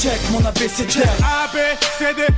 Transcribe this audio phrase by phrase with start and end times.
[0.00, 1.12] check mon abécédaire.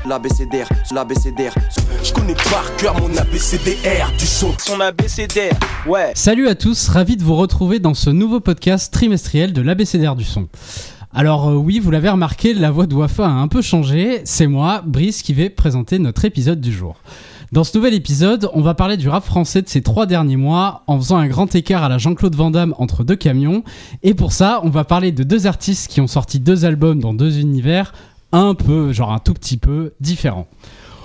[0.04, 1.54] L'ABCDR, l'ABCDR.
[2.02, 4.52] Je connais par cœur mon abécédaire du son.
[4.58, 5.54] Son ABCDR,
[5.86, 6.10] ouais.
[6.16, 10.24] Salut à tous, ravi de vous retrouver dans ce nouveau podcast trimestriel de l'ABCDR du
[10.24, 10.48] son.
[11.14, 14.22] Alors euh, oui, vous l'avez remarqué, la voix de Wafa a un peu changé.
[14.24, 16.96] C'est moi, Brice, qui vais présenter notre épisode du jour.
[17.52, 20.84] Dans ce nouvel épisode, on va parler du rap français de ces trois derniers mois
[20.86, 23.62] en faisant un grand écart à la Jean-Claude Van Damme entre deux camions.
[24.02, 27.12] Et pour ça, on va parler de deux artistes qui ont sorti deux albums dans
[27.12, 27.92] deux univers
[28.32, 30.46] un peu, genre un tout petit peu différents.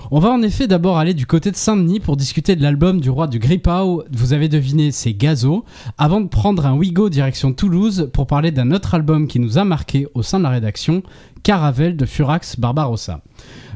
[0.09, 3.09] On va en effet d'abord aller du côté de Saint-Denis pour discuter de l'album du
[3.09, 4.05] roi du Gripau.
[4.09, 5.65] Vous avez deviné, c'est Gazo.
[5.97, 9.65] Avant de prendre un Wigo direction Toulouse pour parler d'un autre album qui nous a
[9.65, 11.03] marqué au sein de la rédaction,
[11.43, 13.19] Caravelle de Furax Barbarossa.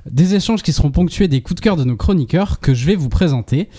[0.09, 2.95] Des échanges qui seront ponctués des coups de cœur de nos chroniqueurs que je vais
[2.95, 3.69] vous présenter.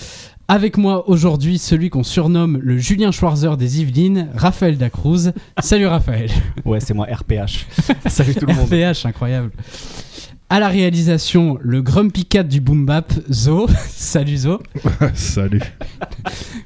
[0.48, 5.32] Avec moi aujourd'hui, celui qu'on surnomme le Julien Schwarzer des Yvelines, Raphaël Dacruz.
[5.60, 6.30] Salut Raphaël.
[6.64, 7.66] Ouais, c'est moi, RPH.
[8.06, 8.66] Salut tout le monde.
[8.66, 9.50] RPH, incroyable.
[10.50, 13.66] À la réalisation, le Grumpy Cat du Boom Bap, Zo.
[13.88, 14.60] Salut Zo.
[15.14, 15.62] Salut.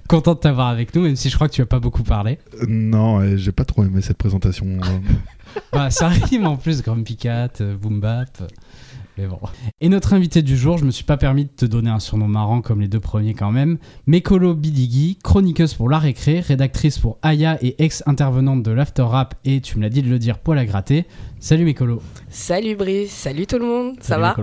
[0.08, 2.38] Content de t'avoir avec nous, même si je crois que tu as pas beaucoup parlé.
[2.60, 4.66] Euh, Non, euh, j'ai pas trop aimé cette présentation.
[4.66, 5.58] euh.
[5.72, 8.42] Bah, ça rime en plus, Grumpy Cat, euh, Boom Bap.
[9.18, 9.38] Mais bon.
[9.80, 12.28] Et notre invité du jour, je me suis pas permis de te donner un surnom
[12.28, 13.78] marrant comme les deux premiers quand même.
[14.06, 19.62] Mekolo Bidigui, chroniqueuse pour La Récré, rédactrice pour Aya et ex-intervenante de l'After Rap et,
[19.62, 21.06] tu me l'as dit de le dire, poil à gratter.
[21.40, 22.02] Salut Mekolo.
[22.28, 24.36] Salut Brice, salut tout le monde, ça va.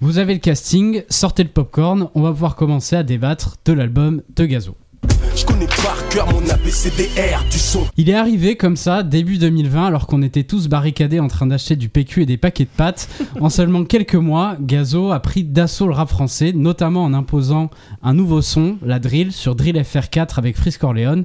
[0.00, 4.22] Vous avez le casting, sortez le popcorn, on va pouvoir commencer à débattre de l'album
[4.34, 4.76] de Gazo.
[5.36, 7.86] Je connais par cœur mon abécédaire du son.
[7.96, 11.76] Il est arrivé comme ça, début 2020, alors qu'on était tous barricadés en train d'acheter
[11.76, 13.08] du PQ et des paquets de pâtes.
[13.40, 17.70] en seulement quelques mois, Gazo a pris d'assaut le rap français, notamment en imposant
[18.02, 21.22] un nouveau son, la drill, sur Drill FR4 avec Frisk Orleans.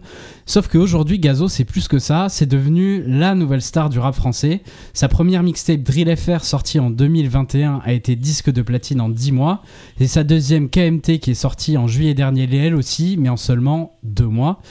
[0.48, 4.62] Sauf qu'aujourd'hui, Gazo, c'est plus que ça, c'est devenu la nouvelle star du rap français.
[4.94, 9.32] Sa première mixtape Drill FR, sortie en 2021, a été disque de platine en 10
[9.32, 9.64] mois.
[10.00, 13.38] Et sa deuxième KMT, qui est sortie en juillet dernier, l'est elle aussi, mais en
[13.38, 14.62] seulement 2 mois.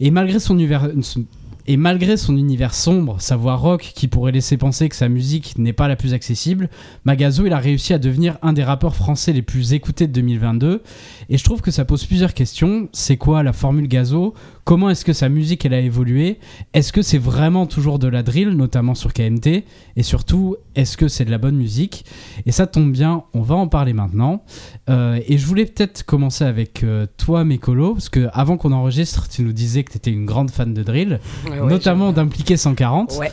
[0.00, 0.88] Et malgré son univers,
[1.66, 5.58] et malgré son univers sombre, sa voix rock qui pourrait laisser penser que sa musique
[5.58, 6.68] n'est pas la plus accessible,
[7.04, 10.82] Magazo il a réussi à devenir un des rappeurs français les plus écoutés de 2022.
[11.28, 12.88] Et je trouve que ça pose plusieurs questions.
[12.92, 14.34] C'est quoi la formule Gazo?
[14.70, 16.38] Comment est-ce que sa musique elle a évolué?
[16.74, 19.64] Est-ce que c'est vraiment toujours de la drill, notamment sur KMT
[19.96, 22.04] Et surtout, est-ce que c'est de la bonne musique?
[22.46, 24.44] Et ça tombe bien, on va en parler maintenant.
[24.88, 29.28] Euh, et je voulais peut-être commencer avec euh, toi, Mécolo, parce que avant qu'on enregistre,
[29.28, 31.18] tu nous disais que tu étais une grande fan de drill,
[31.50, 33.16] Ouais, notamment d'impliquer 140.
[33.18, 33.32] Ouais.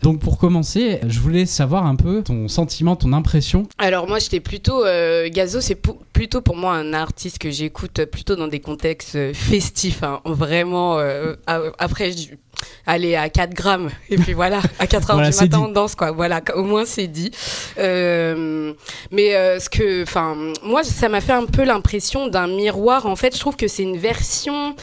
[0.00, 3.64] Donc pour commencer, je voulais savoir un peu ton sentiment, ton impression.
[3.76, 5.78] Alors moi j'étais plutôt euh, Gazo, c'est
[6.12, 10.20] plutôt pour moi un artiste que j'écoute plutôt dans des contextes festifs, hein.
[10.24, 10.77] vraiment.
[10.98, 11.34] Euh,
[11.78, 12.34] après je-
[12.86, 15.64] aller à 4 grammes et puis voilà à 4 heures Voilà, du matin dit.
[15.64, 16.10] on danse quoi.
[16.10, 17.30] Voilà au moins c'est dit.
[17.78, 18.72] Euh,
[19.10, 23.06] mais euh, ce que enfin moi ça m'a fait un peu l'impression d'un miroir.
[23.06, 24.74] En fait je trouve que c'est une version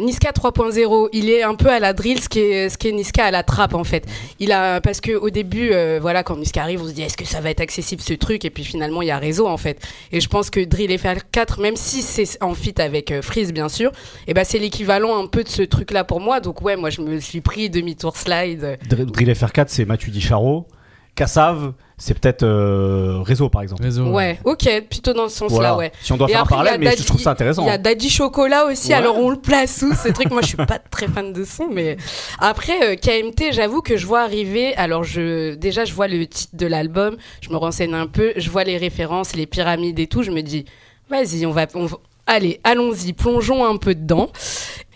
[0.00, 3.42] Niska 3.0, il est un peu à la drill, ce qui est, Niska à la
[3.42, 4.04] trappe en fait.
[4.38, 7.16] Il a parce que au début, euh, voilà, quand Niska arrive, on se dit est-ce
[7.16, 8.44] que ça va être accessible ce truc?
[8.44, 9.80] Et puis finalement, il y a réseau en fait.
[10.12, 13.68] Et je pense que Drill FR4, même si c'est en fit avec euh, Freeze bien
[13.68, 13.92] sûr,
[14.26, 16.40] et ben c'est l'équivalent un peu de ce truc là pour moi.
[16.40, 18.78] Donc ouais, moi je me suis pris demi-tour slide.
[18.88, 20.66] Dr- Drill FR4, c'est Mathieu Dicharo.
[21.14, 21.74] Kassav,
[22.04, 23.84] c'est peut-être euh, Réseau, par exemple.
[23.84, 24.06] Réseau.
[24.06, 25.76] Ouais, ok, plutôt dans ce sens-là, Voilà.
[25.76, 25.92] ouais.
[26.02, 27.20] Si on doit Et faire un après, il y a parallèle, mais Daddy- je trouve
[27.20, 27.62] ça intéressant.
[27.62, 28.94] Il y a Daddy Chocolat aussi, Ouais.
[28.94, 31.68] alors on le place où ce truc Moi, je suis pas très fan de son,
[31.70, 31.96] mais
[32.40, 34.74] après euh, KMT, j'avoue que je vois arriver.
[34.76, 38.50] Alors, je déjà, je vois le titre de l'album, je me renseigne un peu, je
[38.50, 40.22] vois les références, les pyramides et tout.
[40.24, 40.64] Je me dis,
[41.08, 44.28] vas-y, on va, on va- allez, allons-y, plongeons un peu dedans.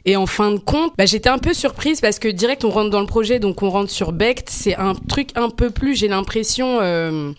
[0.06, 2.90] Et en fin de compte, bah, j'étais un peu surprise parce que direct on rentre
[2.90, 4.48] dans le projet, donc on rentre sur Becht.
[4.48, 6.78] C'est un truc un peu plus, j'ai l'impression.
[6.80, 7.32] euh,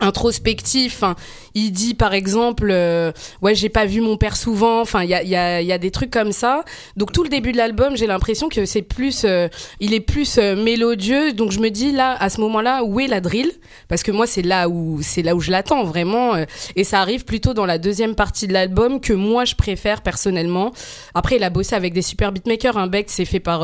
[0.00, 0.94] introspectif.
[0.96, 1.16] Enfin,
[1.56, 4.82] il dit par exemple, euh, ouais, j'ai pas vu mon père souvent.
[4.82, 6.64] Enfin, il y a, y, a, y a des trucs comme ça.
[6.96, 9.48] Donc tout le début de l'album, j'ai l'impression que c'est plus, euh,
[9.80, 11.32] il est plus euh, mélodieux.
[11.32, 13.50] Donc je me dis là, à ce moment-là, où est la drill?
[13.88, 16.34] Parce que moi, c'est là où c'est là où je l'attends vraiment.
[16.34, 16.44] euh,
[16.76, 20.72] et ça arrive plutôt dans la deuxième partie de l'album que moi je préfère personnellement.
[21.14, 22.76] Après, il a bossé avec des super beatmakers.
[22.76, 23.60] Un bec, c'est fait par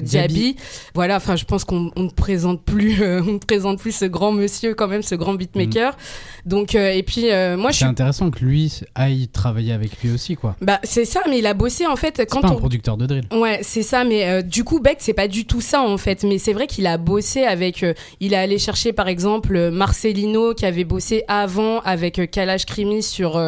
[0.00, 0.56] Diaby.
[0.94, 1.16] Voilà.
[1.16, 4.74] Enfin, je pense qu'on on ne présente plus, on ne présente plus ce grand monsieur
[4.74, 5.96] quand même, ce grand beatmaker cœur.
[6.44, 7.90] Donc, et puis, euh, moi, je C'est suis.
[7.90, 10.56] intéressant que lui aille travailler avec lui aussi, quoi.
[10.60, 13.06] Bah, c'est ça, mais il a bossé en fait C'est quand pas un producteur de
[13.06, 13.24] drill.
[13.32, 16.24] Ouais, c'est ça, mais euh, du coup, Beck, c'est pas du tout ça en fait.
[16.24, 17.82] Mais c'est vrai qu'il a bossé avec.
[17.82, 23.02] euh, il est allé chercher par exemple Marcelino qui avait bossé avant avec Kalash Krimi
[23.02, 23.40] sur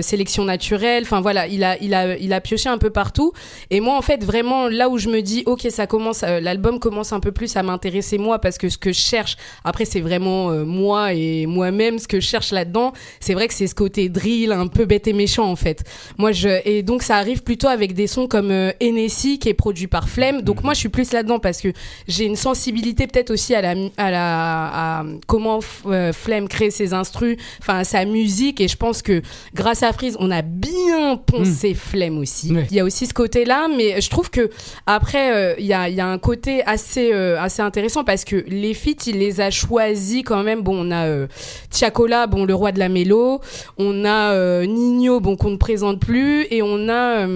[0.00, 1.02] sélection naturelle.
[1.04, 3.32] Enfin voilà, il a, il, a, il a pioché un peu partout.
[3.70, 7.12] Et moi, en fait, vraiment, là où je me dis, ok, ça commence, l'album commence
[7.12, 10.50] un peu plus à m'intéresser moi parce que ce que je cherche, après, c'est vraiment
[10.64, 12.87] moi et moi-même, ce que je cherche là-dedans,
[13.20, 15.84] c'est vrai que c'est ce côté drill un peu bête et méchant en fait.
[16.18, 19.54] Moi, je et donc ça arrive plutôt avec des sons comme euh, Hennessy qui est
[19.54, 20.42] produit par Flemme.
[20.42, 21.68] Donc moi, je suis plus là-dedans parce que
[22.06, 26.92] j'ai une sensibilité peut-être aussi à la à la à comment euh, Flemme crée ses
[26.94, 28.60] instrus, enfin sa musique.
[28.60, 29.22] Et je pense que
[29.54, 32.54] grâce à Freeze, on a bien poncé Flemme aussi.
[32.70, 34.50] Il y a aussi ce côté-là, mais je trouve que
[34.86, 38.24] après, euh, il y, a, il y a un côté assez, euh, assez intéressant parce
[38.24, 40.62] que les feats, il les a choisis quand même.
[40.62, 41.26] Bon, on a
[41.70, 43.40] Tiakola, bon, le roi de la mélo.
[43.78, 46.46] On a euh, Nino, bon, qu'on ne présente plus.
[46.50, 47.26] Et on a.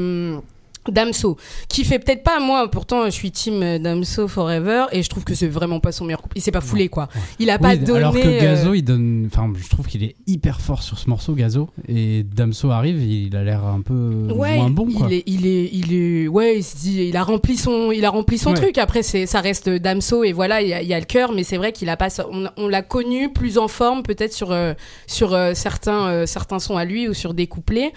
[0.89, 1.37] euh, Damso,
[1.69, 5.25] qui fait peut-être pas moi, pourtant je suis team euh, Damso Forever et je trouve
[5.25, 6.39] que c'est vraiment pas son meilleur couple.
[6.39, 7.09] Il s'est pas foulé quoi.
[7.39, 7.99] Il a pas donné.
[7.99, 9.29] alors que euh, Gazo, il donne.
[9.33, 11.69] Enfin, je trouve qu'il est hyper fort sur ce morceau, Gazo.
[11.89, 15.07] Et Damso arrive, il a l'air un peu Ouais, moins bon, quoi.
[15.09, 18.05] il est, il est, il est, ouais, il se dit, il a rempli son, il
[18.05, 18.57] a rempli son Ouais.
[18.57, 18.79] truc.
[18.79, 21.33] Après, c'est, ça reste Damso et voilà, il y a, il y a le cœur,
[21.33, 24.53] mais c'est vrai qu'il a pas, on, on l'a connu plus en forme peut-être sur,
[24.53, 24.75] euh,
[25.07, 27.93] sur euh, certains, euh, certains sons à lui ou sur des couplets.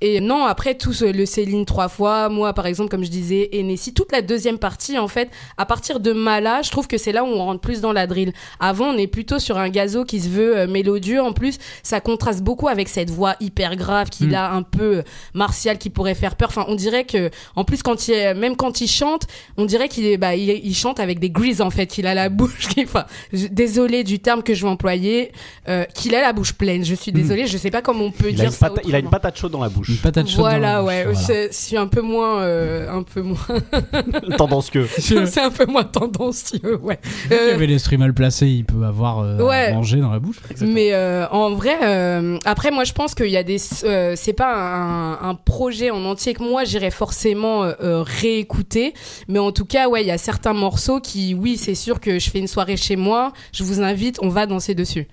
[0.00, 3.48] Et non, après tout ce- le Céline trois fois, moi par exemple, comme je disais,
[3.52, 7.10] Hennessy, toute la deuxième partie en fait, à partir de Mala, je trouve que c'est
[7.10, 8.32] là où on rentre plus dans la drill.
[8.60, 11.20] Avant, on est plutôt sur un gazo qui se veut euh, mélodieux.
[11.20, 14.34] En plus, ça contraste beaucoup avec cette voix hyper grave qu'il Mm.
[14.34, 15.02] a un peu euh,
[15.34, 16.48] martial qui pourrait faire peur.
[16.50, 19.88] Enfin, on dirait que, en plus, quand il, est- même quand il chante, on dirait
[19.88, 21.98] qu'il est, bah, il, il chante avec des grises en fait.
[21.98, 25.32] Il a la bouche enfin, désolé du terme que je vais employer,
[25.68, 26.84] euh, qu'il a la bouche pleine.
[26.84, 28.70] Je suis désolée, je sais pas comment on peut Il dire ça.
[28.70, 29.87] pata- il a une patate chaude dans la bouche.
[29.88, 30.38] Une patate chaude.
[30.40, 31.52] dans la Voilà, bouche, ouais, voilà.
[31.52, 33.38] suis un peu moins, euh, un peu moins,
[34.36, 34.86] Tendance que.
[34.98, 36.98] c'est un peu moins tendancieux, ouais.
[37.30, 39.72] Il Euh, avait l'esprit mal placé, il peut avoir euh, Ouais.
[39.72, 40.36] mangé dans la bouche.
[40.60, 44.32] Mais euh, en vrai, euh, après moi je pense qu'il y a des, euh, c'est
[44.32, 48.94] pas un, un projet en entier que moi j'irais forcément euh, euh, réécouter,
[49.28, 52.18] mais en tout cas ouais il y a certains morceaux qui, oui c'est sûr que
[52.18, 55.06] je fais une soirée chez moi, je vous invite, on va danser dessus.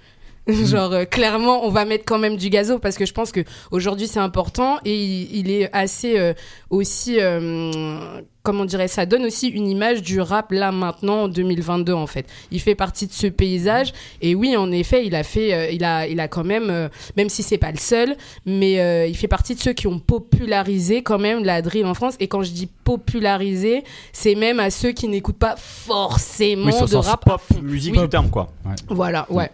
[0.48, 3.40] Genre euh, clairement on va mettre quand même du gazo parce que je pense que
[3.72, 6.34] aujourd'hui c'est important et il, il est assez euh,
[6.70, 11.28] aussi euh, comment on dirait ça donne aussi une image du rap là maintenant en
[11.28, 12.28] 2022 en fait.
[12.52, 15.84] Il fait partie de ce paysage et oui en effet il a fait euh, il
[15.84, 18.16] a il a quand même euh, même si c'est pas le seul
[18.46, 21.96] mais euh, il fait partie de ceux qui ont popularisé quand même la drill en
[21.96, 23.84] France et quand je dis popularisé
[24.14, 28.02] c'est même à ceux qui n'écoutent pas forcément Oui, de rap pop, musique Oui.
[28.02, 28.50] du terme, quoi.
[28.90, 29.50] Voilà ouais.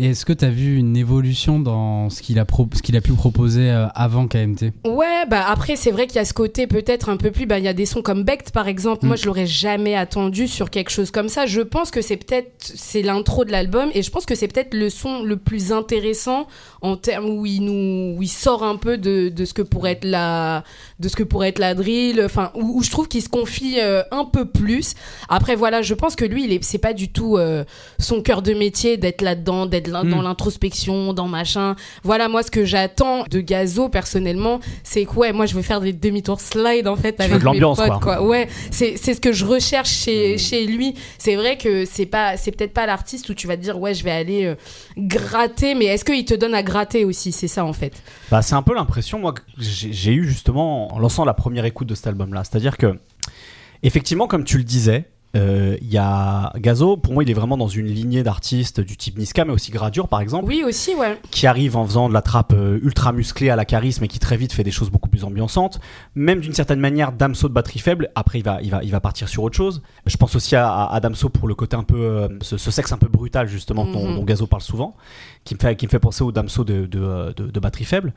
[0.00, 2.96] Et est-ce que tu as vu une évolution dans ce qu'il a, pro- ce qu'il
[2.96, 6.32] a pu proposer euh, avant KMT Ouais, bah après c'est vrai qu'il y a ce
[6.34, 9.06] côté peut-être un peu plus, bah il y a des sons comme Becht par exemple.
[9.06, 9.18] Moi Mm.
[9.18, 11.46] je l'aurais jamais attendu sur quelque chose comme ça.
[11.46, 14.72] Je pense que c'est peut-être c'est l'intro de l'album et je pense que c'est peut-être
[14.74, 16.46] le son le plus intéressant
[16.80, 19.92] en termes où il nous où il sort un peu de, de ce que pourrait
[19.92, 20.62] être la
[21.00, 22.22] de ce que pourrait être la drill.
[22.24, 24.94] Enfin où, où je trouve qu'il se confie euh, un peu plus.
[25.28, 27.64] Après voilà, je pense que lui il est c'est pas du tout euh,
[27.98, 31.76] son cœur de métier d'être là-dedans, d'être là- dans l'introspection, dans machin.
[32.02, 35.80] Voilà, moi, ce que j'attends de Gazo, personnellement, c'est que, ouais, moi, je veux faire
[35.80, 38.16] des demi-tours slide, en fait, avec mes l'ambiance, potes, quoi.
[38.16, 38.22] quoi.
[38.22, 40.94] Ouais, c'est c'est ce que je recherche chez, chez lui.
[41.18, 43.94] C'est vrai que c'est pas, c'est peut-être pas l'artiste où tu vas te dire, ouais,
[43.94, 44.54] je vais aller euh,
[44.96, 47.32] gratter, mais est-ce qu'il te donne à gratter aussi?
[47.32, 47.92] C'est ça, en fait.
[48.30, 51.64] Bah, c'est un peu l'impression moi que j'ai j'ai eu justement en lançant la première
[51.64, 52.44] écoute de cet album-là.
[52.44, 52.98] C'est-à-dire que,
[53.82, 55.04] effectivement, comme tu le disais,
[55.36, 56.96] euh, il y a Gazo.
[56.96, 60.08] Pour moi, il est vraiment dans une lignée d'artistes du type Niska, mais aussi Gradure,
[60.08, 61.18] par exemple, Oui, aussi, ouais.
[61.30, 64.18] qui arrive en faisant de la trappe euh, ultra musclée à la charisme et qui
[64.18, 65.80] très vite fait des choses beaucoup plus ambiançantes.
[66.14, 68.08] Même d'une certaine manière, Damso de batterie faible.
[68.14, 69.82] Après, il va, il va, il va partir sur autre chose.
[70.06, 72.70] Je pense aussi à, à- à Damso pour le côté un peu, euh, ce, ce
[72.70, 74.14] sexe un peu brutal justement dont, Mhm.
[74.16, 74.96] dont Gazo parle souvent,
[75.44, 78.14] qui me fait, qui me fait penser au Damso de, de, de- de batterie faible.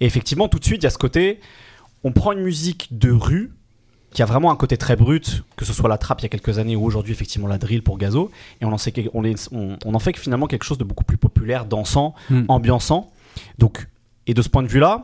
[0.00, 1.40] Et effectivement, tout de suite, il y a ce côté,
[2.04, 3.52] on prend une musique de rue
[4.12, 6.28] qui a vraiment un côté très brut, que ce soit la trappe il y a
[6.28, 8.30] quelques années ou aujourd'hui effectivement la drill pour Gazo,
[8.60, 11.04] et on en, sait, on, les- on- on en fait finalement quelque chose de beaucoup
[11.04, 12.42] plus populaire, dansant, Hmm.
[12.48, 13.12] ambiançant.
[13.58, 13.86] Donc,
[14.26, 15.02] et de ce point de vue-là,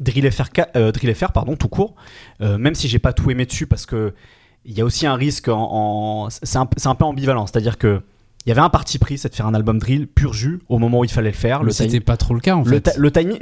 [0.00, 0.44] Drill FR,
[0.76, 1.94] euh, Drill FR, pardon, tout court,
[2.40, 4.14] euh, même si j'ai pas tout aimé dessus parce que
[4.64, 8.02] il y a aussi un risque en, en- c'est un, peu ambivalent, c'est-à-dire que
[8.46, 10.78] il y avait un parti pris, c'est de faire un album drill pur jus au
[10.78, 11.60] moment où il fallait le faire.
[11.60, 12.90] Le Le, C'était pas trop le cas en fait.
[12.96, 13.38] le timing,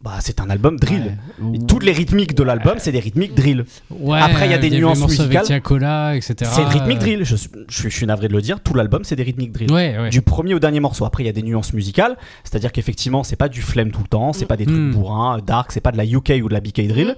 [0.00, 1.18] bah, c'est un album drill.
[1.40, 1.56] Ouais.
[1.56, 3.64] Et toutes les rythmiques de l'album, c'est des rythmiques drill.
[3.90, 5.44] Ouais, Après, il y a des avait nuances musicales.
[5.44, 6.34] Tiakola, etc.
[6.54, 7.24] C'est une rythmique drill.
[7.24, 8.60] Je, suis- je, suis- je suis navré de le dire.
[8.60, 9.70] Tout l'album, c'est des rythmiques drill.
[10.10, 11.04] Du premier au dernier morceau.
[11.04, 12.16] Après, il y a des nuances musicales.
[12.44, 14.32] C'est-à-dire qu'effectivement, c'est pas du flemme tout le temps.
[14.32, 14.92] C'est pas des trucs Mm.
[14.92, 15.72] bourrins, dark.
[15.72, 17.16] C'est pas de la UK ou de la BK drill.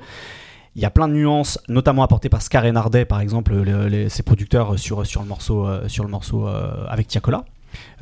[0.76, 3.54] Il y a plein de nuances, notamment apportées par Scar et Nardet, par exemple,
[3.88, 7.42] les- ses producteurs sur, sur le morceau, euh, sur le morceau euh, avec Tiakola, euh,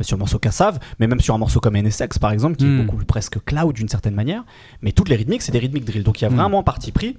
[0.01, 2.81] sur le morceau Kassav, mais même sur un morceau comme NSX, par exemple, qui Mm.
[2.81, 4.45] est beaucoup plus presque cloud d'une certaine manière.
[4.83, 6.03] Mais toutes les rythmiques, c'est des rythmiques drill.
[6.03, 6.35] Donc il y a Mm.
[6.37, 7.17] vraiment un parti pris,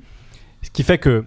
[0.62, 1.25] ce qui fait que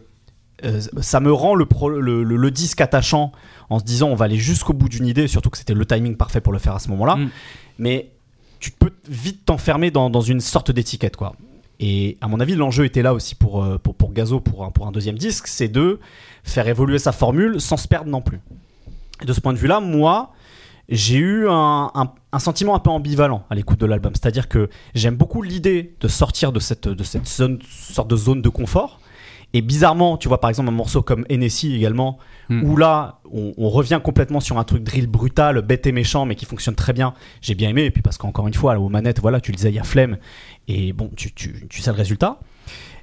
[0.64, 3.32] euh, ça me rend le, pro- le, le- le disque attachant
[3.68, 6.16] en se disant on va aller jusqu'au bout d'une idée, surtout que c'était le timing
[6.16, 7.16] parfait pour le faire à ce moment-là.
[7.16, 7.30] Mm.
[7.78, 8.10] Mais
[8.60, 11.34] tu peux vite t'enfermer dans, dans une sorte d'étiquette, quoi.
[11.80, 14.70] Et à mon avis, l'enjeu était là aussi pour, euh, pour, pour Gazo, pour un,
[14.70, 15.98] pour un deuxième disque, c'est de
[16.44, 18.38] faire évoluer sa formule sans se perdre non plus.
[19.20, 20.32] Et de ce point de vue-là, moi,
[20.88, 24.12] j'ai eu un, un- un sentiment un peu ambivalent à l'écoute de l'album.
[24.14, 28.42] C'est-à-dire que j'aime beaucoup l'idée de sortir de cette, de cette zone, sorte de zone
[28.42, 28.98] de confort.
[29.54, 32.64] Et bizarrement, tu vois par exemple un morceau comme Hennessy également, Mm.
[32.64, 36.34] où là, on, on revient complètement sur un truc drill brutal, bête et méchant, mais
[36.34, 37.14] qui fonctionne très bien.
[37.40, 39.56] J'ai bien aimé, et puis parce qu'encore une fois, là, aux manettes, voilà, tu le
[39.56, 40.16] disais, il y a flemme,
[40.68, 42.40] et bon, tu, tu, tu sais le résultat.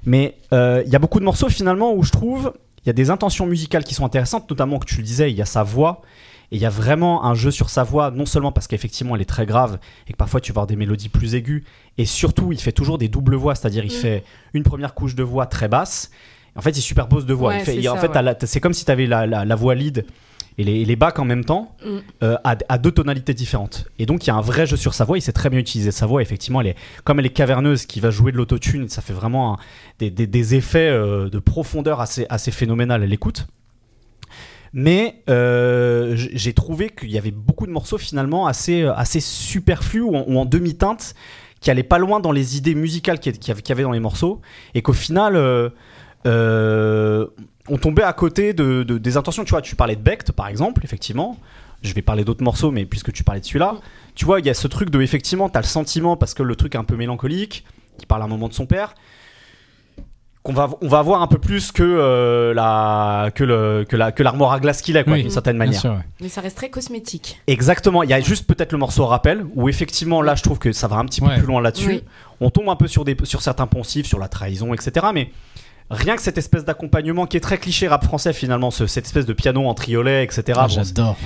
[0.04, 2.52] Mais euh, il y a beaucoup de morceaux finalement où je trouve,
[2.84, 5.36] il y a des intentions musicales qui sont intéressantes, notamment que tu le disais, il
[5.36, 6.02] y a sa voix,
[6.52, 9.22] et il y a vraiment un jeu sur sa voix, non seulement parce qu'effectivement elle
[9.22, 9.78] est très grave
[10.08, 11.62] et que parfois tu vas avoir des mélodies plus aiguës,
[11.98, 14.00] et surtout il fait toujours des doubles voix, c'est-à-dire il Mm.
[14.00, 16.10] fait une première couche de voix très basse,
[16.56, 17.50] en fait il superpose deux voix.
[17.50, 18.36] Ouais, Il fait- en fait, ouais.
[18.44, 20.04] c'est comme si tu avais la, la- la voix lead
[20.58, 21.88] et les, et les bacs en même temps Mm.
[22.24, 23.86] euh, à, à deux tonalités différentes.
[24.00, 25.60] Et donc il y a un vrai jeu sur sa voix, il sait très bien
[25.60, 28.88] utiliser sa voix, effectivement, elle est, comme elle est caverneuse, qui va jouer de l'autotune,
[28.88, 29.58] ça fait vraiment un-
[30.00, 33.46] des, des- des effets euh, de profondeur assez, assez phénoménal à l'écoute.
[34.72, 40.02] Mais euh, j'ai trouvé qu'il y avait beaucoup de morceaux finalement assez, euh, assez superflus
[40.02, 41.14] ou en, demi-teinte
[41.60, 44.40] qui allaient pas loin dans les idées musicales qu'il y, avait- dans les morceaux
[44.74, 45.36] et qu'au final
[46.26, 47.26] euh,
[47.68, 49.44] on tombait à côté de, de- des intentions.
[49.44, 51.36] Tu vois, tu parlais de Becht par exemple, effectivement.
[51.82, 53.76] Je vais parler d'autres morceaux, mais puisque tu parlais de celui-là,
[54.14, 56.54] tu vois, il y a ce truc de effectivement, t'as le sentiment parce que le
[56.54, 57.64] truc est un peu mélancolique,
[57.98, 58.94] qui parle à un moment de son père,
[60.42, 64.10] qu'on va, on va avoir un peu plus que euh, la, que le, que la,
[64.10, 65.78] que l'armoire à glace qu'il est, quoi, Oui, d'une certaine manière.
[65.80, 65.98] sûr, ouais.
[66.22, 67.38] Mais ça reste très cosmétique.
[67.46, 68.02] Exactement.
[68.02, 70.88] Il y a juste peut-être le morceau rappel où effectivement là, je trouve que ça
[70.88, 71.88] va un petit peu plus loin là-dessus.
[71.88, 72.04] Oui.
[72.40, 75.08] On tombe un peu sur des, sur certains poncifs, sur la trahison, etc.
[75.12, 75.30] Mais
[75.90, 79.26] rien que cette espèce d'accompagnement qui est très cliché rap français finalement, ce- cette espèce
[79.26, 80.42] de piano en triolet, etc.
[80.56, 81.16] Ah, Bon, J'adore.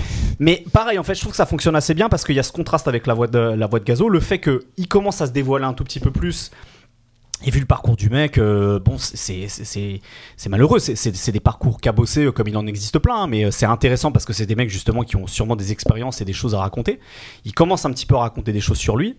[0.40, 2.42] mais pareil, en fait, je trouve que ça fonctionne assez bien parce qu'il y a
[2.42, 5.26] ce contraste avec la voix de, la voix de Gazo, le fait qu'il commence à
[5.28, 6.50] se dévoiler un tout petit peu plus.
[7.46, 9.48] Et vu le parcours du mec, euh, bon, c'est-
[10.48, 10.78] malheureux.
[10.78, 14.12] C'est- des parcours cabossés euh, comme il en existe plein, hein, mais euh, c'est intéressant
[14.12, 16.60] parce que c'est des mecs justement qui ont sûrement des expériences et des choses à
[16.60, 17.00] raconter.
[17.44, 19.16] Il commence un petit peu à raconter des choses sur lui.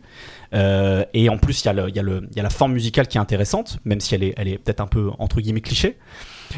[0.54, 4.24] Et en plus, il y, a la forme musicale qui est intéressante, même si elle
[4.24, 5.98] est, peut-être un peu entre guillemets cliché.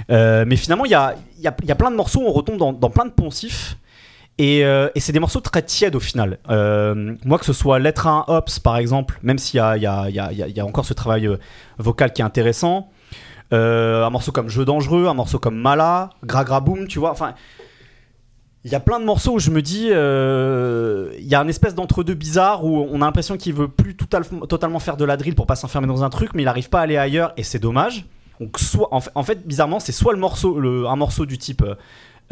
[0.10, 3.78] Mais finalement, il y a plein de morceaux, on retombe dans, dans plein de poncifs.
[4.39, 6.38] Et, euh, et c'est des morceaux très tièdes au final.
[6.50, 10.86] Euh, moi, que ce soit Lettre 1 Ops par exemple, même s'il y a, encore
[10.86, 11.38] ce travail euh,
[11.79, 12.89] vocal qui est intéressant,
[13.51, 17.34] un morceau comme Jeu dangereux, un morceau comme Mala, Gra Gra Boom, tu vois, enfin.
[18.63, 21.74] Il y a plein de morceaux où je me dis, il y a une espèce
[21.74, 25.36] d'entre-deux bizarre où on a l'impression qu'il veut plus total- totalement faire de la drill
[25.36, 27.60] pour pas s'enfermer dans un truc, mais il arrive pas à aller ailleurs et c'est
[27.60, 28.06] dommage.
[28.41, 31.63] Donc soit, en fait, en fait, bizarrement, c'est soit un morceau du type,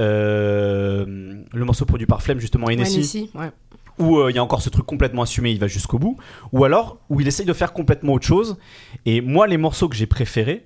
[0.03, 3.51] le morceau produit par Flemme justement Ouais, Nissi, ouais.
[3.99, 6.17] où euh, il y a encore ce truc complètement assumé, il va jusqu'au bout,
[6.51, 8.57] ou alors où il essaye de faire complètement autre chose.
[9.05, 10.65] Et moi, les morceaux que j'ai préférés,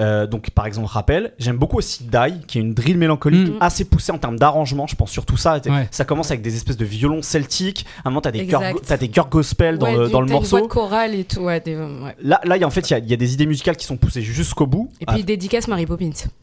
[0.00, 3.58] euh, donc par exemple Rappel, j'aime beaucoup aussi Die, qui est une drill mélancolique Mm.
[3.60, 5.60] assez poussée en termes d'arrangement, je pense surtout ça.
[5.66, 5.88] Ouais.
[5.90, 8.62] Ça commence avec des espèces de violons celtiques, à un moment t'as des chœurs,
[8.98, 10.60] des chœurs gospel dans Ouais, le, du- dans le une voix morceau.
[10.60, 11.60] de chorale et tout, ouais.
[11.60, 11.76] des-.
[12.22, 13.46] Là, là, il y a- en fait, il y a- il y, a des idées
[13.46, 14.90] musicales qui sont poussées jusqu'au bout.
[15.00, 16.10] Et puis Ah, dédicace Mary Poppins.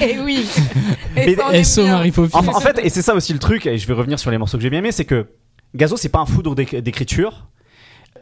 [0.00, 0.46] et oui.
[1.14, 1.86] Mais- Et aime SO.
[1.86, 2.38] Marie Poppins.
[2.38, 4.38] en, en fait, et c'est ça aussi le truc, et je vais revenir sur les
[4.38, 5.26] morceaux que j'ai bien aimés, c'est que
[5.74, 7.46] Gazo, c'est pas un foudre d'éc- d'écriture.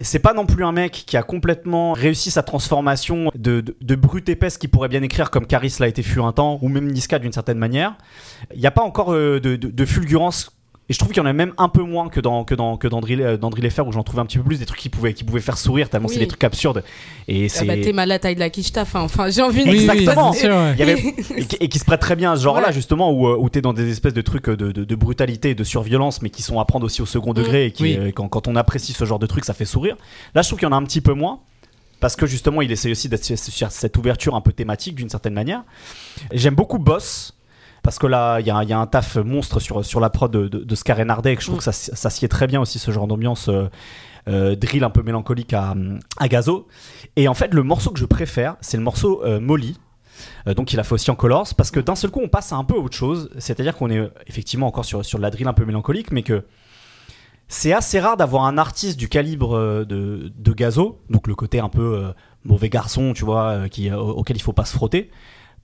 [0.00, 4.28] C'est pas non plus un mec qui a complètement réussi sa transformation de, de, brute
[4.28, 7.18] épaisse qui pourrait bien écrire comme Caris l'a été fut un temps, ou même Niska
[7.18, 7.96] d'une certaine manière.
[8.54, 10.50] Il n'y a pas encore euh, de- de fulgurance.
[10.92, 12.76] Et je trouve qu'il y en a même un peu moins que dans, que dans,
[12.76, 14.66] que dans Drill, euh, dans Drill FR où j'en trouvais un petit peu plus des
[14.66, 16.12] trucs qui pouvaient, qui pouvaient faire sourire tellement Oui.
[16.12, 16.84] c'est des trucs absurdes.
[17.28, 17.64] Et Ah c'est.
[17.64, 19.00] bah, t'es mal la taille de la quiche taf, hein.
[19.00, 20.32] Enfin, j'ai envie de Exactement.
[20.32, 20.72] bien sûr, ouais.
[20.74, 22.72] Il y avait- et, qui- et qui se prête très bien à ce genre-là, Ouais.
[22.74, 25.54] justement, où, euh, où t'es dans des espèces de trucs de, de, de brutalité et
[25.54, 27.96] de surviolence, mais qui sont à prendre aussi au second degré, et qui, Oui.
[27.98, 29.96] euh, quand, quand on apprécie ce genre de trucs, ça fait sourire.
[30.34, 31.40] Là, je trouve qu'il y en a un petit peu moins,
[32.00, 35.62] parce que justement, il essaye aussi d'être cette ouverture un peu thématique, d'une certaine manière.
[36.34, 37.34] J'aime beaucoup Boss.
[37.82, 40.10] Parce que là, il y, a- il y a un taf monstre sur, sur la
[40.10, 42.60] prod de, de, de Scar et que je trouve que ça, ça sied très bien
[42.60, 43.68] aussi, ce genre d'ambiance euh,
[44.28, 45.74] euh, drill un peu mélancolique à,
[46.18, 46.68] à Gazo.
[47.16, 49.78] Et en fait, le morceau que je préfère, c'est le morceau euh, Molly.
[50.46, 52.52] Euh, donc il a fait aussi en Colors parce que d'un seul coup on passe
[52.52, 55.48] à un peu autre chose c'est-à-dire qu'on est effectivement encore sur, sur de la drill
[55.48, 56.44] un peu mélancolique mais que
[57.48, 61.68] c'est assez rare d'avoir un artiste du calibre de, de Gazo, donc le côté un
[61.70, 62.12] peu
[62.44, 65.10] mauvais garçon, tu vois, qui, auquel il faut pas se frotter,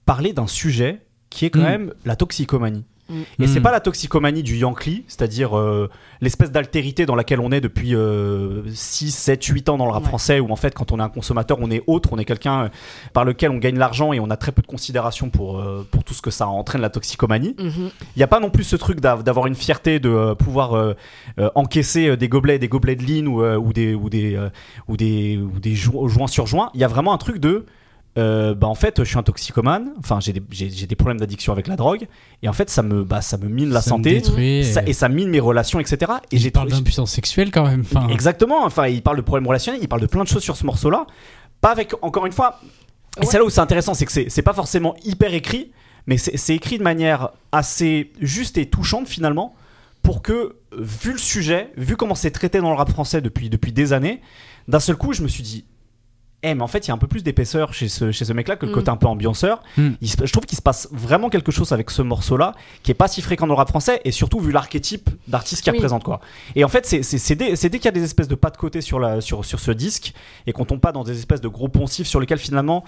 [0.05, 1.63] parler d'un sujet qui est quand Mm.
[1.63, 2.83] même la toxicomanie.
[3.09, 3.21] Mm.
[3.43, 3.63] Et c'est Mm.
[3.63, 5.89] pas la toxicomanie du Yankee, c'est-à-dire euh,
[6.21, 10.03] l'espèce d'altérité dans laquelle on est depuis euh, 6, 7, 8 ans dans le rap
[10.03, 10.09] Ouais.
[10.09, 12.65] français, où en fait quand on est un consommateur, on est autre, on est quelqu'un
[12.65, 12.69] euh,
[13.13, 16.03] par lequel on gagne l'argent et on a très peu de considération pour, euh, pour
[16.03, 17.55] tout ce que ça entraîne la toxicomanie.
[17.57, 17.89] Mhm.
[18.15, 20.73] Il n'y a pas non plus ce truc d'av- d'avoir une fierté de euh, pouvoir
[20.75, 20.93] euh,
[21.39, 24.49] euh, encaisser des gobelets, des gobelets de ligne ou, euh, ou des ou des euh,
[24.87, 26.69] ou des ou des jo- joints sur joints.
[26.75, 27.65] Il y a vraiment un truc de
[28.17, 29.91] euh, bah en fait je suis un toxicomane.
[29.99, 32.07] Enfin j'ai des, j'ai, des problèmes d'addiction avec la drogue
[32.41, 34.83] et en fait ça me bah ça me mine la Ça me santé détruit, ça-
[34.83, 36.11] et- et ça mine mes relations etc.
[36.31, 37.81] Et il j'ai parle d'impuissance sexuelle quand même.
[37.81, 38.63] Enfin, Exactement.
[38.65, 41.05] Enfin il parle de problèmes relationnels, il parle de plein de choses sur ce morceau-là.
[41.61, 42.59] Pas avec encore une fois.
[43.17, 43.25] Et Ouais.
[43.25, 45.71] c'est là où c'est intéressant, c'est que c'est c'est pas forcément hyper écrit,
[46.07, 49.53] mais c'est c'est écrit de manière assez juste et touchante finalement,
[50.01, 53.71] pour que, vu le sujet, vu comment c'est traité dans le rap français depuis, depuis
[53.73, 54.21] des années,
[54.67, 55.65] d'un seul coup, je me suis dit,
[56.43, 58.31] eh, mais en fait, il y a un peu plus d'épaisseur chez ce, chez ce
[58.33, 58.75] mec-là que le Mm.
[58.75, 59.61] côté un peu ambianceur.
[59.77, 59.89] Mm.
[60.01, 63.07] Il je trouve qu'il se passe vraiment quelque chose avec ce morceau-là, qui est pas
[63.07, 65.79] si fréquent dans le rap français, et surtout vu l'archétype d'artiste qu'il Oui.
[65.79, 66.21] représente, quoi.
[66.55, 68.57] Et en fait, c'est dès, c'est dès qu'il y a des espèces de pas de
[68.57, 70.13] côté sur, la, sur, sur ce disque,
[70.47, 72.83] et qu'on tombe pas dans des espèces de gros poncifs sur lesquels finalement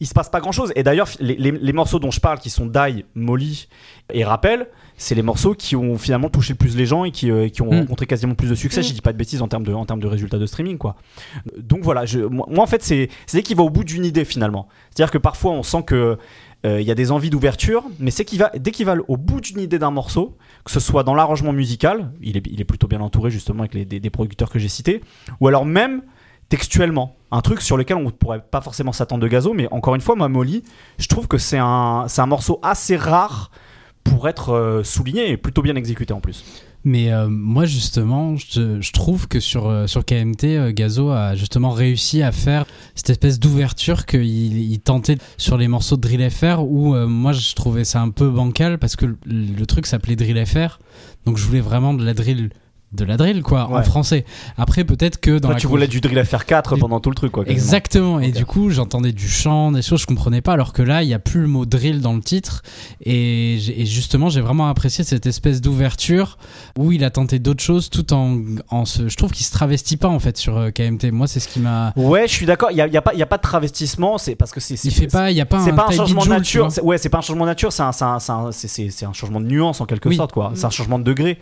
[0.00, 0.72] il se passe pas grand chose.
[0.76, 3.68] Et d'ailleurs, les, les- les morceaux dont je parle, qui sont Die, Molly
[4.12, 7.30] et Rappel, c'est les morceaux qui ont finalement touché le plus les gens et qui,
[7.30, 7.78] euh, qui ont Mm.
[7.80, 8.80] rencontré quasiment plus de succès.
[8.80, 8.84] Mm.
[8.84, 10.96] Je dis pas de bêtises en termes de, en termes de résultats de streaming, quoi.
[11.56, 14.04] Donc voilà, je, moi, moi, en fait, c'est c'est dès qu'il va au bout d'une
[14.04, 14.68] idée finalement.
[14.90, 16.18] C'est-à-dire que parfois on sent que
[16.66, 19.16] euh, il y a des envies d'ouverture, mais c'est qu'il va dès qu'il va au
[19.16, 22.64] bout d'une idée d'un morceau, que ce soit dans l'arrangement musical, il est, il est
[22.64, 25.00] plutôt bien entouré justement avec les, des, des producteurs que j'ai cités,
[25.40, 26.02] ou alors même
[26.48, 29.94] textuellement, un truc sur lequel on ne pourrait pas forcément s'attendre de Gazo, mais encore
[29.94, 30.62] une fois, moi, Molly,
[30.98, 33.50] je trouve que c'est un, un morceau assez rare
[34.04, 36.44] pour être euh, souligné et plutôt bien exécuté en plus.
[36.84, 42.22] Mais euh, moi justement, je, trouve que sur, euh, sur KMT, Gazo a justement réussi
[42.22, 42.64] à faire
[42.94, 47.54] cette espèce d'ouverture qu'il il tentait sur les morceaux de Drill FR où moi je
[47.54, 50.78] trouvais ça un peu bancal parce que le, le truc s'appelait Drill FR,
[51.26, 52.50] donc je voulais vraiment de la drill,
[52.92, 54.24] de la drill quoi, en français.
[54.56, 57.14] Après peut-être que dans Toi, la tu voulais du drill FR4 Du- pendant tout le
[57.16, 57.44] truc, quoi.
[57.44, 57.60] quasiment.
[57.62, 61.02] Exactement, et du coup j'entendais du chant, des choses je comprenais pas, alors que là
[61.02, 62.62] il y a plus le mot drill dans le titre,
[63.04, 66.38] et, justement j'ai vraiment apprécié cette espèce d'ouverture
[66.78, 68.38] où il a tenté d'autres choses tout en,
[68.70, 69.08] en se.
[69.08, 71.12] Je trouve qu'il se travestit pas en fait sur euh, KMT.
[71.12, 71.92] Moi c'est ce qui m'a.
[71.96, 72.70] Ouais, je suis d'accord.
[72.70, 74.50] Il n'y a, il y a, pas- il y a pas de travestissement, c'est parce
[74.52, 74.82] que c'est.
[74.82, 76.68] Il fait pas, il y a pas C'est un pas un Type changement de nature.
[76.82, 77.72] Ouais, c'est pas un changement de nature.
[77.72, 80.16] C'est un, c'est un- un- un changement de nuance en quelque Oui.
[80.16, 80.52] sorte, quoi.
[80.54, 81.38] C'est un changement de degré.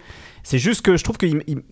[0.48, 1.62] C'est juste que je trouve qu'il il-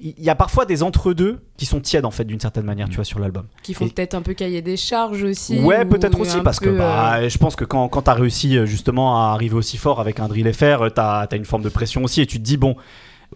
[0.00, 2.96] il y a parfois des entre-deux qui sont tièdes en fait d'une certaine manière, tu
[2.96, 3.46] vois, sur l'album.
[3.62, 5.58] Qui font Et- peut-être un peu cahier des charges aussi.
[5.60, 8.58] Ouais, ou peut-être aussi parce que euh, bah, je pense que quand, quand t'as réussi
[8.58, 11.62] euh, justement à arriver aussi fort avec un drill FR, euh, t'as as une forme
[11.62, 12.76] de pression aussi et tu te dis bon.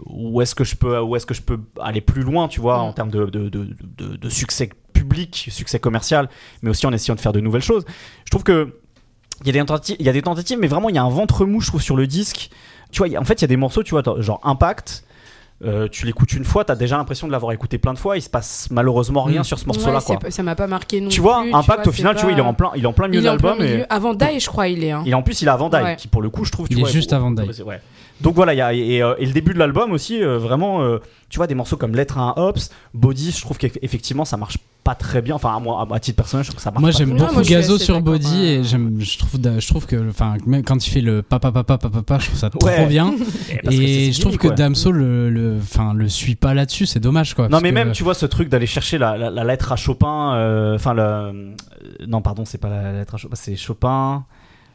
[0.07, 2.79] Où est-ce que je peux, où est-ce que je peux aller plus loin, tu vois,
[2.79, 2.83] Mm.
[2.83, 6.29] en termes de, de, de, de- de succès public, succès commercial,
[6.63, 7.85] mais aussi en essayant de faire de nouvelles choses.
[8.27, 8.75] Je trouve que
[9.41, 11.03] il y a des tentatives, il y a des tentatives, mais vraiment il y a
[11.03, 12.51] un ventre mou, je trouve, sur le disque.
[12.91, 14.41] Tu vois, il y a- en fait, il y a des morceaux, tu vois, genre
[14.45, 15.05] Impact.
[15.65, 18.17] euh, tu l'écoutes une fois, t'as déjà l'impression de l'avoir écouté plein de fois.
[18.17, 19.45] Il se passe malheureusement rien Mm.
[19.45, 20.31] sur ce ouais, morceau-là, c'est quoi.
[20.31, 22.43] ça m'a pas marqué non Tu vois, plus, Impact au final, tu vois, il est
[22.43, 23.61] en plein, il est en plein milieu est de l'album.
[23.61, 23.85] et-.
[23.91, 24.93] Avant Die, je crois, il est.
[24.93, 25.03] hein.
[25.05, 25.97] et en plus, il a avant Die, Ouais.
[25.97, 26.69] qui pour le coup, je trouve.
[26.69, 27.43] Tu Il est vois, juste avant Die.
[27.63, 27.81] Ouais.
[28.21, 30.83] Donc voilà, il y a, et, euh, et le début de l'album aussi, euh, vraiment,
[30.83, 34.37] euh, tu vois, des morceaux comme Lettre à un Hops, Body, je trouve qu'effectivement, ça
[34.37, 35.35] marche pas très bien.
[35.37, 37.43] Enfin, à, moi, à titre personnel, je trouve que ça marche Moi pas j'aime beaucoup
[37.43, 38.47] Gazo sur Body ouais.
[38.55, 41.79] et j'aime, je trouve, je trouve que, enfin, même quand il fait le papa papa
[41.79, 42.87] papa papa, je trouve ça trop Ouais.
[42.87, 43.15] bien.
[43.71, 44.55] Et je trouve que ouais.
[44.55, 47.49] Damso le, le, enfin, le suit pas là-dessus, c'est dommage quoi.
[47.49, 49.77] Non, mais que- même, tu vois, ce truc d'aller chercher la, la- la lettre à
[49.77, 51.55] Chopin, euh, enfin, le.
[52.07, 54.25] non, pardon, c'est pas la lettre à Chopin, c'est Chopin.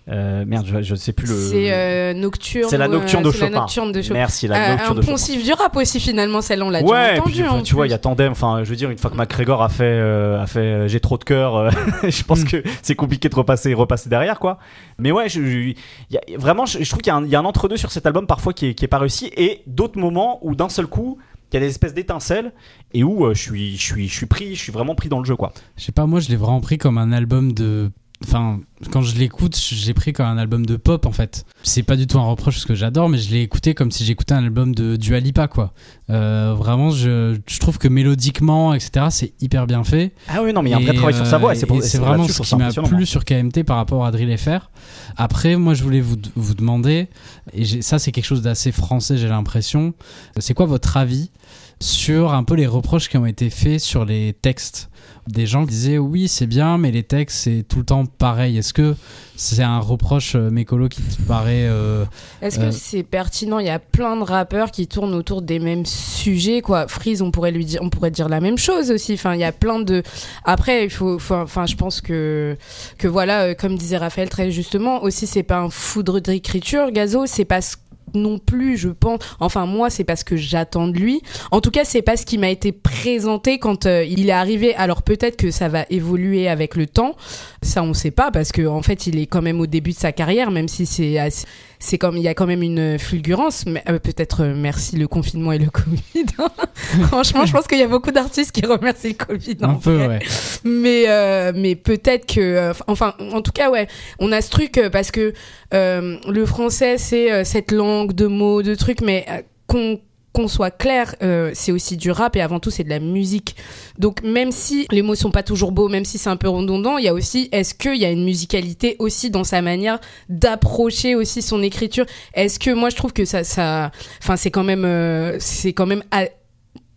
[0.09, 1.33] Euh, merde, je, je sais plus le.
[1.33, 2.67] C'est euh, Nocturne.
[2.69, 3.59] C'est la ou, Nocturne euh, de c'est la Chopin.
[3.61, 4.13] Nocturne de Chopin.
[4.15, 5.11] Merci, la Euh, Nocturne un de Chopin.
[5.13, 7.87] poncif du rap aussi, finalement, celle-là, on l'a Ouais, déjà puis enfin, en tu vois,
[7.87, 8.31] il y a tandem.
[8.33, 10.99] Enfin, je veux dire, une fois que McGregor a fait, euh, a fait euh, j'ai
[10.99, 11.69] trop de cœur, euh,
[12.03, 12.47] je pense Mm.
[12.47, 14.59] que c'est compliqué de repasser, repasser derrière, quoi.
[14.99, 17.35] Mais ouais, je, y a- vraiment, je, je trouve qu'il y a un, il y
[17.35, 19.99] a un entre-deux sur cet album parfois qui est, qui est pas réussi, et d'autres
[19.99, 21.17] moments où d'un seul coup,
[21.51, 22.51] il y a des espèces d'étincelles
[22.93, 25.19] et où euh, je suis, je suis, je suis pris, je suis vraiment pris dans
[25.19, 25.53] le jeu, quoi.
[25.77, 27.91] Je sais pas, moi je l'ai vraiment pris comme un album de
[28.25, 28.59] enfin,
[28.91, 31.45] quand je l'écoute, j'ai pris comme un album de pop en fait.
[31.63, 34.05] C'est pas du tout un reproche parce que j'adore, mais je l'ai écouté comme si
[34.05, 35.73] j'écoutais un album de Dua Lipa quoi.
[36.09, 40.13] Euh, vraiment, je, je trouve que mélodiquement, etc., c'est hyper bien fait.
[40.27, 41.51] Ah oui, non, mais il y a un vrai travail sur sa voix.
[41.51, 44.69] euh, et c'est vraiment ce qui m'a plu sur KMT par rapport à Drill FR.
[45.17, 47.07] Après, moi, je voulais vous, vous demander,
[47.53, 49.93] et ça, c'est quelque chose d'assez français, j'ai l'impression.
[50.37, 51.31] C'est quoi votre avis
[51.79, 54.89] sur un peu les reproches qui ont été faits sur les textes?
[55.27, 58.57] Des gens qui disaient oui c'est bien mais les textes c'est tout le temps pareil
[58.57, 58.95] est-ce que
[59.35, 62.05] c'est un reproche euh, mécolo qui te paraît euh,
[62.41, 63.57] Est-ce que Euh, c'est pertinent?
[63.57, 66.87] Il y a plein de rappeurs qui tournent autour des mêmes sujets, quoi.
[66.87, 69.13] Freeze, on pourrait lui dire, on pourrait dire la même chose aussi.
[69.13, 70.03] Enfin, il y a plein de.
[70.45, 72.55] Après, il faut, enfin, je pense que,
[72.99, 77.25] que voilà, euh, comme disait Raphaël très justement, aussi c'est pas un foudre d'écriture, Gazo,
[77.25, 77.75] c'est pas ce
[78.13, 79.19] non plus, je pense.
[79.39, 81.21] Enfin, moi, c'est pas ce que j'attends de lui.
[81.51, 84.75] En tout cas, c'est pas ce qui m'a été présenté quand euh, il est arrivé.
[84.75, 87.15] Alors peut-être que ça va évoluer avec le temps.
[87.61, 89.97] Ça, on sait pas parce que en fait, il est quand même au début de
[89.97, 91.45] sa carrière, même si c'est assez-
[91.85, 93.65] c'est comme il y a quand même une fulgurance.
[93.65, 96.25] Mais euh, peut-être euh, merci le confinement et le Covid.
[96.39, 96.49] hein.
[97.07, 99.57] Franchement, je pense qu'il y a beaucoup d'artistes qui remercient le Covid.
[99.61, 100.07] un en peu vrai.
[100.07, 100.19] ouais.
[100.63, 102.39] Mais, euh, mais peut-être que.
[102.39, 103.87] euh, enfin, en tout cas, ouais.
[104.19, 105.33] On a ce truc euh, parce que
[105.73, 109.99] euh, le français, c'est euh, cette langue de mots, de trucs, mais euh, qu'on
[110.33, 113.55] qu'on soit clair, euh, c'est aussi du rap et avant tout c'est de la musique.
[113.99, 116.97] Donc même si les mots sont pas toujours beaux, même si c'est un peu redondant,
[116.97, 121.15] il y a aussi est-ce qu'il y a une musicalité aussi dans sa manière d'approcher
[121.15, 122.05] aussi son écriture?
[122.33, 123.91] Est-ce que moi je trouve que ça, ça,
[124.21, 126.03] enfin c'est quand même, euh, c'est quand même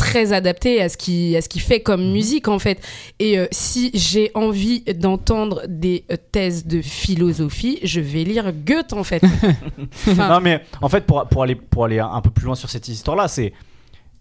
[0.07, 2.79] très adapté à ce qui à ce qui fait comme musique en fait
[3.19, 8.93] et euh, si j'ai envie d'entendre des euh, thèses de philosophie je vais lire Goethe
[8.93, 9.23] en fait
[10.09, 12.71] Enfin, Non, mais en fait, pour, pour, aller, pour aller un peu plus loin sur
[12.71, 13.53] cette histoire-là, c'est.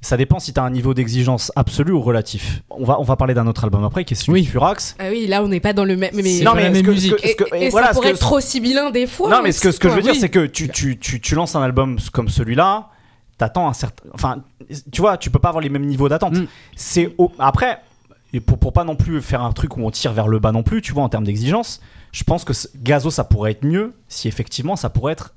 [0.02, 2.62] Ça dépend si tu as un niveau d'exigence absolu ou relatif.
[2.70, 4.42] On va, on va parler d'un autre album après qui est celui Oui.
[4.44, 4.96] de Furax.
[5.00, 7.16] ah oui là on n'est pas dans le même mais Non, mais même que- musique.
[7.16, 9.52] que- et, que- et voilà, ça pourrait que- être trop sibyllin des fois Non, mais
[9.52, 10.20] ce que, ce que je veux dire, Oui.
[10.20, 12.90] c'est que tu, tu, tu, tu lances un album comme celui-là,
[13.38, 14.10] t'attends un certain.
[14.14, 14.44] Enfin,
[14.92, 16.34] tu vois, tu peux pas avoir les mêmes niveaux d'attente.
[16.38, 16.48] Mm.
[16.76, 17.80] C'est au- Après,
[18.34, 20.52] et pour, pour pas non plus faire un truc où on tire vers le bas
[20.52, 23.66] non plus, tu vois, en termes d'exigence, je pense que ce- Gazo, ça pourrait être
[23.66, 25.34] mieux si effectivement ça pourrait être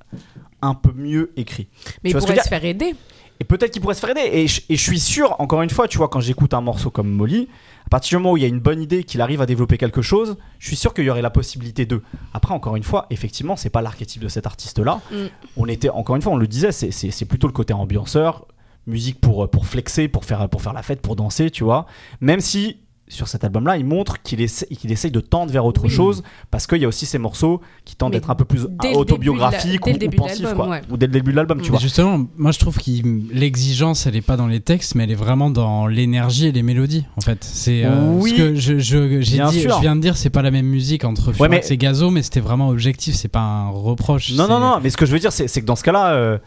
[0.63, 1.69] un peu mieux écrit.
[2.03, 2.95] mais tu il pourrait se faire aider
[3.41, 4.29] Et peut-être qu'il pourrait se faire aider.
[4.33, 6.91] Et je, et je suis sûr, encore une fois, tu vois, quand j'écoute un morceau
[6.91, 7.49] comme Molly,
[7.87, 9.79] à partir du moment où il y a une bonne idée, qu'il arrive à développer
[9.79, 12.03] quelque chose, je suis sûr qu'il y aurait la possibilité de.
[12.35, 15.01] Après, encore une fois, effectivement, c'est pas l'archétype de cet artiste-là.
[15.13, 15.17] Mm.
[15.57, 18.47] On était, encore une fois, on le disait, c'est- plutôt le côté ambianceur,
[18.87, 21.87] musique pour, pour flexer, pour faire, pour faire la fête, pour danser, tu vois.
[22.21, 22.79] Même si.
[23.11, 25.91] Sur cet album-là, il montre qu'il essaie, qu'il essaye de tendre vers autre Oui.
[25.91, 29.87] chose parce qu'il y a aussi ces morceaux qui tendent d'être un peu plus autobiographiques
[29.87, 30.69] ou, ou pensifs, l'album, quoi.
[30.77, 30.83] ouais.
[30.91, 31.79] Ou dès le début de l'album, tu Mais vois.
[31.81, 32.91] justement, moi je trouve que
[33.33, 36.63] l'exigence, elle est pas dans les textes, mais elle est vraiment dans l'énergie et les
[36.63, 37.07] mélodies.
[37.17, 38.31] En fait, c'est euh, Oui.
[38.31, 39.75] ce que je, je, j'ai Bien dit- sûr.
[39.77, 42.23] je viens de dire, c'est pas la même musique entre Furax mais- et Gazo, mais
[42.23, 43.15] c'était vraiment objectif.
[43.15, 44.33] C'est pas un reproche.
[44.33, 46.13] Non, non, non, mais ce que je veux dire, c'est c'est que dans ce cas-là,
[46.13, 46.39] euh,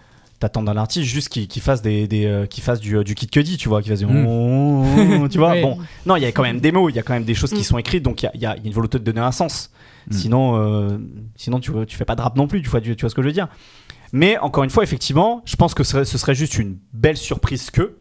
[0.41, 3.29] t'attends d'un artiste juste qu'il fasse, des, des, euh, qu'il fasse du, euh, du Kid
[3.31, 4.05] Cudi, tu vois, qu'il fasse du.
[4.05, 5.29] Mm.
[5.31, 5.77] tu vois, bon.
[6.05, 7.51] Non, il y a quand même des mots, il y a quand même des choses
[7.51, 7.63] qui Mm.
[7.63, 9.71] sont écrites, donc il y a, il y a une volonté de donner un sens.
[10.09, 10.13] Mm.
[10.13, 10.97] Sinon, euh,
[11.37, 13.15] sinon tu, tu fais pas de rap non plus, tu vois, tu, tu vois ce
[13.15, 13.47] que je veux dire.
[14.13, 17.17] Mais encore une fois, effectivement, je pense que ce serait, ce serait juste une belle
[17.17, 17.95] surprise que.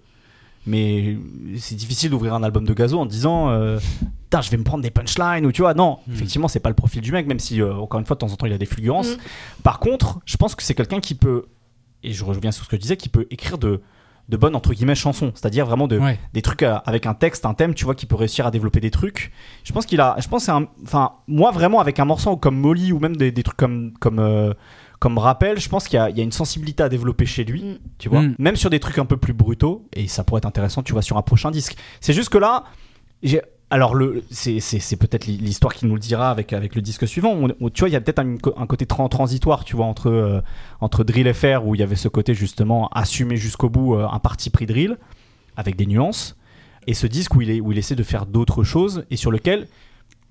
[0.66, 1.16] Mais
[1.59, 3.79] c'est difficile d'ouvrir un album de Gazo en disant euh,
[4.24, 5.72] Putain, je vais me prendre des punchlines ou tu vois.
[5.74, 6.12] Non, Mm.
[6.12, 8.31] effectivement, c'est pas le profil du mec, même si, euh, encore une fois, de temps
[8.33, 9.09] en temps, il a des fulgurances.
[9.16, 9.62] Mm.
[9.62, 11.46] Par contre, je pense que c'est quelqu'un qui peut,
[12.02, 13.80] et je reviens sur ce que je disais, qui peut écrire de,
[14.28, 15.32] de bonnes, entre guillemets, chansons.
[15.34, 16.18] C'est-à-dire vraiment de, Ouais.
[16.32, 18.80] des trucs euh, avec un texte, un thème, tu vois, qui peut réussir à développer
[18.80, 19.32] des trucs.
[19.64, 22.36] Je pense qu'il a, je pense que c'est un, enfin, moi vraiment avec un morceau
[22.36, 24.52] comme Molly ou même des, des trucs comme, comme, euh,
[25.00, 27.42] comme Rappel, je pense qu'il y a, il y a une sensibilité à développer chez
[27.44, 27.78] lui, Mm.
[27.98, 28.22] tu vois.
[28.22, 28.36] Mm.
[28.38, 31.02] Même sur des trucs un peu plus brutaux, et ça pourrait être intéressant, tu vois,
[31.02, 31.76] sur un prochain disque.
[32.00, 32.64] C'est juste que là,
[33.22, 37.48] j'ai, alors le, c'est, peut-être l'histoire qui nous le dira avec, avec le disque suivant.
[37.72, 40.40] Tu vois, il y a peut-être un, côté tran- transitoire, tu vois, entre, euh,
[40.80, 44.18] entre Drill FR où il y avait ce côté justement assumé jusqu'au bout euh, un
[44.18, 44.98] parti pris drill
[45.56, 46.37] avec des nuances
[46.88, 49.30] et ce disque où il, est, où il essaie de faire d'autres choses et sur
[49.30, 49.68] lequel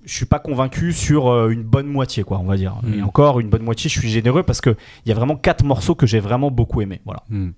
[0.04, 2.94] je suis pas convaincu sur euh, une bonne moitié quoi on va dire Mm.
[2.94, 4.70] et encore une bonne moitié je suis généreux parce que
[5.04, 7.50] il y a vraiment quatre morceaux que j'ai vraiment beaucoup aimé voilà Hmm.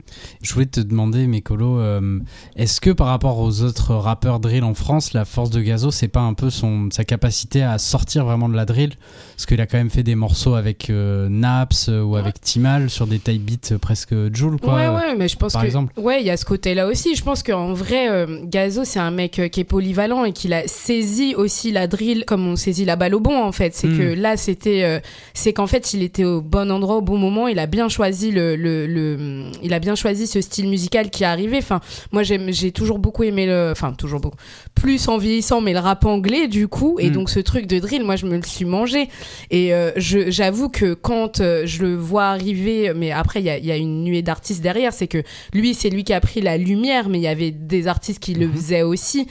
[0.42, 2.18] Je voulais te demander, Mécolo, euh,
[2.57, 6.09] est-ce que par rapport aux autres rappeurs drill en France, la force de Gazo, c'est
[6.09, 8.94] pas un peu son, sa capacité à sortir vraiment de la drill?
[9.35, 12.90] Parce qu'il a quand même fait des morceaux avec euh, Naps euh, ou avec Timal
[12.90, 14.74] sur des type beats presque Joule, quoi.
[14.74, 15.66] Ouais, ouais, mais je pense par que.
[15.66, 15.92] exemple.
[15.98, 17.14] Ouais, il y a ce côté-là aussi.
[17.14, 20.52] Je pense qu'en vrai, euh, Gazo, c'est un mec euh, qui est polyvalent et qu'il
[20.52, 23.75] a saisi aussi la drill comme on saisit la balle au bon en fait.
[23.75, 23.99] C'est Mm.
[23.99, 25.01] que là c'était, euh,
[25.35, 27.47] c'est qu'en fait il était au bon endroit au bon moment.
[27.47, 31.25] Il a bien choisi le, le, le- il a bien choisi ce style musical qui
[31.25, 31.59] est arrivé.
[31.59, 34.38] Enfin, moi j'ai toujours beaucoup aimé le, enfin toujours beaucoup,
[34.75, 36.97] plus en vieillissant, mais le rap anglais du coup.
[36.99, 37.12] Et Mm.
[37.12, 39.11] donc ce truc de drill, moi je me le suis mangé.
[39.51, 43.59] Et euh, j'avoue que quand euh, je le vois arriver, mais après il y a,
[43.59, 46.40] il y a une nuée d'artistes derrière, c'est que lui c'est lui qui a pris
[46.40, 49.27] la lumière, mais il y avait des artistes qui le faisaient aussi.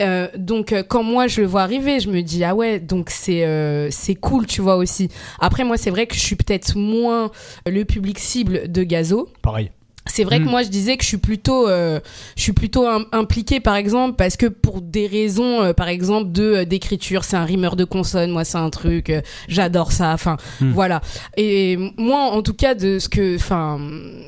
[0.00, 3.44] Euh, donc quand moi je le vois arriver, je me dis ah ouais donc c'est
[3.44, 5.08] euh, c'est cool tu vois aussi.
[5.38, 7.30] Après moi c'est vrai que je suis peut-être moins
[7.66, 9.28] le public cible de Gazo.
[9.42, 9.70] Pareil.
[10.06, 10.44] C'est vrai Mm.
[10.44, 12.00] que moi je disais que je suis plutôt euh,
[12.36, 16.32] je suis plutôt im- impliquée par exemple parce que pour des raisons euh, par exemple
[16.32, 20.12] de euh, d'écriture, c'est un rimeur de consonnes, moi c'est un truc euh, j'adore ça
[20.12, 20.72] enfin Mm.
[20.72, 21.00] voilà.
[21.36, 23.78] Et moi en tout cas de ce que enfin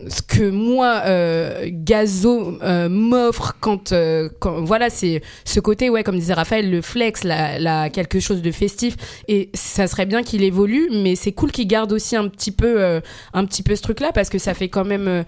[0.08, 6.02] ce que moi euh, Gazo euh, m'offre quand, euh, quand voilà c'est ce côté ouais
[6.04, 10.22] comme disait Raphaël le flex la, la quelque chose de festif et ça serait bien
[10.22, 13.00] qu'il évolue mais c'est cool qu'il garde aussi un petit peu euh,
[13.32, 15.22] un petit peu ce truc là parce que ça fait quand même euh,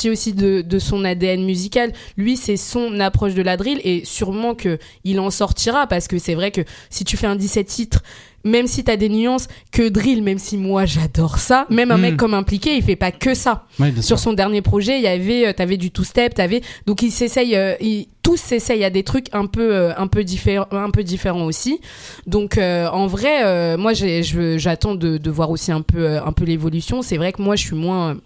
[0.00, 4.02] partie aussi de, de son ADN musical lui c'est son approche de la drill et
[4.06, 7.66] sûrement que il en sortira parce que c'est vrai que si tu fais un 17
[7.66, 8.02] titres
[8.42, 12.16] même si t'as des nuances que drill même si moi j'adore ça même un mec
[12.16, 15.46] comme impliqué il fait pas que ça Ouais, sur son dernier projet, il y avait,
[15.48, 19.02] euh, t'avais du two step, t'avais, donc il s'essaye, euh, il- tous s'essayent à des
[19.02, 21.80] trucs un peu, euh, un peu différents, un peu différents aussi.
[22.26, 27.00] Donc euh, en vrai, moi j'attends de, de voir aussi un peu, un peu l'évolution.
[27.02, 28.16] C'est vrai que moi je suis moins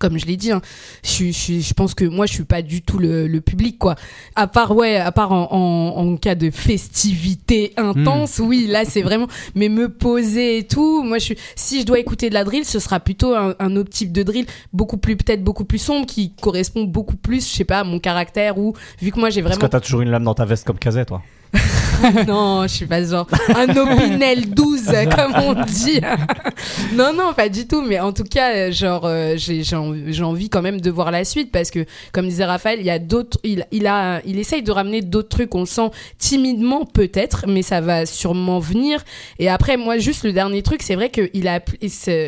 [0.00, 0.60] comme je l'ai dit, hein,
[1.04, 3.94] je, je, je pense que moi je suis pas du tout le, le public quoi.
[4.34, 9.02] À part ouais, à part en, en, en cas de festivité intense, oui là c'est
[9.02, 9.28] vraiment.
[9.54, 11.36] Mais me poser et tout, moi je suis.
[11.54, 14.22] Si je dois écouter de la drill, ce sera plutôt un, un autre type de
[14.22, 17.84] drill, beaucoup plus peut-être beaucoup plus sombre, qui correspond beaucoup plus, je sais pas, à
[17.84, 19.70] mon caractère ou vu que moi j'ai Parce que vraiment.
[19.70, 21.22] t'as toujours une lame dans ta veste comme Kazet, toi.
[22.26, 24.82] non, je suis pas genre un Opinel 12
[25.16, 26.00] comme on dit.
[26.94, 29.76] non non, pas du tout, mais en tout cas, euh, genre euh, j'ai j'ai
[30.22, 32.98] envie, quand même de voir la suite parce que comme disait Raphaël, il y a
[32.98, 37.46] d'autres il il a il essaye de ramener d'autres trucs, on le sent timidement peut-être,
[37.48, 39.02] mais ça va sûrement venir.
[39.38, 41.60] Et après moi juste le dernier truc, c'est vrai que il a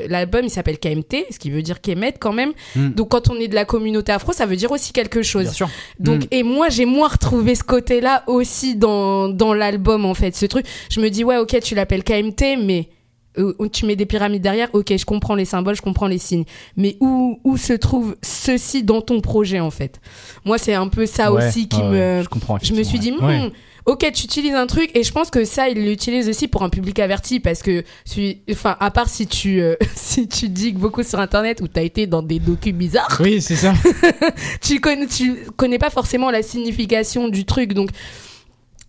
[0.08, 2.52] l'album il s'appelle KMT, ce qui veut dire Kemet quand même.
[2.76, 2.90] Mm.
[2.90, 5.44] Donc quand on est de la communauté afro, ça veut dire aussi quelque chose.
[5.44, 5.68] Bien sûr.
[5.98, 6.28] Donc Mm.
[6.30, 10.36] et moi j'ai moins retrouvé ce côté-là aussi dans dans l'album en fait.
[10.36, 12.88] Ce truc, je me dis ouais ok tu l'appelles KMT mais
[13.38, 16.44] euh, tu mets des pyramides derrière, ok je comprends les symboles, je comprends les signes.
[16.76, 20.00] Mais où où se trouve ceci dans ton projet en fait?
[20.44, 22.58] Moi c'est un peu ça Ouais, aussi qui me Je comprends.
[22.62, 23.46] je me suis dit, Ouais.
[23.46, 23.50] hmm,
[23.86, 26.68] ok, tu utilises un truc, et je pense que ça, il l'utilise aussi pour un
[26.68, 27.82] public averti, parce que,
[28.50, 32.06] enfin, à part si tu, euh, si tu digues beaucoup sur Internet ou t'as été
[32.06, 33.72] dans des docus bizarres, Oui, c'est ça.
[34.60, 37.88] tu connais, tu connais pas forcément la signification du truc, donc.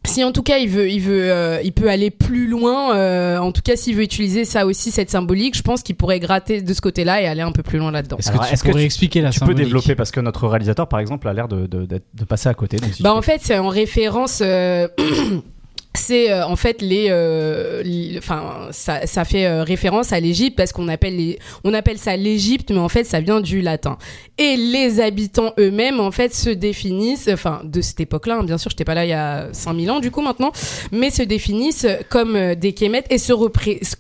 [0.05, 2.95] Si en tout cas il veut, il veut, euh, il peut aller plus loin.
[2.95, 6.19] euh, en tout cas, s'il veut utiliser ça aussi, cette symbolique, je pense qu'il pourrait
[6.19, 8.17] gratter de ce côté-là et aller un peu plus loin là-dedans.
[8.17, 10.19] Est-ce que Alors, tu est-ce que pourrais tu- expliquer la Tu peux développer parce que
[10.19, 12.77] notre réalisateur, par exemple, a l'air de, de, passer à côté.
[12.77, 14.41] donc si Bah en fait c'est en référence.
[14.43, 14.87] euh,
[15.95, 20.57] C'est euh, en fait les, euh, les- enfin ça, ça fait euh, référence à l'Égypte
[20.57, 23.97] parce qu'on appelle les, on appelle ça l'Égypte mais en fait ça vient du latin.
[24.39, 28.71] Et les habitants eux-mêmes en fait se définissent enfin de cette époque-là hein, bien sûr
[28.71, 30.51] j'étais pas là il y a 5000 ans du coup maintenant
[30.91, 33.33] mais se définissent comme euh, des kémètes et se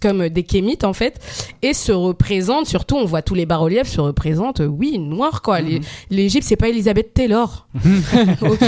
[0.01, 1.19] comme des kémites en fait
[1.61, 5.61] et se représentent surtout on voit tous les bas-reliefs se représentent euh, oui noirs quoi.
[5.61, 7.67] Les- l'Égypte c'est pas Elisabeth Taylor.
[8.41, 8.61] Ok?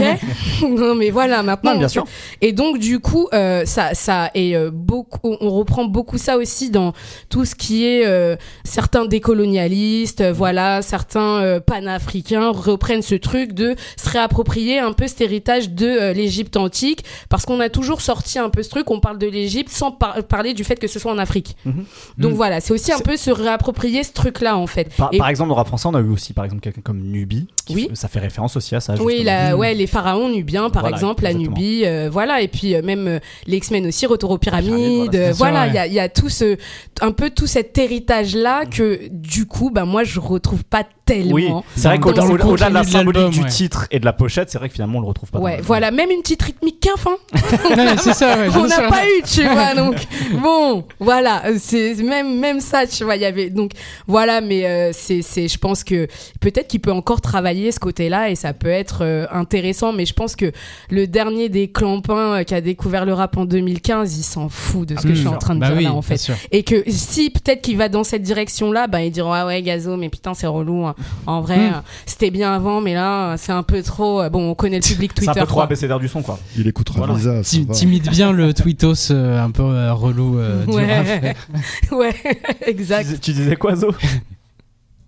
[0.70, 2.06] Non mais voilà maintenant Non, bien sûr.
[2.42, 5.36] et donc du coup, euh, ça, ça est euh, beaucoup.
[5.42, 6.94] On reprend beaucoup ça aussi dans
[7.30, 14.10] tout ce qui est euh, certains décolonialistes, voilà, certains panafricains reprennent ce truc de se
[14.10, 18.64] réapproprier un peu cet héritage de l'Égypte antique, parce qu'on a toujours sorti un peu
[18.64, 18.90] ce truc.
[18.92, 21.56] On parle de l'Égypte sans par- parler du fait que ce soit en Afrique.
[21.66, 21.86] Mhm.
[22.18, 22.38] Donc Mhm.
[22.38, 24.94] voilà, c'est aussi un peu se réapproprier ce truc-là en fait.
[24.98, 26.82] Par, Et- par exemple, dans le rap français, on a eu aussi, par exemple, quelqu'un
[26.82, 27.48] comme Nubi.
[27.66, 27.90] Qui Oui.
[27.94, 28.94] ça fait référence aussi à ça.
[29.00, 29.32] Oui, justement.
[29.32, 31.34] la, ouais, les pharaons nubiens, par Voilà, exemple, la.
[31.34, 35.32] Nubie, euh, voilà, et puis euh, même euh, les X-Men aussi, Retour aux pyramides, euh,
[35.36, 36.58] voilà, voilà, c'est sûr, il y, a, il y a tout ce,
[37.02, 41.34] un peu tout cet héritage-là que, du coup, bah, moi, je retrouve pas tellement.
[41.34, 43.50] Oui, c'est vrai qu'au-delà de la symbolique du ouais.
[43.50, 45.40] titre et de la pochette, c'est vrai que finalement on le retrouve pas.
[45.40, 47.16] Ouais, voilà, même une petite rythmique qu'un fin.
[47.76, 49.74] Ouais, c'est ça, ouais, on n'a pas eu, tu vois.
[49.76, 49.96] Donc
[50.42, 53.16] bon, voilà, c'est même même ça, tu vois.
[53.16, 53.72] Il y avait donc
[54.08, 56.08] voilà, mais euh, c'est c'est, je pense que
[56.42, 59.94] peut-être qu'il peut encore travailler ce côté-là et ça peut être euh, intéressant.
[59.94, 60.52] Mais je pense que
[60.90, 64.88] le dernier des clampins euh, qui a découvert le rap en 2015, il s'en fout
[64.88, 65.16] de ce que Mmh.
[65.16, 66.32] je suis en train de Bah dire oui, là en fait.
[66.52, 69.96] Et que si peut-être qu'il va dans cette direction-là, bah ils diront ah ouais Gazo,
[69.98, 70.86] mais putain c'est relou.
[70.86, 70.95] hein.
[71.28, 71.74] En vrai, Mm.
[71.74, 74.22] euh, c'était bien avant, mais là, euh, c'est un peu trop.
[74.22, 75.40] euh, Bon, on connaît le public C'est Twitter.
[75.40, 76.38] un peu trop abécédaire du son, quoi.
[76.58, 77.14] Il écoutera Voilà.
[77.14, 77.42] Lisa,
[77.74, 80.72] t'imites bien le tweetos euh, un peu euh, relou euh, du.
[80.74, 81.36] Ouais,
[81.92, 82.14] ouais,
[82.64, 83.04] Tu exact.
[83.06, 83.92] disais, tu disais quoi, Zo?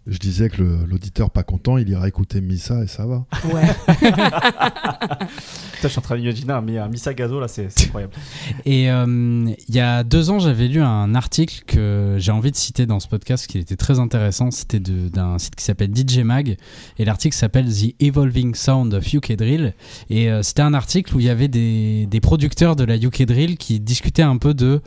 [0.10, 3.26] Je disais que l'auditeur pas content, il ira écouter Missa et ça va.
[3.54, 3.68] Ouais.
[5.74, 8.14] Putain, je suis en train d'imaginer un, mi- un Missa Gazo, là, c'est incroyable.
[8.66, 9.06] Et euh,
[9.68, 13.00] il y a deux ans, j'avais lu un article que j'ai envie de citer dans
[13.00, 14.50] ce podcast qui était très intéressant.
[14.50, 16.58] C'était de- d'un site qui s'appelle DJ Mag
[16.98, 19.74] et l'article s'appelle The Evolving Sound of UK Drill.
[20.10, 23.24] Et euh, c'était un article où il y avait des, des producteurs de la UK
[23.24, 24.82] Drill qui discutaient un peu de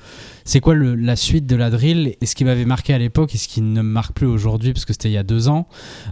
[0.50, 3.32] c'est quoi le- la suite de la drill et ce qui m'avait marqué à l'époque
[3.34, 5.46] et ce qui ne me marque plus aujourd'hui parce que c'était il y a deux
[5.48, 5.68] ans.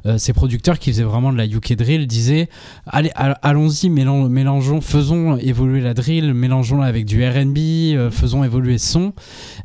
[0.06, 2.48] Euh, ces producteurs qui faisaient vraiment de la UK Drill disaient
[2.86, 7.58] allez all- allons-y mélan- mélangeons faisons évoluer la drill mélangeons-la avec du R&B
[7.96, 9.12] euh, faisons évoluer son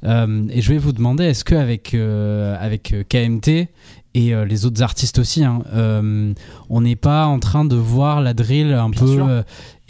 [0.05, 3.69] Euh, et je vais vous demander est-ce que avec avec KMT
[4.15, 6.33] et euh, les autres artistes aussi hein, euh,
[6.69, 9.43] on n'est pas en train de voir la drill un Bien peu euh,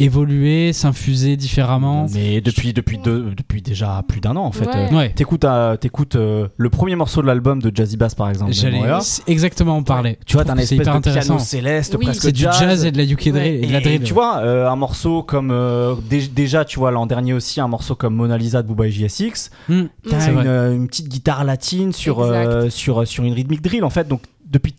[0.03, 4.65] évoluer s'infuser différemment Mais depuis, depuis, deux, depuis déjà plus d'un an, en fait.
[4.65, 4.89] Ouais.
[4.91, 8.29] Euh, ouais T'écoutes euh, t'écoutes, euh, le premier morceau de l'album de Jazzy Bass, par
[8.29, 8.53] exemple.
[8.53, 8.81] J'allais
[9.27, 10.17] exactement en parler.
[10.25, 11.39] Tu vois, t'as un espèce hyper de piano intéressant.
[11.39, 12.05] céleste, Oui.
[12.05, 13.55] presque C'est du jazz et de la UK Ouais.
[13.55, 14.03] et de la Et drill.
[14.03, 15.51] tu vois, euh, un morceau comme.
[15.51, 18.87] euh, dé- déjà, tu vois, l'an dernier aussi, un morceau comme Mona Lisa de Booba
[18.87, 19.49] et JSX.
[19.69, 20.47] Hmm, T'as une,
[20.81, 24.07] une petite guitare latine sur, euh, sur, sur une rythmique drill, en fait.
[24.07, 24.75] Donc, depuis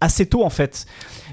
[0.00, 0.86] assez tôt, en fait,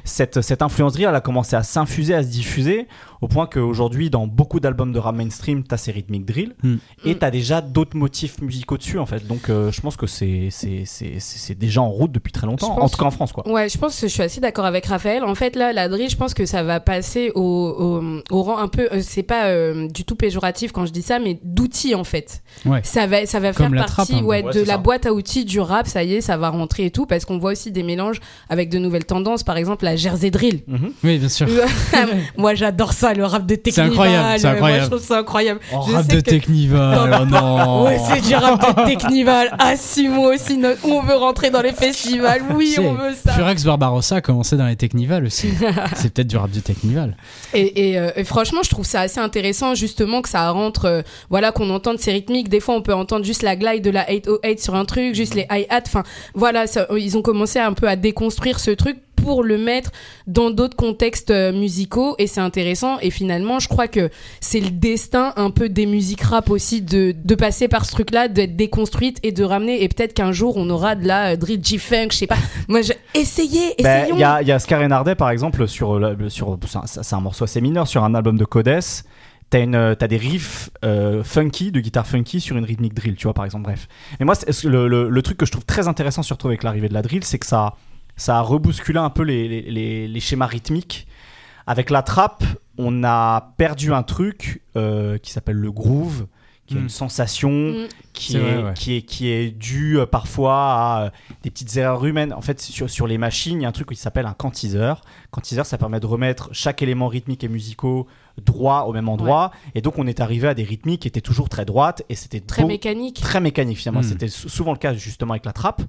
[0.06, 2.88] cette, cette influence drill, elle a commencé à s'infuser, à se diffuser,
[3.22, 6.54] au point qu'aujourd'hui, dans beaucoup d'albums de rap mainstream, t'as ces rythmiques drill.
[6.64, 6.76] Hmm.
[7.04, 9.26] Et t'as déjà d'autres motifs musicaux dessus, en fait.
[9.28, 12.46] Donc, euh, je pense que c'est c'est- c'est- c'est- c'est déjà en route depuis très
[12.48, 12.80] longtemps.
[12.80, 13.48] En tout cas, en France, quoi.
[13.52, 15.24] Ouais, je pense que je suis assez d'accord avec Raphaël.
[15.24, 18.58] En fait, là, la drill, je pense que ça va passer au, au, au rang
[18.60, 18.88] un peu.
[18.92, 22.44] euh, c'est pas euh, du tout péjoratif quand je dis ça, mais d'outils en fait.
[22.66, 22.82] Ouais.
[22.84, 24.24] Ça va, ça va Comme faire partie trappe, hein.
[24.26, 24.78] ouais, Ouais, de la ça.
[24.78, 25.88] boîte à outils du rap.
[25.88, 28.70] Ça y est, ça va rentrer et tout, parce qu'on voit aussi des mélanges avec
[28.70, 29.44] de nouvelles tendances.
[29.44, 30.62] Par exemple, la Jersey drill.
[30.68, 30.92] Mhm.
[31.04, 31.48] Oui, bien sûr.
[32.38, 33.90] Moi, j'adore ça, le rap de Technival.
[33.92, 34.80] incroyable, c'est euh, incroyable.
[34.80, 35.60] Moi, je trouve ça incroyable.
[35.74, 37.84] Oh, Je rap sais de que- Technival, oh non.
[37.86, 39.56] Ouais, c'est du rap de Technival.
[39.60, 42.42] Ah, si, moi aussi, no- on veut rentrer dans les festivals.
[42.56, 43.34] Oui, C'est- on veut ça.
[43.34, 45.50] Furex Barbarossa a commencé dans les Technival aussi.
[45.96, 47.18] c'est peut-être du rap du Technival.
[47.54, 51.02] Et, et, euh, et franchement, je trouve ça assez intéressant justement que ça rentre, euh,
[51.30, 52.50] voilà, qu'on entende ces rythmiques.
[52.50, 55.36] Des fois, on peut entendre juste la glide de la 808 sur un truc, juste
[55.36, 55.82] les hi-hats.
[55.88, 56.04] Enfin,
[56.34, 59.92] voilà, ça- ils ont commencé un peu à déconstruire ce truc pour le mettre
[60.28, 64.10] dans d'autres contextes euh, musicaux et c'est intéressant et finalement je crois que
[64.40, 68.12] c'est le destin un peu des musiques rap aussi de, de passer par ce truc
[68.12, 71.36] là d'être déconstruite et de ramener et peut-être qu'un jour on aura de la euh,
[71.36, 74.52] drill G-funk je sais pas moi j'ai essayé Ben, essayons Il y a, il y
[74.52, 78.04] a Scar et Nardet, par exemple, sur, euh, sur c'est un- morceau assez mineur, sur
[78.04, 78.80] un album de Codes.
[79.50, 83.24] T'as une- t'as des riffs euh, funky, de guitare funky sur une rythmique drill, tu
[83.24, 83.88] vois, par exemple, bref.
[84.20, 86.94] Et moi, le, le- le truc que je trouve très intéressant, surtout avec l'arrivée de
[86.94, 87.76] la drill, c'est que ça,
[88.16, 91.08] ça a rebousculé un peu les, schémas rythmiques.
[91.68, 92.44] Avec la trappe,
[92.78, 96.28] on a perdu un truc euh, qui s'appelle le groove,
[96.68, 96.84] qui est Mm.
[96.84, 97.88] une sensation Mm.
[98.14, 98.74] qui est, vrai, ouais.
[98.74, 101.10] qui est qui est dû euh, parfois à euh,
[101.44, 102.34] des petites erreurs humaines.
[102.34, 105.02] En fait, sur, sur les machines, il y a un truc qui s'appelle un quantiseur.
[105.32, 108.08] Quantiseur, ça permet de remettre chaque élément rythmique et musicaux
[108.44, 109.52] droit au même endroit.
[109.76, 112.40] Et donc, on est arrivé à des rythmiques qui étaient toujours très droites et c'était
[112.42, 114.02] très beau- mécanique très mécanique finalement.
[114.02, 114.04] Mm.
[114.10, 115.82] C'était sou- souvent le cas justement avec la trappe,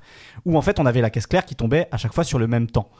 [0.44, 2.46] où en fait on avait la caisse claire qui tombait à chaque fois sur le
[2.46, 2.90] même temps.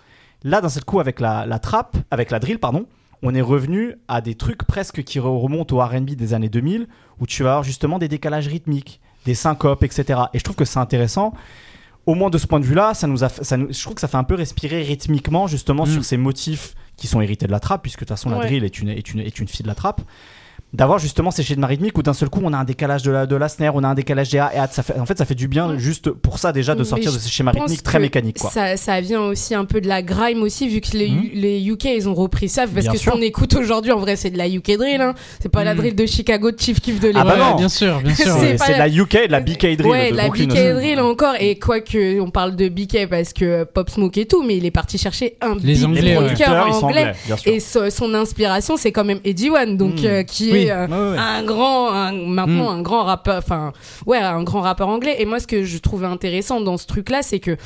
[0.45, 2.87] Là, d'un seul coup, avec la, la trappe, avec la drill, pardon,
[3.27, 6.87] on est revenu à des trucs presque qui re- remontent au R&B des années 2000,
[7.21, 10.21] où tu vas avoir justement des décalages rythmiques, des syncopes, etc.
[10.33, 11.33] Et je trouve que c'est intéressant.
[12.07, 13.95] Au moins de ce point de vue-là, ça nous a, fait- ça nous- je trouve
[13.95, 15.91] que ça fait un peu respirer rythmiquement justement Mm.
[15.91, 18.65] sur ces motifs qui sont hérités de la trappe, puisque de toute façon la drill
[18.65, 20.01] est une, est, une, est une fille de la trappe.
[20.77, 23.25] D'avoir justement ces schémas rythmiques où d'un seul coup on a un décalage de la,
[23.27, 25.25] de la snare, on a un décalage des A et ça fait, en fait ça
[25.25, 28.03] fait du bien juste pour ça déjà de sortir de ces schémas rythmiques très que
[28.03, 28.51] mécaniques quoi.
[28.51, 31.31] Ça, ça vient aussi un peu de la grime aussi, vu que les, Mhm.
[31.33, 32.62] les UK, ils ont repris ça.
[32.67, 33.12] Parce Bien que ce sûr.
[33.12, 35.01] qu'on écoute aujourd'hui, en vrai, c'est de la UK drill.
[35.01, 35.15] Hein.
[35.41, 35.79] C'est pas la Mhm.
[35.79, 37.25] drill de Chicago de Chief Keef de Ah l'époque.
[37.27, 37.57] bah Ouais, non.
[37.57, 38.37] bien sûr, bien sûr.
[38.37, 40.73] C'est de la- UK de la BK drill Ouais, de la Brooklyn BK aussi.
[40.75, 41.35] drill encore.
[41.41, 44.67] Et quoi que on parle de BK parce que Pop Smoke et tout, mais il
[44.67, 46.15] est parti chercher un Les beat Anglais, ouais.
[46.17, 47.01] producteur producteurs ils sont anglais.
[47.01, 47.53] anglais, bien sûr.
[47.53, 50.07] Et so- son inspiration, c'est quand même Eddie One, donc Mhm.
[50.07, 50.59] euh, qui Oui.
[50.65, 51.19] est euh, ouais.
[51.19, 52.79] un grand, un- maintenant Mm.
[52.79, 53.73] un grand rappeur, enfin
[54.07, 55.17] ouais, un grand rappeur anglais.
[55.19, 57.57] Et moi, ce que je trouvais intéressant dans ce truc-là, c'est que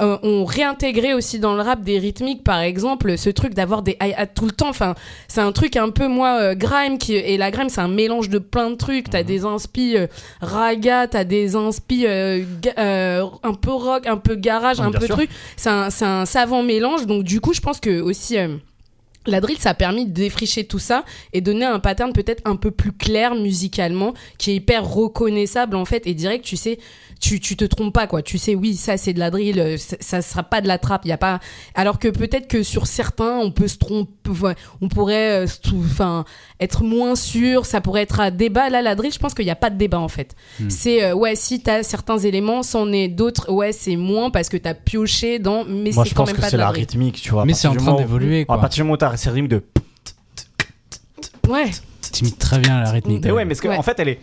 [0.00, 3.96] euh, on réintégrait aussi dans le rap des rythmiques, par exemple, ce truc d'avoir des
[4.02, 4.68] hi-hats tout le temps.
[4.68, 4.94] Enfin,
[5.28, 8.28] c'est un truc un peu moi euh, grime qui et la grime, c'est un mélange
[8.28, 9.10] de plein de trucs.
[9.10, 9.96] T'as des inspi
[10.40, 15.14] raga, t'as des inspi un peu rock, un peu garage, Ouais, un peu sûr.
[15.16, 15.30] truc.
[15.56, 17.06] C'est un, c'est un savant mélange.
[17.06, 18.36] Donc du coup, je pense que aussi.
[19.26, 22.56] La drill, ça a permis de défricher tout ça et donner un pattern peut-être un
[22.56, 26.44] peu plus clair musicalement, qui est hyper reconnaissable en fait et direct.
[26.44, 26.78] Tu sais,
[27.20, 28.22] tu, tu te trompes pas quoi.
[28.22, 30.78] Tu sais, oui, ça c'est de la drill, euh, ça, ça sera pas de la
[30.78, 31.02] trappe.
[31.04, 31.40] Il y a pas.
[31.74, 34.12] Alors que peut-être que sur certains, on peut se tromper,
[34.80, 35.46] on pourrait, euh,
[35.78, 36.24] enfin,
[36.60, 37.66] être moins sûr.
[37.66, 38.68] Ça pourrait être à débat.
[38.70, 40.34] Là, la drill, je pense qu'il n'y a pas de débat en fait.
[40.60, 40.70] Hmm.
[40.70, 43.50] C'est euh, ouais, si t'as certains éléments, c'en est d'autres.
[43.50, 45.64] Ouais, c'est moins parce que t'as pioché dans.
[45.64, 47.44] Mais Moi, c'est je quand pense même que pas c'est de la rythmique, tu vois.
[47.44, 49.62] Mais c'est en train d'évoluer, À partir du moment où ces rythmes de.
[51.48, 51.70] Ouais.
[52.12, 53.24] Tu imites très bien la rythmique.
[53.24, 53.76] Mais ouais, mais parce que, Ouais.
[53.76, 54.20] en fait, elle est.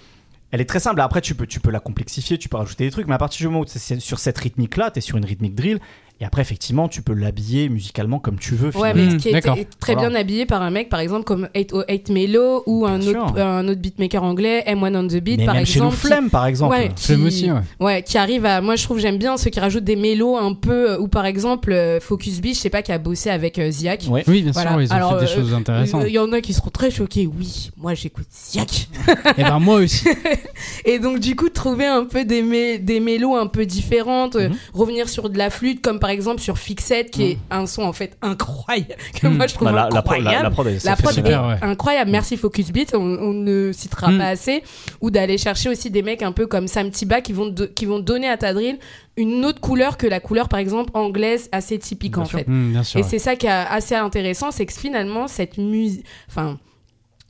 [0.52, 1.02] Elle est très simple.
[1.02, 3.40] Après, tu peux, tu peux la complexifier, tu peux rajouter des trucs, mais à partir
[3.40, 5.80] du moment où c'est sur cette rythmique-là, tu es sur une rythmique drill,
[6.22, 8.68] et après, effectivement, tu peux l'habiller musicalement comme tu veux.
[8.78, 9.12] Ouais, finalement.
[9.14, 10.10] mais qui est très Voilà.
[10.10, 13.82] bien habillé par un mec, par exemple, comme 808 Melo ou un autre, un autre
[13.82, 15.96] beatmaker anglais, M1 on the Beat, mais par même chez exemple.
[15.96, 16.74] qui- Flemme, par exemple.
[16.76, 17.60] Ouais, Flemme qui- aussi, ouais.
[17.82, 18.62] ouais, qui arrive à.
[18.62, 20.92] Moi, je trouve, j'aime bien ceux qui rajoutent des mélos un peu.
[20.92, 23.70] euh, Ou par exemple, euh, Focus Beach, je sais pas, qui a bossé avec euh,
[23.72, 24.06] Ziak.
[24.10, 24.24] Ouais.
[24.28, 24.72] Oui, bien Voilà.
[24.72, 26.04] sûr, ils ont Alors, fait des euh, choses intéressantes.
[26.08, 27.28] Il y en a qui seront très choqués.
[27.28, 28.88] Oui, moi j'écoute Ziak.
[29.38, 30.06] Et ben moi aussi.
[30.86, 34.50] Et donc, du coup, trouver un peu des, mé- des mélos un peu différentes, euh,
[34.50, 34.56] Mhm.
[34.74, 37.94] revenir sur de la flûte, comme par exemple sur Fixette, qui est un son en
[37.94, 39.38] fait incroyable, que Mhm.
[39.38, 40.44] moi je trouve Bah, la, incroyable.
[40.44, 41.56] la, prod, s'est La prod est ouais.
[41.62, 42.12] incroyable.
[42.12, 42.94] Merci Focus Beat.
[42.94, 44.18] On, on ne citera Mm.
[44.18, 44.64] pas assez.
[45.00, 48.00] Ou d'aller chercher aussi des mecs un peu comme Sam Tiba qui vont, qui vont
[48.00, 48.80] donner à ta drill
[49.16, 52.40] une autre couleur que la couleur, par exemple, anglaise assez typique Bien en sûr.
[52.40, 52.50] fait.
[52.50, 53.00] Bien sûr.
[53.00, 53.10] Et ouais.
[53.10, 56.04] c'est ça qui est assez intéressant, c'est que finalement, cette musique.
[56.28, 56.60] Enfin.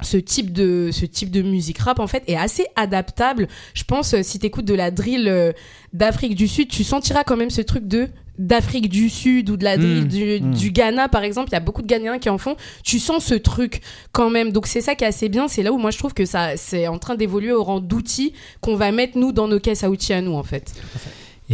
[0.01, 3.47] Ce type, de, ce type de musique rap, en fait, est assez adaptable.
[3.73, 5.53] Je pense, euh, si t'écoutes de la drill euh,
[5.93, 8.09] d'Afrique du Sud, tu sentiras quand même ce truc de
[8.39, 10.07] d'Afrique du Sud ou de la drill Mm.
[10.07, 10.53] du, Mm.
[10.53, 11.49] du Ghana, par exemple.
[11.49, 12.55] Il y a beaucoup de Ghanéens qui en font.
[12.83, 13.81] Tu sens ce truc
[14.11, 14.51] quand même.
[14.51, 15.47] Donc, c'est ça qui est assez bien.
[15.47, 18.33] C'est là où moi, je trouve que ça c'est en train d'évoluer au rang d'outils
[18.61, 20.73] qu'on va mettre, nous, dans nos caisses à outils à nous, en fait.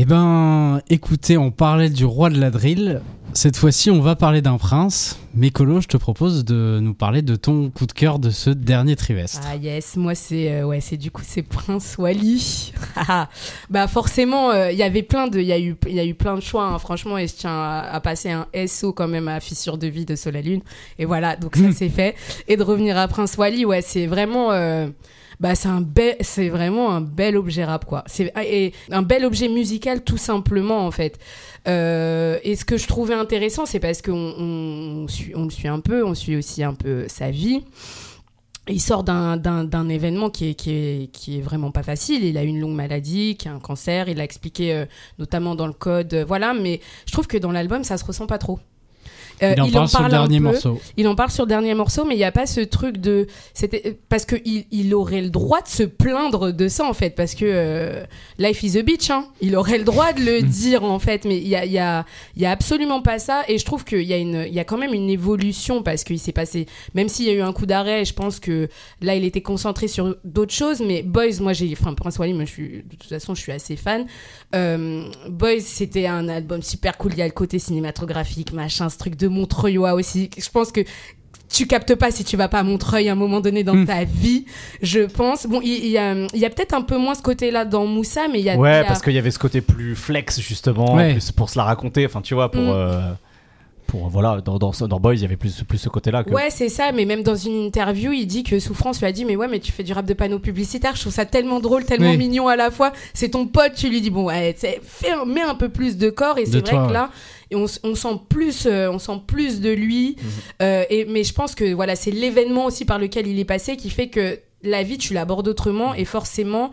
[0.02, 3.02] Eh ben, écoutez, on parlait du roi de la drill.
[3.34, 5.20] Cette fois-ci, on va parler d'un prince.
[5.36, 8.50] Mais Colo, je te propose de nous parler de ton coup de cœur de ce
[8.50, 9.42] dernier trimestre.
[9.46, 12.72] Ah yes, moi c'est euh, ouais, c'est du coup c'est Prince Wally.
[13.70, 16.06] bah forcément, euh, il y avait plein de il y a eu il y a
[16.06, 19.10] eu plein de choix hein, franchement et je tiens à, à passer un SO quand
[19.10, 20.62] même à Fissure de vie de Sol à Lune
[20.98, 22.16] et voilà, donc ça c'est fait
[22.48, 24.88] et de revenir à Prince Wally, ouais, c'est vraiment euh,
[25.40, 28.04] bah c'est un bel c'est vraiment un bel objet rap quoi.
[28.08, 31.18] C'est et un bel objet musical tout simplement en fait.
[31.68, 35.80] Euh, et ce que je trouvais intéressant, c'est parce qu'on on, on le suit un
[35.80, 37.64] peu, on suit aussi un peu sa vie.
[38.72, 42.24] Il sort d'un- événement qui est, qui, est, qui est vraiment pas facile.
[42.24, 44.10] Il a une longue maladie, qui a un cancer.
[44.10, 44.86] Il a expliqué euh,
[45.18, 46.14] notamment dans le code.
[46.14, 48.60] euh, voilà, mais je trouve que dans l'album, ça se ressent pas trop.
[49.42, 50.44] Euh, il en parle sur le dernier peu.
[50.44, 50.82] morceau.
[50.98, 53.28] Il en parle sur le dernier morceau, mais il n'y a pas ce truc de.
[53.54, 57.12] C'était parce que il, il aurait le droit de se plaindre de ça en fait,
[57.12, 58.04] parce que euh,
[58.38, 59.10] life is a bitch.
[59.10, 59.26] Hein.
[59.42, 62.06] Il aurait le droit de le dire en fait, mais il y a, y a,
[62.36, 63.44] y a absolument pas ça.
[63.48, 66.04] Et je trouve qu'il y a une, il y a quand même une évolution parce
[66.04, 68.68] qu'il s'est passé, même s'il y a eu un coup d'arrêt, je pense que
[69.02, 70.82] là il était concentré sur d'autres choses.
[70.82, 73.52] Mais Boys, moi j'ai, enfin Prince Wally, moi je suis, de toute façon je suis
[73.52, 74.06] assez fan.
[74.56, 77.14] Euh, Boys, c'était un album super cool.
[77.14, 80.30] Il y a le côté cinématographique, machin, ce truc de Montreuil aussi.
[80.38, 80.82] Je pense que
[81.52, 83.86] tu captes pas si tu vas pas à Montreuil à un moment donné dans Hmm.
[83.86, 84.46] ta vie,
[84.84, 85.48] je pense.
[85.48, 88.28] Bon, il y, a, il y a peut-être un peu moins ce côté-là dans Moussa,
[88.32, 88.54] mais il y a.
[88.56, 91.14] y Ouais, a- parce qu'il y avait ce côté plus flex, justement, Ouais.
[91.14, 92.06] plus pour se la raconter.
[92.06, 92.62] Enfin, tu vois, pour.
[92.62, 92.70] Mm.
[92.70, 93.12] euh,
[93.88, 96.24] pour voilà, dans, dans, dans Boys, il y avait plus, plus ce côté-là.
[96.24, 96.30] Que...
[96.30, 99.26] Ouais, c'est ça, mais même dans une interview, il dit que Souffrance lui a dit
[99.26, 101.84] Mais ouais, mais tu fais du rap de panneau publicitaire, je trouve ça tellement drôle,
[101.86, 102.18] tellement Oui.
[102.18, 102.92] mignon à la fois.
[103.16, 106.38] C'est ton pote, tu lui dis Bon, ouais, fais, mets un peu plus de corps,
[106.38, 106.94] et c'est vrai toi, que ouais.
[107.52, 110.16] Et on, sent plus, euh, on sent plus de lui.
[110.18, 110.28] Mhm.
[110.62, 113.76] Euh, et, mais je pense que voilà, c'est l'événement aussi par lequel il est passé
[113.78, 116.72] qui fait que la vie, tu l'abordes autrement, et forcément.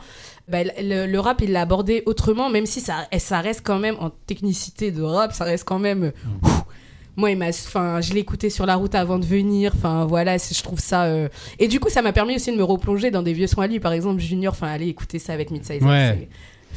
[0.48, 3.96] bah, le, le rap, il l'a abordé autrement, même si ça, ça reste quand même
[4.00, 6.12] en technicité de rap, ça reste quand même.
[6.42, 6.50] Mhm.
[7.18, 9.72] Moi, il m'a, enfin, je l'ai écouté sur la route avant de venir.
[9.74, 11.04] Enfin, voilà, je trouve ça.
[11.04, 13.62] euh, Et du coup, ça m'a permis aussi de me replonger dans des vieux sons
[13.62, 14.52] à lui, par exemple Junior.
[14.52, 15.82] Enfin, allez écouter ça avec Midsize.
[15.82, 16.28] Ouais.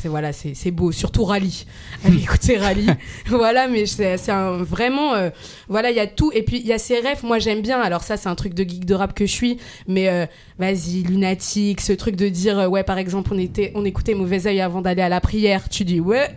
[0.02, 1.66] C'est- voilà, c'est beau, surtout Rally.
[2.06, 2.88] Allez écouter Rally.
[3.28, 4.16] voilà, mais c'est
[4.60, 5.30] vraiment euh,
[5.68, 7.24] voilà, il y a tout et puis il y a ses rêves.
[7.24, 7.80] Moi, j'aime bien.
[7.82, 10.26] Alors ça, c'est un truc de geek de rap que je suis, mais euh,
[10.58, 14.48] vas-y, lunatique, ce truc de dire euh, ouais, par exemple, on était on écoutait Mauvais
[14.48, 15.68] œil avant d'aller à la prière.
[15.70, 16.30] Tu dis ouais,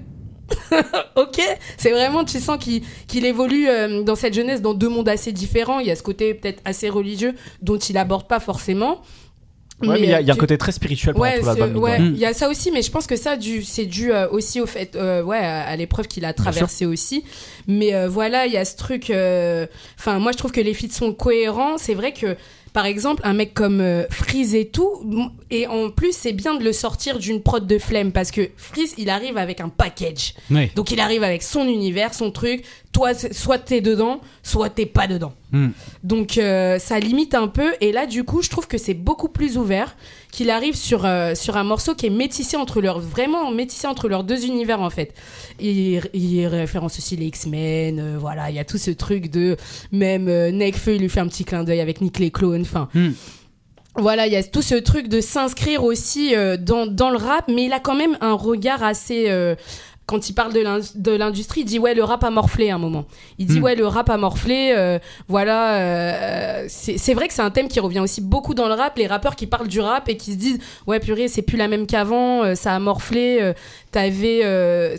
[1.17, 1.41] ok,
[1.77, 3.67] c'est vraiment, tu sens qu'il évolue
[4.05, 5.79] dans cette jeunesse dans deux mondes assez différents.
[5.79, 9.01] Il y a ce côté peut-être assez religieux dont il aborde pas forcément.
[9.89, 11.83] Ouais, mais il y a, y a un tu- côté très spirituel pendant Ouais, l'album.
[11.83, 14.61] ouais, il y a ça aussi, mais je pense que ça, c'est dû euh, aussi
[14.61, 17.25] au fait, euh, ouais, à l'épreuve qu'il a traversée aussi.
[17.67, 19.11] Mais euh, voilà, il y a ce truc.
[19.11, 19.67] euh,
[19.99, 21.79] Enfin, moi, je trouve que les feats sont cohérents.
[21.79, 22.37] C'est vrai que,
[22.73, 26.65] par exemple, un mec comme euh, Freeze et tout, et en plus, c'est bien de
[26.65, 30.35] le sortir d'une prod de flemme parce que Freeze, il arrive avec un package.
[30.75, 35.07] Donc il arrive avec son univers, son truc, toi, soit t'es dedans, soit t'es pas
[35.07, 35.35] dedans.
[35.53, 35.69] Hmm.
[36.03, 37.75] Donc euh, ça limite un peu.
[37.83, 39.95] Et là, du coup, je trouve que c'est beaucoup plus ouvert.
[40.33, 44.09] Qu'il arrive sur, euh, sur un morceau qui est métissé entre leurs vraiment métissé entre
[44.09, 45.15] leurs deux univers en fait.
[45.61, 49.59] Il, il référence aussi les X-Men, euh, voilà, il y a tout ce truc de
[49.93, 52.89] même euh, Nekfeu, il lui fait un petit clin d'œil avec Nick les clones, enfin.
[52.95, 53.11] Hmm.
[53.97, 57.67] Voilà, il y a tout ce truc de s'inscrire aussi dans, dans le rap, mais
[57.67, 59.27] il a quand même un regard assez.
[59.29, 59.55] euh,
[60.07, 62.75] quand il parle de l'in- de l'industrie, il dit ouais, le rap a morflé à
[62.75, 63.05] un moment.
[63.39, 63.65] Il dit Hmm.
[63.65, 64.73] ouais, le rap a morflé.
[64.77, 64.99] euh,
[65.29, 68.99] voilà, euh, c'est vrai que c'est un thème qui revient aussi beaucoup dans le rap.
[68.99, 71.69] Les rappeurs qui parlent du rap et qui se disent ouais, purée, c'est plus la
[71.69, 73.53] même qu'avant, euh, ça a morflé.
[73.93, 74.41] T'avais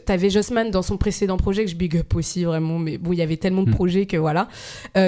[0.05, 3.19] t'avais Jossman dans son précédent projet que je big up aussi vraiment, mais bon, il
[3.19, 3.75] y avait tellement de Hmm.
[3.75, 4.47] projets que voilà,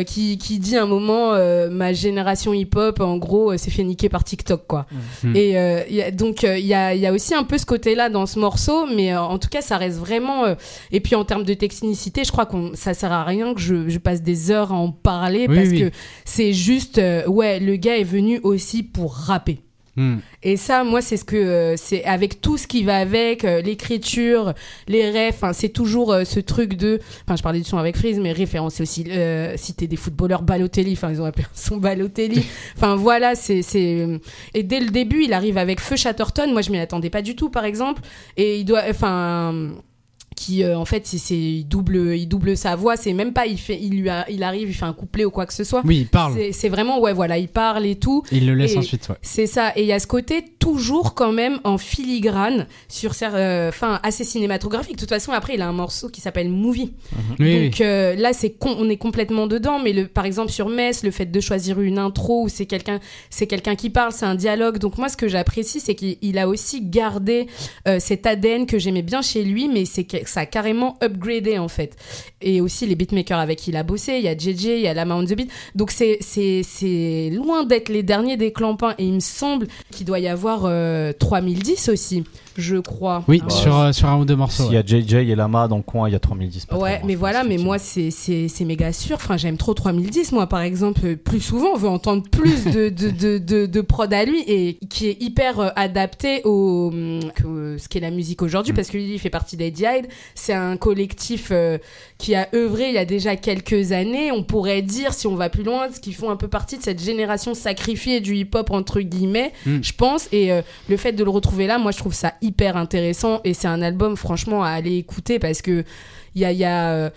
[0.08, 1.34] qui, qui dit à un moment
[1.70, 4.86] ma génération hip-hop, en gros, s'est fait niquer par TikTok quoi.
[5.24, 5.36] Hmm.
[5.36, 5.50] Et
[5.90, 8.26] il y a- donc il y, a, y a aussi un peu ce côté-là dans
[8.26, 10.46] ce morceau, mais en tout cas ça reste vraiment.
[10.46, 10.56] euh,
[10.92, 13.88] et puis en termes de technicité, je crois qu'on ça sert à rien que je,
[13.90, 15.80] je passe des heures à en parler Oui, parce oui.
[15.80, 15.92] que
[16.26, 19.60] c'est juste euh, ouais le gars est venu aussi pour rapper.
[19.98, 20.18] Hmm.
[20.44, 23.62] Et ça, moi, c'est ce que euh, c'est avec tout ce qui va avec euh,
[23.62, 24.54] l'écriture,
[24.88, 25.36] les refs.
[25.36, 27.00] enfin, C'est toujours euh, ce truc de.
[27.26, 29.06] Enfin, je parlais du son avec Freeze, mais référencer aussi
[29.56, 30.94] citer des footballeurs Balotelli.
[30.94, 32.46] Enfin, ils ont appelé son Balotelli.
[32.76, 34.20] Enfin, voilà, c'est c'est.
[34.54, 36.52] Et dès le début, il arrive avec Feu Chatterton.
[36.52, 38.02] Moi, je m'y attendais pas du tout, par exemple.
[38.36, 38.84] Et il doit.
[38.90, 39.72] Enfin
[40.36, 43.58] qui euh, en fait c'est il double il double sa voix c'est même pas il
[43.58, 45.82] fait il lui a- il arrive il fait un couplet ou quoi que ce soit
[45.86, 46.36] Oui, il parle.
[46.52, 49.16] c'est vraiment ouais voilà il parle et tout Il le laisse Et- ensuite, ouais.
[49.22, 49.72] c'est ça.
[49.76, 54.24] Et il y a ce côté toujours quand même en filigrane sur euh, enfin assez
[54.24, 54.96] cinématographique.
[54.96, 56.94] De toute façon, après, il a un morceau qui s'appelle Movie.
[57.40, 59.80] Oui, Donc euh, là, c'est on est complètement dedans.
[59.84, 63.00] Mais le, par exemple sur Metz, le fait de choisir une intro où c'est quelqu'un,
[63.30, 64.78] c'est quelqu'un qui parle, c'est un dialogue.
[64.80, 67.48] Donc moi, ce que j'apprécie, c'est qu'il il a aussi gardé
[68.00, 71.96] cet ADN que j'aimais bien chez lui, mais c'est ça a carrément upgradé en fait.
[72.42, 74.88] Et aussi les beatmakers avec qui il a bossé, il y a JJ, il y
[74.88, 75.52] a Lama on the Beat.
[75.76, 78.96] Donc c'est c'est loin d'être les derniers des clampins.
[78.98, 82.24] Et il me semble qu'il doit y avoir euh, 3010 aussi,
[82.58, 83.24] je crois.
[83.28, 84.64] Oui, Ah, sur, euh, sur un ou deux morceaux.
[84.64, 86.66] S'il y a JJ et Lama dans le coin, il y a 3010.
[86.66, 89.16] pas très Ouais, mais voilà, mais moi, c'est c'est c'est méga sûr.
[89.16, 91.02] Enfin, j'aime trop 3010, moi, par exemple.
[91.04, 94.42] Euh, Plus souvent, on veut entendre plus de, de, de, de, de prod à lui
[94.48, 98.76] et qui est hyper euh, adapté au hum, que- ce qu'est la musique aujourd'hui Mm.
[98.76, 100.08] parce que lui, il fait partie d'Eddie Hyde.
[100.36, 101.78] C'est un collectif euh,
[102.18, 104.32] qui a œuvré il y a déjà quelques années.
[104.32, 106.84] On pourrait dire, si on va plus loin, ce qu'ils font un peu partie de
[106.84, 109.78] cette génération sacrifiée du hip-hop, entre guillemets, Mm.
[109.82, 110.28] je pense.
[110.32, 113.42] Et euh, le fait de le retrouver là, moi, je trouve ça hyper intéressant.
[113.44, 115.84] Et c'est un album, franchement, à aller écouter parce que
[116.36, 117.10] il y a, il y a, euh,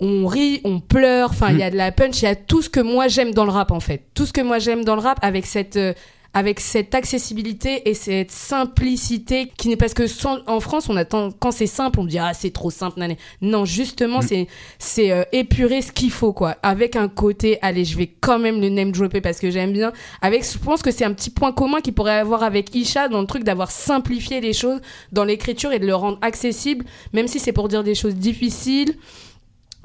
[0.00, 2.60] on rit, on pleure, enfin il y a de la punch, il y a tout
[2.60, 4.02] ce que moi j'aime dans le rap en fait.
[4.14, 5.94] Tout ce que moi j'aime dans le rap avec cette euh,
[6.36, 11.30] avec cette accessibilité et cette simplicité qui n'est parce que sans- en France on attend.
[11.30, 13.16] Quand c'est simple on dit ah c'est trop simple nané.
[13.40, 14.46] non justement c'est
[14.78, 16.56] c'est euh, épurer ce qu'il faut quoi.
[16.62, 19.94] Avec un côté allez je vais quand même le name dropper parce que j'aime bien.
[20.20, 23.22] Avec je pense que c'est un petit point commun qu'il pourrait avoir avec Isha dans
[23.22, 24.80] le truc d'avoir simplifié les choses
[25.12, 26.84] dans l'écriture et de le rendre accessible
[27.14, 28.94] même si c'est pour dire des choses difficiles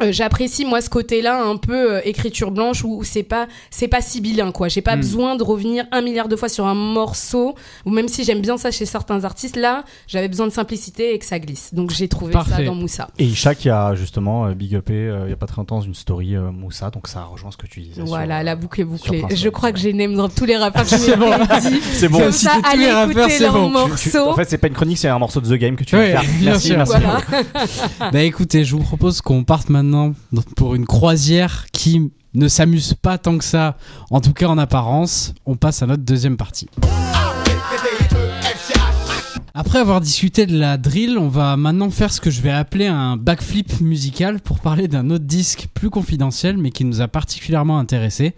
[0.02, 3.88] euh, j'apprécie moi ce côté-là un peu euh, écriture blanche où, où c'est pas c'est
[3.88, 5.00] pas sibyllin quoi j'ai pas Mm.
[5.02, 8.58] besoin de revenir un milliard de fois sur un morceau ou même si j'aime bien
[8.58, 12.08] ça chez certains artistes là j'avais besoin de simplicité et que ça glisse donc j'ai
[12.08, 15.34] trouvé ça dans Moussa Et Isha qui a justement euh, big upé euh, il y
[15.34, 18.02] a pas très longtemps une story euh, Moussa, donc ça rejoint ce que tu disais.
[18.04, 19.74] voilà sur, la boucle est bouclée je crois ouais.
[19.74, 21.32] que j'ai name drop tous les rappeurs C'est bon.
[21.94, 22.20] C'est bon.
[22.20, 23.90] comme ça tous les allez rappeurs, écouter c'est leurs bon.
[23.98, 25.84] Tu- tu- en fait, c'est pas une chronique, c'est un morceau de The Game que
[25.84, 26.30] tu Ouais, vas faire.
[26.42, 26.94] Merci, merci.
[26.98, 27.22] voilà
[28.12, 29.91] Bah écoutez, je vous propose qu'on parte maintenant
[30.56, 33.78] pour une croisière qui ne s'amuse pas tant que ça,
[34.10, 35.34] en tout cas en apparence.
[35.46, 36.68] On passe à notre deuxième partie.
[39.54, 42.88] Après avoir discuté de la drill, on va maintenant faire ce que je vais appeler
[42.88, 47.78] un backflip musical pour parler d'un autre disque plus confidentiel mais qui nous a particulièrement
[47.78, 48.34] intéressé.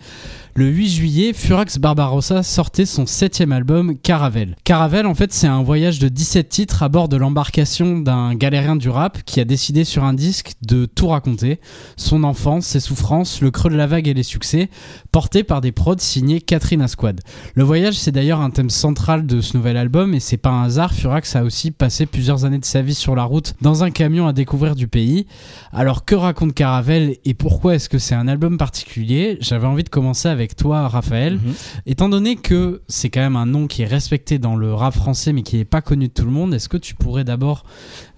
[0.55, 4.55] Le 8 juillet, Furax Barbarossa sortait son septième album Caravelle.
[4.63, 8.75] Caravelle, en fait, c'est un voyage de 17 titres à bord de l'embarcation d'un galérien
[8.75, 11.59] du rap qui a décidé sur un disque de tout raconter.
[11.97, 14.69] Son enfance, ses souffrances, le creux de la vague et les succès,
[15.11, 17.21] portés par des prods signés Catherine Asquad.
[17.55, 20.65] Le voyage, c'est d'ailleurs un thème central de ce nouvel album et c'est pas un
[20.65, 23.89] hasard, Furax a aussi passé plusieurs années de sa vie sur la route dans un
[23.89, 25.25] camion à découvrir du pays.
[25.71, 29.39] Alors que raconte Caravelle et pourquoi est-ce que c'est un album particulier?
[29.41, 31.35] J'avais envie de commencer avec toi, Raphaël.
[31.35, 31.53] Mhm.
[31.85, 35.33] Étant donné que c'est quand même un nom qui est respecté dans le rap français
[35.33, 37.63] mais qui n'est pas connu de tout le monde, est-ce que tu pourrais d'abord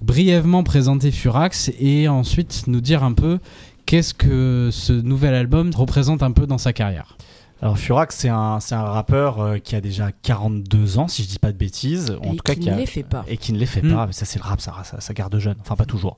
[0.01, 3.39] brièvement présenter Furax et ensuite nous dire un peu
[3.85, 7.17] qu'est-ce que ce nouvel album représente un peu dans sa carrière?
[7.61, 11.27] Alors Furax, c'est un, c'est un rappeur euh, qui a déjà 42 ans, si je
[11.29, 12.15] dis pas de bêtises.
[12.21, 13.23] En Et tout cas, qui qui ne a, les fait pas.
[13.27, 13.93] Et qui ne les fait Mm.
[13.93, 14.07] pas.
[14.07, 15.55] Mais ça, c'est le rap, ça, ça, ça garde jeune.
[15.61, 16.17] Enfin, pas toujours.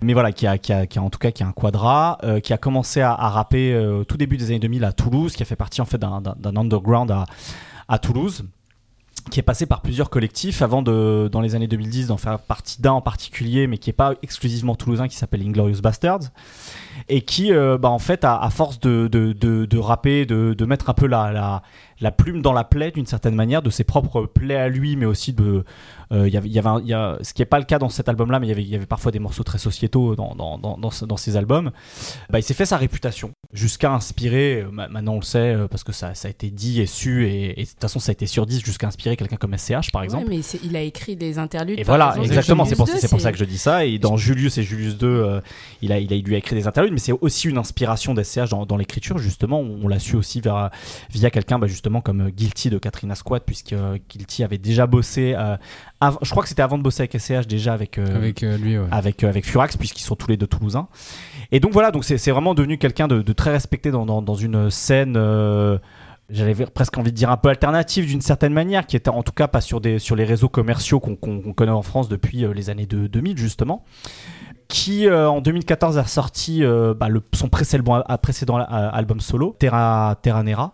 [0.00, 2.18] Mais voilà, qui a, qui a, qui a en tout cas qui a un quadra,
[2.22, 4.92] euh, qui a commencé à, à rapper euh, au tout début des années 2000 à
[4.92, 6.22] Toulouse, qui a fait partie en fait d'un,
[6.56, 7.26] underground à,
[7.88, 8.44] à Toulouse
[9.30, 12.80] qui est passé par plusieurs collectifs avant de, dans les années 2010, d'en faire partie
[12.80, 16.20] d'un en particulier, mais qui est pas exclusivement toulousain, qui s'appelle Inglorious Bastards,
[17.08, 20.54] et qui, euh, bah, en fait, à, à force de, de, de, de rapper, de,
[20.54, 21.62] de mettre un peu la, la,
[22.00, 25.06] la plume dans la plaie d'une certaine manière, de ses propres plaies à lui, mais
[25.06, 25.64] aussi de,
[26.12, 27.78] euh, y avait, y avait un- il y a, ce qui n'est pas le cas
[27.78, 30.14] dans cet album-là, mais il y avait, il y avait parfois des morceaux très sociétaux
[30.14, 31.70] dans, dans, dans, dans, ce- dans ces albums.
[32.30, 35.68] Bah, il s'est fait sa réputation jusqu'à inspirer, euh, ma- maintenant on le sait euh,
[35.68, 38.10] parce que ça, ça a été dit et su, et, et de toute façon ça
[38.10, 40.24] a été sur 10 jusqu'à inspirer quelqu'un comme SCH par exemple.
[40.28, 41.78] Ouais, mais il a écrit des interludes.
[41.78, 42.88] Et voilà, exemple, exactement, c'est pour,
[43.20, 43.84] ça que je dis ça.
[43.86, 45.40] Et dans Julius et Julius 2, euh,
[45.82, 48.14] il, a, il, a, il lui a écrit des interludes, mais c'est aussi une inspiration
[48.14, 49.60] d'SCH dans, dans l'écriture, justement.
[49.60, 50.70] On l'a su aussi via,
[51.10, 54.86] via quelqu'un, bah, justement, comme euh, Guilty de Katrina Squad, puisque euh, Guilty avait déjà
[54.86, 55.56] bossé, euh,
[56.00, 58.86] av- je crois que c'était avant de bosser avec SCH, déjà avec, Avec lui, ouais.
[58.90, 60.88] avec, avec Furax, puisqu'ils sont tous les deux toulousains.
[61.52, 64.22] Et donc voilà, donc c'est c'est vraiment devenu quelqu'un de, de très respecté dans, dans,
[64.22, 65.16] dans une scène.
[66.28, 69.30] J'avais presque envie de dire un peu alternative d'une certaine manière, qui était en tout
[69.32, 72.44] cas pas sur, des, sur les réseaux commerciaux qu'on qu'on- qu'on connaît en France depuis
[72.52, 73.84] les années de, 2000 justement,
[74.68, 79.54] qui euh, en 2014 a sorti euh, bah, le, son précédent, euh, précédent album solo,
[79.58, 80.72] Terra, Terra Nera.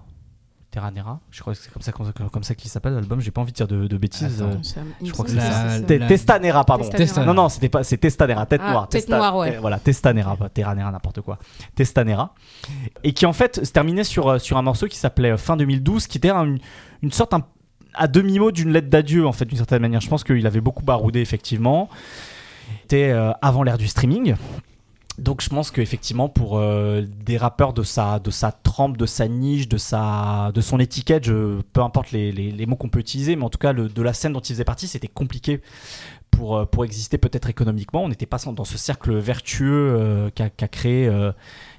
[0.71, 3.31] Terra Nera, je crois que c'est comme ça, comme, comme ça qu'il s'appelle l'album, j'ai
[3.31, 4.41] pas envie de dire de, de bêtises.
[4.43, 4.63] Attends.
[4.63, 5.79] Ça je crois que c'est ça.
[5.99, 6.89] La- Testanera, pardon.
[6.89, 7.27] Testanera.
[7.27, 8.89] Non, non, c'était pas, c'est Testanera, tête Ah, noire.
[8.89, 9.59] tête Testa- noire, ouais.
[9.61, 11.39] Voilà, Testanera, pas Terranera, n'importe quoi.
[11.75, 12.33] Testanera.
[13.05, 16.17] Et qui en fait se terminait sur, sur un morceau qui s'appelait Fin 2012, qui
[16.17, 16.55] était un-
[17.03, 17.45] une sorte un-
[17.93, 20.01] à demi-mot d'une lettre d'adieu, en fait, d'une certaine manière.
[20.01, 21.91] Je pense qu'il avait beaucoup baroudé, effectivement.
[22.83, 24.35] C'était euh, avant l'ère du streaming.
[25.19, 29.29] Donc je pense qu'effectivement pour euh, des rappeurs de sa, de sa trempe, de sa
[29.29, 33.37] niche, de, sa, de son étiquette, je, peu importe les, les- mots qu'on peut utiliser,
[33.37, 35.61] mais en tout cas le- de la scène dont il faisait partie, c'était compliqué
[36.31, 38.03] pour, euh, pour exister peut-être économiquement.
[38.05, 41.05] On n'était pas dans ce cercle vertueux qu'a créé.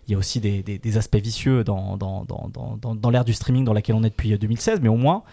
[0.08, 3.66] il y a aussi des, des- aspects vicieux dans, dans, dans- dans l'ère du streaming
[3.66, 5.24] dans laquelle on est depuis 2016, mais au moins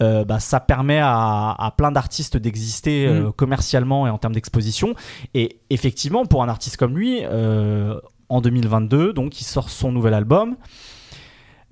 [0.00, 4.94] euh, bah, ça permet à, à plein d'artistes d'exister euh, commercialement et en termes d'exposition.
[5.34, 10.14] Et effectivement, pour un artiste comme lui, euh, en 2022, donc il sort son nouvel
[10.14, 10.56] album.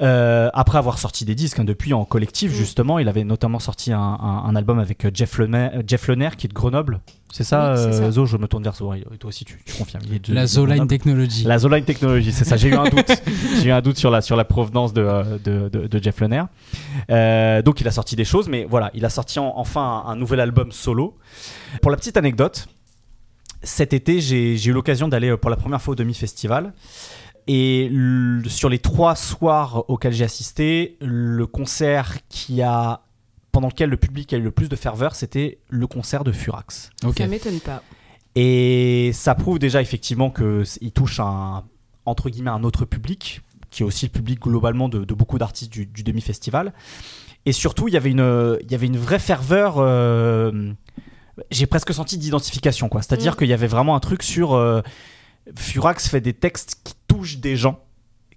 [0.03, 2.55] Euh, après avoir sorti des disques hein, depuis en collectif, Mm.
[2.55, 6.29] justement, il avait notamment sorti un, un- un album avec euh, Jeff Lener, Jeff Lener
[6.37, 7.01] qui est de Grenoble.
[7.33, 8.11] C'est ça, Oui, euh.
[8.11, 8.93] Zo Je me tourne vers Zo.
[8.93, 10.03] Et toi aussi, tu, tu confirmes.
[10.07, 10.87] il est de- La Zoline.
[10.87, 11.45] Technology.
[11.45, 12.57] La Zoline Technology, c'est ça.
[12.59, 13.11] J'ai eu un doute.
[13.63, 16.21] J'ai eu un doute sur la, sur la provenance de, euh, de, de- de Jeff
[16.21, 16.43] Lener.
[17.11, 20.11] Euh, donc, il a sorti des choses, mais voilà, il a sorti en- enfin un,
[20.11, 21.17] un nouvel album solo.
[21.81, 22.69] Pour la petite anecdote,
[23.63, 26.73] cet été, j'ai eu l'occasion d'aller euh, pour la première fois au demi-festival.
[27.49, 27.91] Et
[28.49, 33.03] sur les trois soirs auxquels j'ai assisté, le concert qui a
[33.53, 36.91] pendant lequel le public a eu le plus de ferveur, c'était le concert de Furax.
[37.05, 37.19] Ok.
[37.19, 37.83] Ça m'étonne pas.
[38.35, 41.65] Et ça prouve déjà effectivement qu'il touche un,
[42.05, 43.41] entre guillemets, un autre public,
[43.71, 46.75] qui est aussi le public globalement de, de beaucoup d'artistes du, du demi-festival.
[47.47, 49.77] Et surtout, il y avait une, il y avait une vraie ferveur.
[49.79, 50.73] euh,
[51.51, 53.01] j'ai presque senti d'identification, quoi.
[53.03, 53.37] C'est-à-dire Mm.
[53.37, 54.53] qu'il y avait vraiment un truc sur.
[54.55, 54.83] euh,
[55.57, 57.81] Furax fait des textes qui touchent des gens,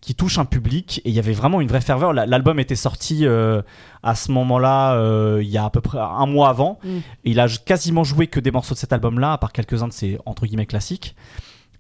[0.02, 2.14] qui touchent un public, et il y avait vraiment une vraie ferveur.
[2.14, 3.62] La- L'album était sorti euh,
[4.02, 6.80] à ce moment-là, euh, il y a à peu près un mois avant.
[6.84, 6.88] Mm.
[6.90, 9.94] Et il a quasiment joué que des morceaux de cet album-là, à part quelques-uns de
[9.94, 11.16] ses entre guillemets classiques.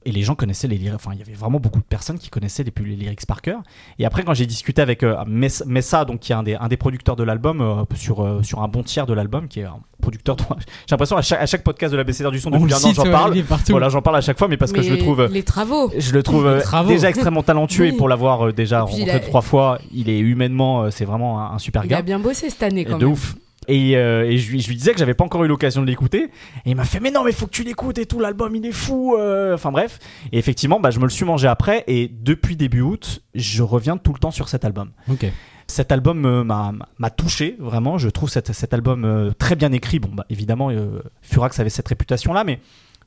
[0.05, 0.95] Et les gens connaissaient les lyrics.
[0.95, 3.61] Enfin, il y avait vraiment beaucoup de personnes qui connaissaient les, les lyrics par cœur.
[3.99, 6.69] Et après, quand j'ai discuté avec euh, Mess- Messa, donc qui est un des, un
[6.69, 9.65] des producteurs de l'album, euh, sur, euh, sur un bon tiers de l'album, qui est
[9.65, 10.37] un producteur.
[10.37, 10.43] de-
[10.87, 12.77] J'ai l'impression à chaque, à chaque podcast de la BCR du son On depuis un
[12.77, 13.35] an, j'en parle.
[13.35, 13.45] il.
[13.69, 15.25] Voilà, j'en parle à chaque fois, mais parce que je le trouve.
[15.25, 15.91] Les travaux.
[15.97, 16.89] Je le trouve euh, Travaux.
[16.89, 20.19] déjà extrêmement talentueux et pour l'avoir euh, déjà il rencontré a- trois fois, il est
[20.19, 21.97] humainement, euh, c'est vraiment un, un super Il gars.
[21.97, 23.13] a bien bossé cette année quand de même.
[23.13, 23.35] ouf.
[23.67, 25.87] Et, euh, et je, lui, je lui disais que j'avais pas encore eu l'occasion de
[25.87, 26.23] l'écouter.
[26.65, 28.65] Et il m'a fait, mais non, mais faut que tu l'écoutes et tout, l'album il
[28.65, 29.15] est fou.
[29.15, 29.53] euh.
[29.53, 29.99] Enfin bref.
[30.31, 31.83] Et effectivement, bah, je me le suis mangé après.
[31.87, 34.91] Et depuis début août, je reviens tout le temps sur cet album.
[35.11, 35.25] Ok.
[35.67, 37.99] Cet album euh, m'a touché, vraiment.
[37.99, 39.99] Je trouve cet, cet album euh, très bien écrit.
[39.99, 42.59] Bon, bah, évidemment, euh, Furax avait cette réputation-là, mais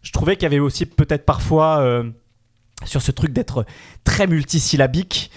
[0.03, 2.05] je trouvais qu'il y avait aussi peut-être parfois
[2.85, 3.65] sur ce truc d'être
[4.05, 5.31] très multisyllabique.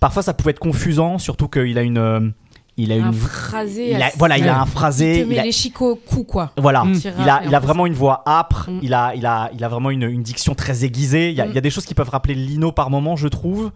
[0.00, 2.32] Parfois, ça pouvait être confusant, surtout qu'il a une.
[2.78, 3.12] Il a Un une.
[3.12, 3.90] phrasé.
[3.92, 5.22] il a- voilà, il a un Il phrasé.
[5.22, 6.52] te met il a- les chicots au cou, quoi.
[6.56, 6.94] voilà, Mm.
[7.20, 8.78] Il a, il a vraiment une voix âpre, Mm.
[8.82, 11.30] il, a, il, a, il a vraiment une, une diction très aiguisée.
[11.30, 11.50] Il y, a, Mm.
[11.50, 13.72] il y a des choses qui peuvent rappeler Lino par moment, je trouve,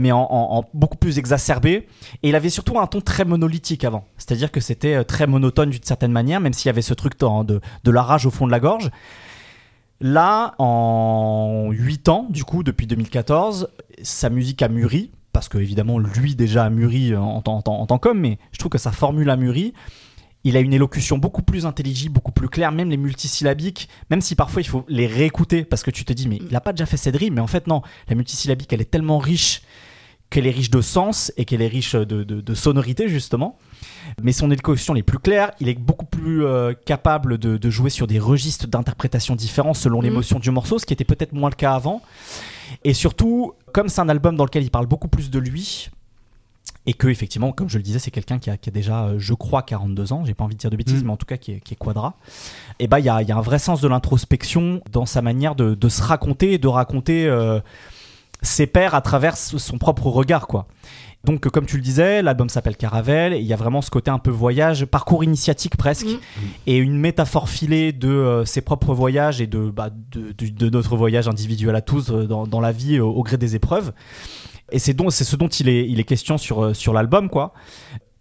[0.00, 1.88] mais en, en- en beaucoup plus exacerbé.
[2.22, 4.04] Et il avait surtout un ton très monolithique avant.
[4.16, 7.18] C'est-à-dire que c'était euh, très monotone d'une certaine manière, même s'il y avait ce truc
[7.18, 8.90] de, de la rage au fond de la gorge.
[10.00, 13.68] Là, en 8 ans, du coup, depuis 2014,
[14.02, 17.86] sa musique a mûri parce que évidemment lui déjà a mûri en, en, en, en
[17.86, 19.74] tant qu'homme, mais je trouve que sa formule a mûri.
[20.44, 24.34] Il a une élocution beaucoup plus intelligible, beaucoup plus claire, même les multisyllabiques, même si
[24.34, 26.86] parfois il faut les réécouter parce que tu te dis, mais il a pas déjà
[26.86, 29.60] fait cette rime, mais en fait non, la multisyllabique elle est tellement riche
[30.30, 33.58] qu'elle est riche de sens et qu'elle est riche de, de, de sonorité justement.
[34.22, 37.90] Mais son élocution est plus claire, il est beaucoup plus euh, capable de, de, jouer
[37.90, 41.56] sur des registres d'interprétation différents selon l'émotion du morceau, ce qui était peut-être moins le
[41.56, 42.00] cas avant.
[42.84, 45.90] Et surtout, comme c'est un album dans lequel il parle beaucoup plus de lui,
[46.86, 49.18] et que effectivement, comme je le disais, c'est quelqu'un qui a, qui a, déjà, euh,
[49.18, 50.24] je crois, 42 ans.
[50.24, 51.06] J'ai pas envie de dire de bêtises, mmh.
[51.06, 52.14] mais en tout cas qui est, qui est quadra.
[52.78, 55.56] Et bah, il y a, y a, un vrai sens de l'introspection dans sa manière
[55.56, 57.58] de, de, se raconter et de raconter euh,
[58.40, 60.66] ses pairs à travers son propre regard, quoi.
[61.26, 63.34] Donc, comme tu le disais, l'album s'appelle Caravelle.
[63.34, 66.40] Il y a vraiment ce côté un peu voyage, parcours initiatique presque, mmh.
[66.68, 70.70] et une métaphore filée de euh, ses propres voyages et de, bah, de, de, de,
[70.70, 73.92] notre voyage individuel à tous euh, dans, dans la vie au, au gré des épreuves.
[74.70, 77.52] Et c'est ce dont il est il est question sur sur l'album quoi.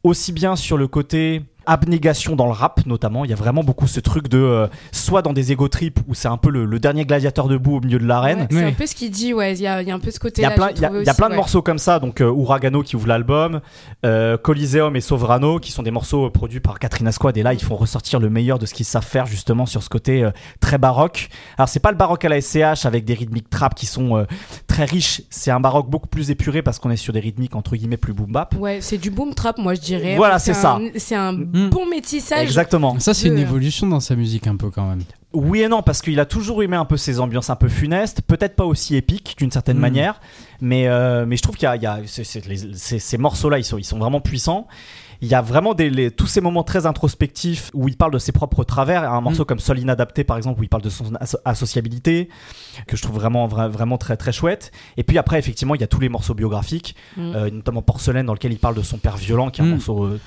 [0.03, 3.25] Aussi bien sur le côté abnégation dans le rap notamment.
[3.25, 6.13] Il y a vraiment beaucoup ce truc de euh, soit dans des ego trips où
[6.13, 8.41] c'est un peu le, le, dernier gladiateur debout au milieu de l'arène.
[8.41, 8.63] Ouais, c'est ouais.
[8.63, 9.53] un peu ce qu'il dit ouais.
[9.53, 10.85] Il y a, y a, un peu ce côté il y a plein, il y
[10.85, 11.99] a, y a plein de morceaux comme ça.
[11.99, 13.61] Donc euh, Uragano qui ouvre l'album
[14.05, 17.37] euh, Coliseum et Sovrano qui sont des morceaux produits par Katrina Squad.
[17.37, 19.89] Et là ils font ressortir le meilleur de ce qu'ils savent faire justement sur ce
[19.89, 21.29] côté euh, très baroque.
[21.57, 24.25] Alors c'est pas le baroque à la SCH avec des rythmiques trap qui sont euh,
[24.67, 25.21] très riches.
[25.29, 28.13] C'est un baroque beaucoup plus épuré parce qu'on est sur des rythmiques entre guillemets plus
[28.13, 28.55] boom bap.
[28.59, 30.15] Ouais c'est du boom trap moi je dirais.
[30.15, 30.79] Voilà c'est ça.
[30.97, 31.69] c'est un mmh.
[31.69, 32.99] bon métissage Exactement.
[32.99, 35.01] Ça, c'est une évolution dans sa musique un peu quand même.
[35.33, 38.21] Oui et non, parce qu'il a toujours aimé un peu ces ambiances un peu funestes,
[38.21, 39.81] peut-être pas aussi épiques d'une certaine mmh.
[39.81, 40.21] manière,
[40.61, 42.99] mais, euh, mais je trouve qu'il y a, y a c est, c est, ces,
[42.99, 44.67] ces morceaux-là, ils sont, ils sont vraiment puissants
[45.21, 48.19] il y a vraiment des, les, tous ces moments très introspectifs où il parle de
[48.19, 49.11] ses propres travers.
[49.11, 49.45] Un morceau mmh.
[49.45, 52.29] comme Sol inadapté, par exemple, où il parle de son asso associabilité,
[52.87, 54.71] que je trouve vraiment, vra vraiment très, très chouette.
[54.97, 57.21] Et puis après, effectivement, il y a tous les morceaux biographiques, mmh.
[57.35, 59.71] euh, notamment Porcelaine, dans lequel il parle de son père violent, qui est un mmh.
[59.71, 60.19] morceau euh,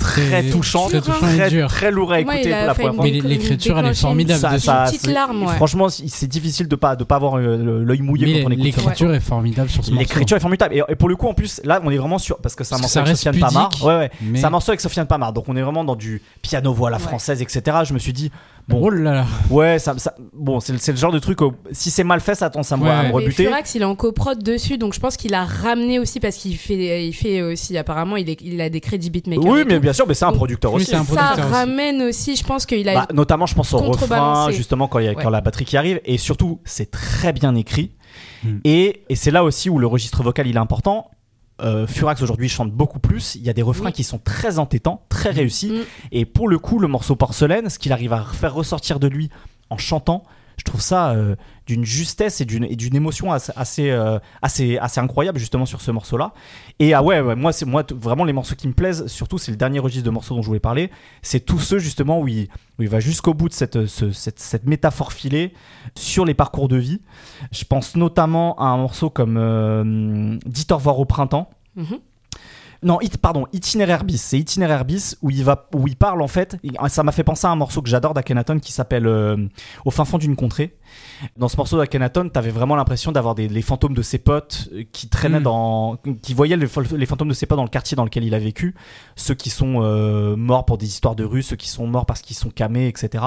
[0.00, 3.04] très touchant, très, touchant très, très, lourd à écouter ouais, pour la première fois.
[3.04, 4.40] Mais l'écriture, elle est formidable.
[4.40, 5.54] Ça, ça, une petite larme, ouais.
[5.54, 8.64] Franchement, c'est difficile de pas de pas avoir euh, l'œil mouillé mais quand on écoute.
[8.64, 10.00] L'écriture est formidable sur ce morceau.
[10.00, 10.74] L'écriture est formidable.
[10.74, 12.74] Et, et, pour le coup, en plus, là, on est vraiment sur parce que c'est
[12.74, 13.70] un morceau avec Sofiane Pamar.
[13.82, 14.10] Ouais, ouais.
[14.22, 14.38] Mais...
[14.38, 15.32] C'est un morceau avec Sofiane Pamar.
[15.32, 17.78] Donc on est vraiment dans du piano voix à la française, etc.
[17.84, 18.30] Je me suis dit.
[18.70, 19.26] Bon, oh là là.
[19.50, 21.40] Ouais, ça, ça bon, c'est le genre de truc.
[21.40, 22.88] Où, si c'est mal fait, ça tend ça ouais.
[22.88, 23.44] à me rebuter.
[23.44, 26.56] Furax, il est en coprod dessus, donc je pense qu'il a ramené aussi parce qu'il
[26.56, 29.44] fait, il fait aussi apparemment, il, est, il a des crédits beatmaker.
[29.44, 30.94] Oui, mais bien sûr, mais c'est un producteur oui, aussi.
[30.94, 31.52] Un producteur ça aussi.
[31.52, 32.94] ramène aussi, je pense qu'il a.
[32.94, 35.22] Bah, notamment, je pense au refrain, justement quand il y a ouais.
[35.22, 37.92] quand la batterie qui arrive, et surtout, c'est très bien écrit.
[38.44, 38.58] Hmm.
[38.64, 41.10] Et, et c'est là aussi où le registre vocal il est important.
[41.62, 43.34] Euh, Furax aujourd'hui chante beaucoup plus.
[43.34, 43.92] Il y a des refrains oui.
[43.92, 45.70] qui sont très entêtants, très réussis.
[45.70, 45.82] Mm.
[46.12, 49.30] Et pour le coup, le morceau Porcelaine, ce qu'il arrive à faire ressortir de lui
[49.68, 50.24] en chantant,
[50.60, 51.36] je trouve ça euh,
[51.66, 56.34] d'une justesse et d'une émotion assez, euh, assez, assez, incroyable justement sur ce morceau-là.
[56.78, 59.56] Et ah ouais, moi, c'est moi vraiment les morceaux qui me plaisent, surtout c'est le
[59.56, 60.90] dernier registre de morceaux dont je voulais parler,
[61.22, 62.48] c'est tous ceux justement où il,
[62.78, 65.54] où il va jusqu'au bout de cette, ce, cette, cette, métaphore filée
[65.94, 67.00] sur les parcours de vie.
[67.52, 71.48] Je pense notamment à un morceau comme euh, Dit au revoir au printemps.
[71.76, 72.00] Mm -hmm.
[72.82, 74.22] Non, it, pardon, Itinéraire bis.
[74.22, 76.56] C'est Itinéraire bis où il, va, où il parle en fait.
[76.88, 79.36] Ça m'a fait penser à un morceau que j'adore d'Akhenaton qui s'appelle euh,
[79.84, 80.76] Au fin fond d'une contrée.
[81.36, 85.40] Dans ce morceau d'Akhenaton, t'avais vraiment l'impression d'avoir les fantômes de ses potes qui traînaient
[85.40, 85.44] mmh.
[85.44, 85.98] dans.
[86.22, 86.66] qui voyaient les,
[86.96, 88.74] les, fantômes de ses potes dans le quartier dans lequel il a vécu.
[89.14, 92.22] Ceux qui sont euh, morts pour des histoires de rue, ceux qui sont morts parce
[92.22, 93.24] qu'ils sont camés, etc.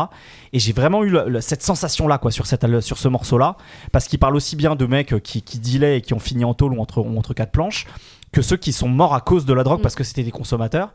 [0.51, 3.56] Et j'ai vraiment eu le, le, cette sensation-là, quoi, sur, cette, sur ce morceau-là.
[3.91, 6.56] Parce qu'il parle aussi bien de mecs qui, qui dealaient et qui ont fini en
[6.56, 7.86] tôle ou entre, ou entre quatre planches
[8.34, 9.84] que ceux qui sont morts à cause de la drogue mmh.
[9.84, 10.91] parce que c'était des consommateurs.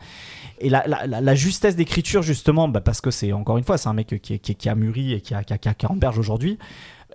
[0.61, 3.79] Et la, la, la, la justesse d'écriture, justement, bah parce que c'est encore une fois,
[3.79, 5.75] c'est un mec qui, qui, qui, a mûri et qui a, qui a, qui a
[5.75, 6.59] 40 berges aujourd'hui.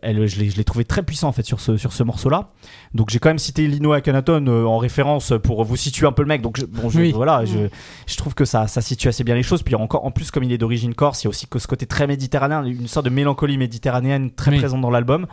[0.01, 2.49] Elle, je l'ai trouvé très puissant en fait sur ce, sur ce morceau-là.
[2.93, 6.23] Donc j'ai quand même cité Lino Akhenaton euh, en référence pour vous situer un peu
[6.23, 6.41] le mec.
[6.41, 7.11] Donc je, bon, je, oui.
[7.13, 7.69] voilà, je,
[8.05, 9.63] je, trouve que ça, ça situe assez bien les choses.
[9.63, 11.67] Puis encore, en plus, comme il est d'origine corse, il y a aussi que ce
[11.67, 14.57] côté très méditerranéen, une sorte de mélancolie méditerranéenne très oui.
[14.57, 15.25] présente dans l'album.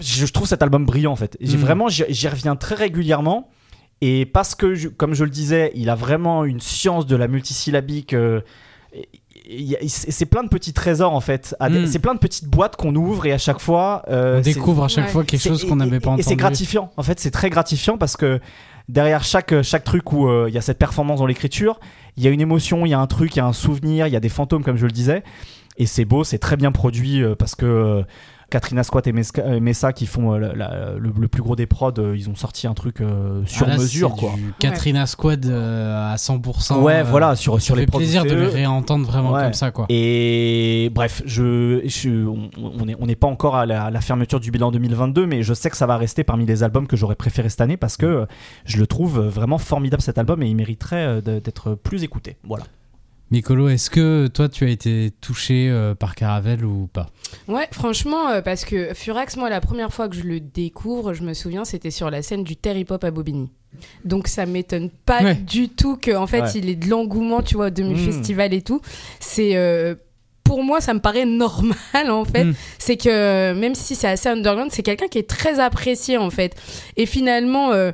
[0.00, 1.36] Je, trouve cet album brillant en fait.
[1.40, 1.60] J'ai mmh.
[1.60, 3.50] vraiment, j'y reviens très régulièrement.
[4.00, 7.28] Et parce que, je, comme je le disais, il a vraiment une science de la
[7.28, 8.14] multisyllabique.
[8.14, 8.40] Euh,
[9.88, 11.56] c'est plein de petits trésors en fait.
[11.60, 11.86] Mm.
[11.86, 14.02] C'est plein de petites boîtes qu'on ouvre et à chaque fois.
[14.08, 15.10] Euh, on découvre à chaque ouais.
[15.10, 16.20] fois quelque chose qu'on n'avait pas entendu.
[16.20, 16.92] Et c'est gratifiant.
[16.96, 18.40] En fait, c'est très gratifiant parce que
[18.90, 21.80] derrière chaque, chaque truc où euh, il euh, y a cette performance dans l'écriture,
[22.16, 24.06] il y a une émotion, il y a un truc, il y a un souvenir,
[24.06, 25.22] il y a des fantômes, comme je le disais.
[25.76, 28.04] Et c'est beau, c'est très bien produit euh, parce que
[28.50, 29.12] Katrina Squat et
[29.60, 32.34] Messa qui font euh, la- la- le, le plus gros des prods, euh, ils ont
[32.34, 34.32] sorti un truc euh, sur Ah, là, mesure quoi.
[34.36, 36.80] du Katrina Squad à 100%.
[36.82, 37.98] Ouais, voilà, sur, sur les prods.
[37.98, 39.42] plaisir de les réentendre vraiment Ouais.
[39.44, 39.86] comme ça, quoi.
[39.88, 44.50] Et bref, je, je- on n'est on pas encore à la, à la fermeture du
[44.50, 47.48] bilan 2022, mais je sais que ça va rester parmi les albums que j'aurais préféré
[47.48, 48.26] cette année parce que
[48.64, 52.36] je le trouve vraiment formidable cet album et il mériterait d'être plus écouté.
[52.44, 52.64] Voilà.
[53.30, 57.06] Mikolo, est-ce que toi, tu as été touché euh, par Caravelle ou pas?
[57.46, 61.22] Ouais, franchement, euh, parce que Furax, moi, la première fois que je le découvre, je
[61.22, 63.50] me souviens, c'était sur la scène du Terry Pop à Bobigny.
[64.04, 65.34] Donc ça m'étonne pas Ouais.
[65.36, 66.50] du tout qu'en fait, Ouais.
[66.56, 68.80] il ait de l'engouement, tu vois, au demi-festival et tout.
[69.20, 69.56] C'est.
[69.56, 69.94] euh,
[70.42, 72.42] pour moi, ça me paraît normal en fait.
[72.42, 72.54] Mm.
[72.78, 76.56] C'est que même si c'est assez underground, c'est quelqu'un qui est très apprécié en fait.
[76.96, 77.92] Et finalement, euh,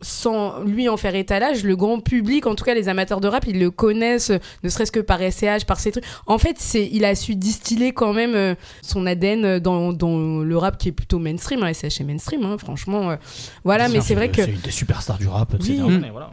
[0.00, 3.44] sans lui en faire étalage, le grand public, en tout cas les amateurs de rap,
[3.46, 4.32] ils le connaissent,
[4.62, 6.04] ne serait-ce que par SCH, par ces trucs.
[6.26, 10.56] En fait, c'est, il a su distiller quand même euh, son ADN dans, dans le
[10.56, 11.62] rap qui est plutôt mainstream.
[11.62, 13.10] Hein, SCH est mainstream, hein, franchement.
[13.10, 13.16] euh,
[13.64, 14.42] voilà, mais c'est vrai que.
[14.42, 15.54] C'est une des superstars du rap.
[15.60, 15.76] Oui.
[15.76, 16.10] dernières Mm.
[16.12, 16.30] voilà.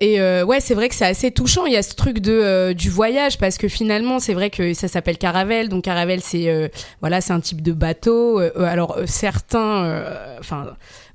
[0.00, 1.66] Et euh, ouais, c'est vrai que c'est assez touchant.
[1.66, 4.74] Il y a ce truc de euh, du voyage parce que finalement, c'est vrai que
[4.74, 5.68] ça s'appelle Caravelle.
[5.68, 6.68] Donc Caravelle, c'est euh,
[7.00, 8.40] voilà, c'est un type de bateau.
[8.40, 10.66] Euh, euh, alors euh, certains, euh, enfin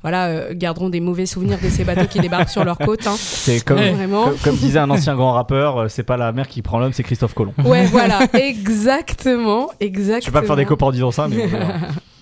[0.01, 3.05] voilà, euh, garderont des mauvais souvenirs de ces bateaux qui débarquent sur leur côte.
[3.05, 3.15] Hein.
[3.17, 3.93] C'est comme, Ouais.
[4.09, 6.93] Comme, comme disait un ancien grand rappeur, euh, c'est pas la mer qui prend l'homme,
[6.93, 7.53] c'est Christophe Colomb.
[7.65, 10.21] Ouais, voilà, exactement, exactement.
[10.21, 11.67] Je vais pas me faire des copains en disant ça, mais voilà.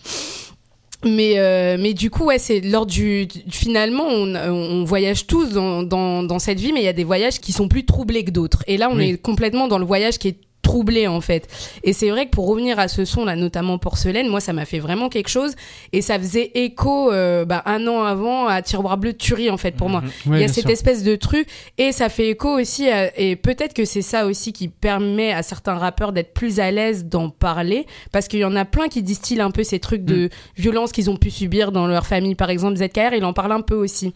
[1.07, 5.83] Mais, euh, mais du coup, ouais, c'est lors du, finalement, on, on voyage tous dans,
[5.83, 8.31] dans, dans cette vie, mais il y a des voyages qui sont plus troublés que
[8.31, 8.63] d'autres.
[8.67, 9.11] Et là, on Oui.
[9.11, 10.37] est complètement dans le voyage qui est
[10.67, 11.47] troublé en fait.
[11.83, 14.65] Et c'est vrai que pour revenir à ce son là, notamment Porcelaine, moi ça m'a
[14.65, 15.55] fait vraiment quelque chose
[15.93, 19.57] et ça faisait écho euh, bah, un an avant à Tiroir Bleu de Tuerie en
[19.57, 20.01] fait pour moi.
[20.25, 20.69] Ouais, Il y a cette sûr.
[20.71, 21.47] espèce de truc
[21.77, 25.41] et ça fait écho aussi à- et peut-être que c'est ça aussi qui permet à
[25.41, 29.01] certains rappeurs d'être plus à l'aise d'en parler parce qu'il y en a plein qui
[29.03, 30.29] distillent un peu ces trucs de Mm.
[30.57, 33.61] violence qu'ils ont pu subir dans leur famille par exemple ZKR il en parle un
[33.61, 34.13] peu aussi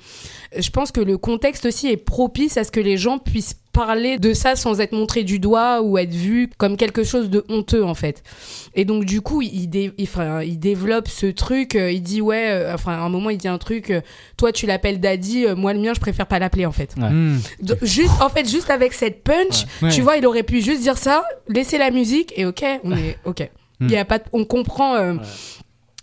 [0.57, 4.17] je pense que le contexte aussi est propice à ce que les gens puissent parler
[4.17, 7.83] de ça sans être montré du doigt ou être vu comme quelque chose de honteux
[7.85, 8.21] en fait
[8.75, 12.19] et donc du coup il, dé- il, enfin, il développe ce truc euh, il dit
[12.21, 14.01] ouais euh, enfin à un moment il dit un truc euh,
[14.35, 17.09] toi tu l'appelles daddy euh, moi le mien je préfère pas l'appeler en fait Ouais.
[17.09, 17.39] Hmm.
[17.61, 19.89] donc, juste, en fait, juste avec cette punch, Ouais.
[19.89, 23.17] tu vois, il aurait pu juste dire ça, laisser la musique et ok, on est
[23.25, 23.49] ok.
[23.79, 23.85] Hmm.
[23.87, 24.95] Il y a pas, on comprend.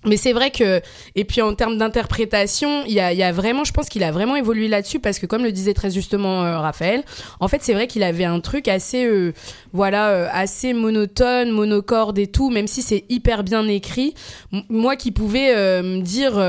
[0.08, 0.80] Mais c'est vrai que,
[1.14, 4.68] et puis en termes d'interprétation, il y a, vraiment, je pense qu'il a vraiment évolué
[4.68, 7.02] là-dessus parce que comme le disait très justement euh, Raphaël,
[7.40, 9.32] en fait c'est vrai qu'il avait un truc assez, euh,
[9.72, 14.14] voilà, euh, assez monotone, monocorde et tout, même si c'est hyper bien écrit.
[14.68, 16.40] Moi qui pouvais me dire,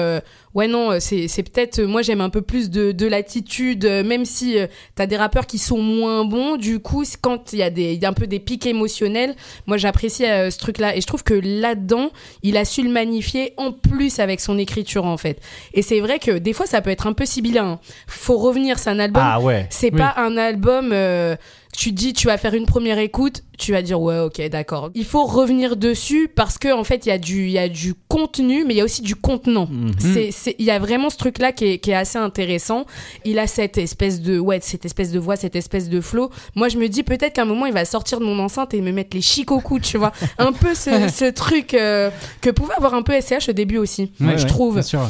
[0.55, 3.85] ouais non, euh, c'est c'est peut-être, euh, moi j'aime un peu plus de, de latitude,
[3.85, 4.57] euh, même si
[4.95, 8.05] t'as des rappeurs qui sont moins bons, du coup quand il y a des, y
[8.05, 9.35] a un peu des pics émotionnels,
[9.67, 12.09] moi j'apprécie ce truc-là et je trouve que là-dedans,
[12.43, 15.39] il a su le magnifier en plus avec son écriture en fait.
[15.73, 17.65] Et c'est vrai que des fois ça peut être un peu sibyllin.
[17.73, 17.79] hein.
[18.07, 19.23] Faut revenir, c'est un album.
[19.25, 19.67] Ah ouais.
[19.69, 19.97] C'est Oui.
[19.99, 20.91] pas un album.
[20.93, 21.35] euh,
[21.80, 24.91] tu dis, tu vas faire une première écoute, tu vas dire ouais, ok, d'accord.
[24.95, 27.69] Il faut revenir dessus parce que en fait, il y a du, il y a
[27.69, 29.69] du contenu, mais il y a aussi du contenant.
[29.71, 29.93] Mhm.
[29.97, 32.86] C'est, il y a vraiment ce truc-là qui est, qui est assez intéressant.
[33.23, 36.32] Il a cette espèce de, ouais, cette espèce de voix, cette espèce de flow.
[36.53, 38.82] Moi, je me dis peut-être qu'à un moment, il va sortir de mon enceinte et
[38.82, 40.11] me mettre les chics au cou, tu vois.
[40.38, 42.09] Un peu ce, ce truc euh,
[42.41, 45.09] que pouvait avoir un peu SCH au début aussi, Ouais, je ouais, trouve bien sûr.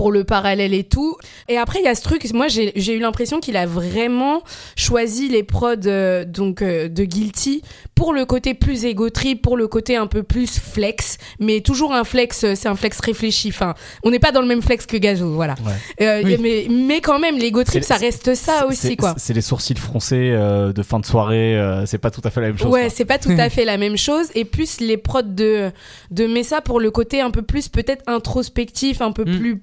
[0.00, 1.14] Pour le parallèle et tout.
[1.46, 4.42] Et après, il y a ce truc, moi j'ai eu l'impression qu'il a vraiment
[4.74, 7.60] choisi les prods euh, donc, euh, de Guilty
[7.94, 11.92] pour le côté plus égo trip, pour le côté un peu plus flex, mais toujours
[11.92, 13.48] un flex, euh, c'est un flex réfléchi.
[13.50, 15.54] Enfin, on n'est pas dans le même flex que Gazo, voilà.
[15.66, 16.06] Ouais.
[16.06, 16.38] Euh, Oui.
[16.40, 19.14] mais, mais quand même, l'ego trip, C'est- ça reste ça aussi, quoi.
[19.18, 22.40] C'est les sourcils froncés euh, de fin de soirée, euh, c'est pas tout à fait
[22.40, 22.72] la même chose.
[22.72, 24.28] Ouais, c'est pas tout à fait la même chose.
[24.34, 25.70] Et plus les prods de,
[26.10, 29.38] de Messa pour le côté un peu plus peut-être introspectif, un peu Mm.
[29.38, 29.56] plus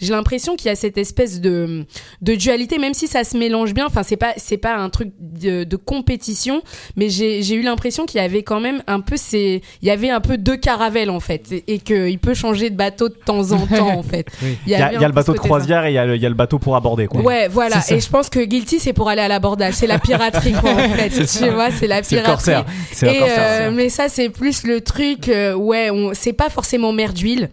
[0.00, 1.84] J'ai l'impression qu'il y a cette espèce de,
[2.20, 3.86] de dualité, même si ça se mélange bien.
[3.86, 6.62] Enfin, c'est pas, c'est pas un truc de, de compétition,
[6.96, 10.10] mais j'ai eu l'impression qu'il y avait quand même un peu ces, il y avait
[10.10, 13.52] un peu deux caravelles en fait, et, et qu'il peut changer de bateau de temps
[13.52, 14.26] en temps en fait.
[14.42, 14.56] Oui.
[14.66, 16.74] Il y a, y le bateau de croisière et il y, a le- bateau pour
[16.74, 17.06] aborder.
[17.06, 17.20] Quoi.
[17.20, 17.76] Ouais, voilà.
[17.90, 19.74] Et je pense que Guilty, c'est pour aller à l'abordage.
[19.74, 21.10] C'est la piraterie, quoi, en fait.
[21.38, 22.32] tu vois, c'est la piraterie.
[22.32, 22.64] corsaire.
[23.02, 27.50] Et euh, mais ça, c'est plus le truc, euh, ouais, c'est pas forcément mer d'huile.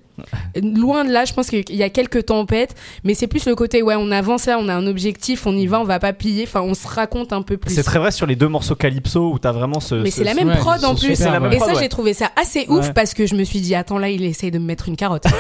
[0.62, 3.82] Loin de là, je pense qu'il y a quelques tempêtes, mais c'est plus le côté
[3.82, 6.44] ouais, on avance là, on a un objectif, on y va, on va pas piller.
[6.44, 7.74] Enfin, on se raconte un peu plus.
[7.74, 9.96] C'est très vrai sur les deux morceaux Calypso où t'as vraiment ce.
[9.96, 11.16] Mais ce- c'est la même ouais, prod en plus.
[11.16, 11.56] super, ouais.
[11.56, 11.74] Et ça, ouais.
[11.80, 14.52] j'ai trouvé ça assez ouf parce que je me suis dit, attends, là, il essaye
[14.52, 15.26] de me mettre une carotte.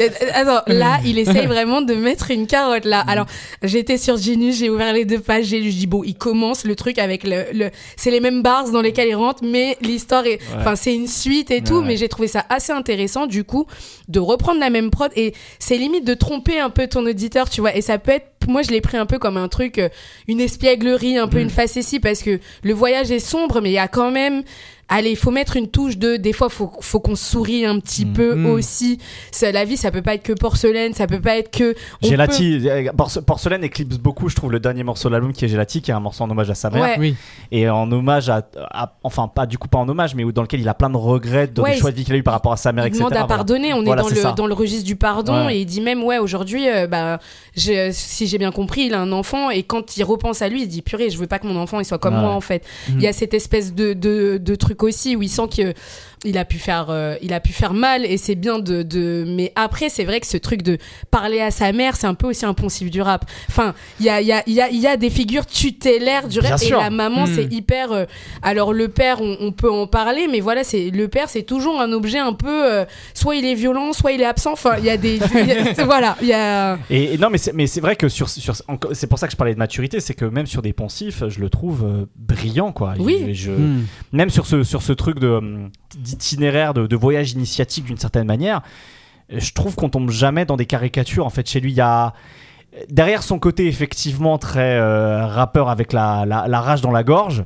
[0.00, 3.00] Euh, attends, là, il essaye vraiment de mettre une carotte là.
[3.06, 3.26] Alors,
[3.62, 6.98] j'étais sur Genius, j'ai ouvert les deux pages, j'ai dit, bon, il commence le truc
[6.98, 7.44] avec le.
[7.52, 7.70] le...
[7.96, 10.38] C'est les mêmes bars dans lesquels il rentre, mais l'histoire est.
[10.56, 13.66] Enfin, c'est une suite et tout, mais j'ai trouvé ça assez intéressant du coup
[14.08, 17.60] de reprendre la même prod et c'est limite de tromper un peu ton auditeur, tu
[17.62, 17.74] vois.
[17.74, 18.26] Et ça peut être.
[18.48, 19.88] Moi, je l'ai pris un peu comme un truc, euh,
[20.26, 21.42] une espièglerie, un peu Mm.
[21.42, 24.42] une facétie parce que le voyage est sombre, mais il y a quand même.
[24.92, 26.16] Allez, il faut mettre une touche de.
[26.16, 28.12] Des fois, faut, faut qu'on sourie un petit Mm.
[28.12, 28.46] peu Mm.
[28.46, 28.98] aussi.
[29.30, 31.74] Ça, la vie, ça peut pas être que porcelaine, ça peut pas être que.
[32.02, 35.48] Gelati, euh, Porce- Porcelaine éclipse beaucoup, je trouve, le dernier morceau de l'album qui est
[35.48, 36.82] Gelati, qui est un morceau en hommage à sa mère.
[36.82, 36.96] Ouais.
[36.98, 37.14] Oui.
[37.52, 40.42] Et en hommage à, à- Enfin, pas du coup, pas en hommage, mais où- dans
[40.42, 42.22] lequel il a plein de regrets dans Ouais, des choix de vie qu'il a eu
[42.22, 42.98] par rapport à sa mère, il etc.
[42.98, 43.28] demande à voilà.
[43.28, 43.72] pardonner.
[43.72, 44.32] On Voilà, est dans le ça.
[44.32, 45.56] dans le registre du pardon Ouais.
[45.56, 47.18] et il dit même ouais aujourd'hui euh, bah
[47.54, 50.64] si j'ai bien compris il a un enfant et quand il repense à lui il
[50.64, 52.20] se dit purée je veux pas que mon enfant il soit comme Ouais.
[52.20, 52.64] moi en fait.
[52.88, 55.74] Il y a cette espèce de de, de truc aussi où il sent que
[56.24, 59.24] il a pu faire euh, il a pu faire mal et c'est bien de, de
[59.26, 60.76] mais après c'est vrai que ce truc de
[61.10, 63.24] parler à sa mère c'est un peu aussi un poncif du rap.
[63.48, 65.46] Enfin il y a il y a il y a il y a des figures
[65.46, 66.78] tutélaires du Bien rap et sûr.
[66.78, 67.34] la maman Mhm.
[67.34, 68.04] c'est hyper euh,
[68.42, 71.80] alors le père on, on peut en parler mais voilà c'est le père c'est toujours
[71.80, 74.84] un objet un peu euh, soit il est violent soit il est absent enfin il
[74.84, 77.52] y a des il y a- voilà il y a Et, et non, mais c'est,
[77.52, 78.54] mais c'est vrai que sur, sur
[78.92, 81.40] c'est pour ça que je parlais de maturité, c'est que même sur des poncifs, je
[81.40, 82.94] le trouve euh, brillant, quoi.
[82.98, 83.32] Oui.
[83.34, 83.84] je- Hmm.
[84.12, 85.40] même sur ce, sur ce truc de,
[86.10, 88.62] d'itinéraire, de, voyage initiatique d'une certaine manière,
[89.28, 91.24] je trouve qu'on tombe jamais dans des caricatures.
[91.24, 92.12] En fait, chez lui, il y a.
[92.88, 97.44] Derrière son côté effectivement très euh, rappeur avec la, rage dans la gorge,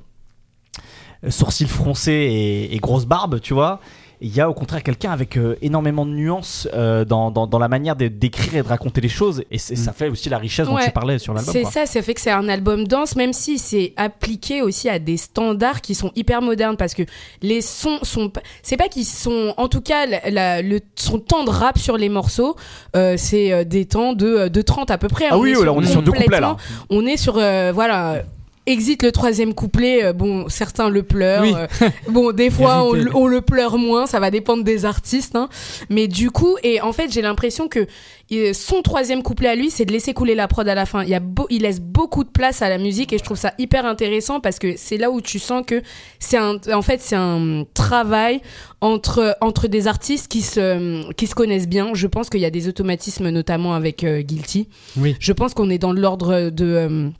[1.30, 3.80] sourcils froncés et grosse barbe, tu vois.
[4.20, 7.58] Il y a au contraire quelqu'un avec euh, énormément de nuances euh, dans, dans, dans
[7.58, 9.42] la manière d'écrire et de raconter les choses.
[9.50, 11.52] Et ça fait aussi la richesse dont tu parlais sur l'album.
[11.52, 14.98] c'est ça ça fait que c'est un album dense même si c'est appliqué aussi à
[14.98, 17.02] des standards qui sont hyper modernes parce que
[17.42, 21.50] les sons sont c'est pas qu'ils sont en tout cas la- le son temps de
[21.50, 22.56] rap sur les morceaux
[22.96, 25.72] euh, c'est des temps de de 30 à peu près Ah On oui, est là,
[25.72, 26.56] on est sur deux couplets là.
[26.90, 28.22] on est sur voilà
[28.66, 31.42] Exit le troisième couplet, euh, bon, certains le pleurent.
[31.42, 31.52] Oui.
[31.54, 31.66] euh,
[32.08, 35.36] bon, des fois, on, le- on le pleure moins, ça va dépendre des artistes.
[35.36, 35.50] Hein.
[35.90, 37.86] Mais du coup, et en fait, j'ai l'impression que
[38.32, 41.02] euh, son troisième couplet à lui, c'est de laisser couler la prod à la fin.
[41.02, 43.36] Il, y a beau- il laisse beaucoup de place à la musique et je trouve
[43.36, 45.82] ça hyper intéressant parce que c'est là où tu sens que
[46.18, 48.40] c'est un, en fait, c'est un travail
[48.80, 51.90] entre, entre des artistes qui se, qui se connaissent bien.
[51.92, 54.68] Je pense qu'il y a des automatismes, notamment avec euh, Guilty.
[54.96, 55.16] Oui.
[55.20, 57.10] Je pense qu'on est dans l'ordre de.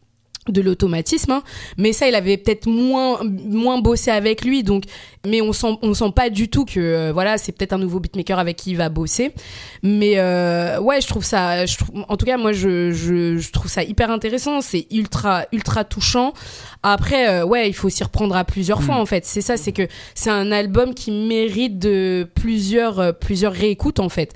[0.48, 1.42] De l'automatisme hein.
[1.78, 4.84] mais ça il avait peut-être moins moins bossé avec lui donc
[5.26, 8.00] mais on sent on sent pas du tout que euh, voilà c'est peut-être un nouveau
[8.00, 9.32] beatmaker avec qui il va bosser.
[9.82, 13.52] Mais euh, ouais je trouve ça je trouve, en tout cas moi je, je, je
[13.52, 14.60] trouve ça hyper intéressant.
[14.60, 16.32] C'est ultra ultra touchant.
[16.82, 19.24] Après euh, ouais il faut s'y reprendre à plusieurs fois en fait.
[19.24, 24.34] C'est ça c'est que c'est un album qui mérite de plusieurs plusieurs réécoutes en fait.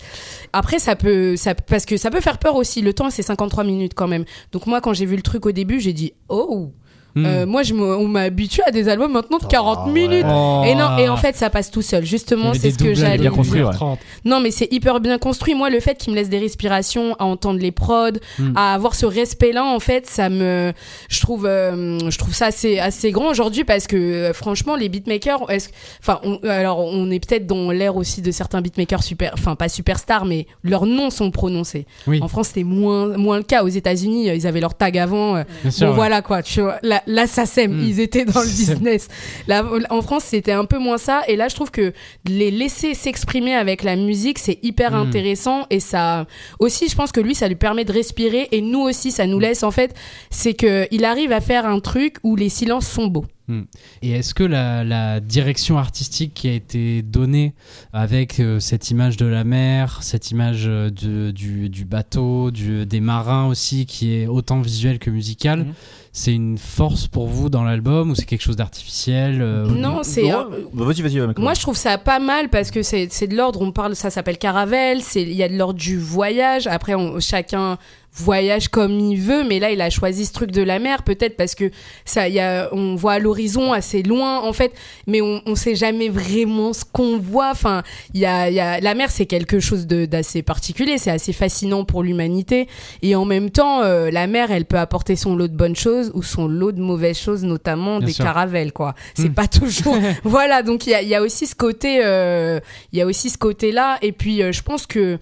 [0.53, 2.81] Après ça peut ça parce que ça peut faire peur aussi.
[2.81, 4.25] Le temps c'est 53 minutes quand même.
[4.53, 6.73] Donc moi quand j'ai vu le truc au début j'ai dit oh
[7.19, 7.27] Hmm.
[7.27, 9.93] euh, moi je me- on m'a habitué à des albums maintenant de 40 ouais.
[9.93, 10.63] minutes Oh.
[10.67, 13.31] et non et en fait ça passe tout seul justement c'est ce que j'allais bien
[13.31, 13.71] construit, ouais.
[13.71, 13.99] 1h30.
[14.25, 15.55] Non, mais c'est hyper bien construit.
[15.55, 18.53] Moi, le fait qu'il me laisse des respirations, à entendre les prods, Mm.
[18.57, 20.73] à avoir ce respect-là, en fait, ça me,
[21.09, 24.89] je trouve, euh, je trouve ça assez, assez grand aujourd'hui parce que, euh, franchement, les
[24.89, 25.69] beatmakers, est-ce,
[26.01, 29.69] enfin, on- alors, on est peut-être dans l'ère aussi de certains beatmakers super, enfin, pas
[29.69, 31.87] superstars, mais leurs noms sont prononcés.
[32.07, 33.63] Oui, En France, c'était moins, moins le cas.
[33.65, 35.43] Aux États-Unis, ils avaient leur tag avant.
[35.63, 35.89] bien sûr.
[35.89, 35.95] ouais.
[35.95, 36.79] voilà quoi, tu vois.
[36.83, 37.73] Là, là ça sème.
[37.79, 37.85] Mm.
[37.89, 39.09] Ils étaient dans le business.
[39.49, 41.23] Là, en France, c'était un peu moins ça.
[41.27, 41.93] Et là, je trouve que
[42.27, 45.09] les laisser s'exprimer avec la musique, c'est hyper Mm.
[45.09, 45.67] intéressant.
[45.71, 46.27] Et ça,
[46.61, 48.47] aussi, je pense que lui, ça lui permet de respirer.
[48.53, 49.95] Et nous aussi, ça nous laisse, en fait,
[50.31, 53.25] c'est que il arrive à faire un truc où les silences sont beaux.
[54.03, 57.55] Et est-ce que la, la direction artistique qui a été donnée
[57.95, 62.85] avec euh, cette image de la mer, cette image euh, de- du, du bateau, du-
[62.85, 65.65] des marins aussi, qui est autant visuelle que musicale.
[66.19, 70.33] C'est une force pour vous dans l'album ou c'est quelque chose d'artificiel euh, Non, c'est.
[70.33, 70.43] Euh,
[70.73, 71.21] bah, vas-y, vas-y.
[71.39, 73.63] Moi, je trouve ça pas mal parce que c'est de l'ordre.
[73.63, 75.01] On parle, ça s'appelle Caravelle.
[75.01, 76.67] C'est il y a de l'ordre du voyage.
[76.67, 77.79] Après, on, chacun
[78.19, 81.37] voyage comme il veut, mais là, il a choisi ce truc de la mer, peut-être
[81.37, 81.71] parce que
[82.05, 84.73] ça, il y a, on voit à l'horizon assez loin, en fait,
[85.07, 87.51] mais on, on sait jamais vraiment ce qu'on voit.
[87.51, 87.83] Enfin,
[88.15, 90.99] il y a, il y a la mer, c'est quelque chose de- d'assez particulier.
[90.99, 92.69] C'est assez fascinant pour l'humanité,
[93.03, 96.08] et en même temps, euh, la mer, elle peut apporter son lot de bonnes choses.
[96.09, 98.25] Choses ou son lot de mauvaises choses, notamment Bien des sûr.
[98.25, 98.95] caravelles, quoi.
[99.15, 99.35] C'est Mm.
[99.35, 99.97] pas toujours.
[100.25, 102.61] voilà, donc il y a, il y a aussi ce côté, euh,
[102.93, 103.99] il y a aussi ce côté-là.
[104.03, 105.19] Et puis, euh, je pense que,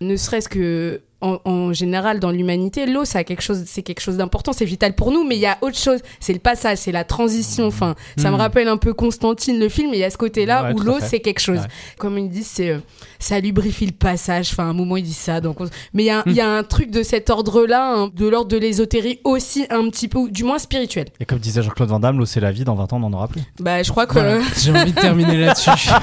[0.00, 1.00] ne serait-ce que.
[1.24, 4.64] En, en général, dans l'humanité, l'eau, ça a quelque chose, c'est quelque chose d'important, c'est
[4.66, 5.24] vital pour nous.
[5.24, 7.66] Mais il y a autre chose, c'est le passage, c'est la transition.
[7.66, 8.40] Enfin, ça me Mm.
[8.40, 9.92] rappelle un peu Constantine, le film.
[9.94, 11.60] Et il y a ce côté-là Ouais, où l'eau, c'est quelque chose.
[11.60, 11.66] Ouais.
[11.98, 12.78] Comme ils disent, c'est euh,
[13.18, 14.50] ça lubrifie le passage.
[14.52, 15.40] Enfin, à un moment, ils disent ça.
[15.40, 17.94] Donc, on- mais il y, a un- il y a un truc de cet ordre-là,
[17.94, 21.06] hein, de l'ordre de l'ésotérie aussi un petit peu, ou du moins spirituel.
[21.20, 23.12] Et comme disait Jean-Claude Van Damme, l'eau c'est la vie, dans 20 ans on n'en
[23.14, 23.40] aura plus.
[23.60, 24.12] Bah, je crois que.
[24.14, 25.70] Voilà, j'ai envie de terminer là-dessus.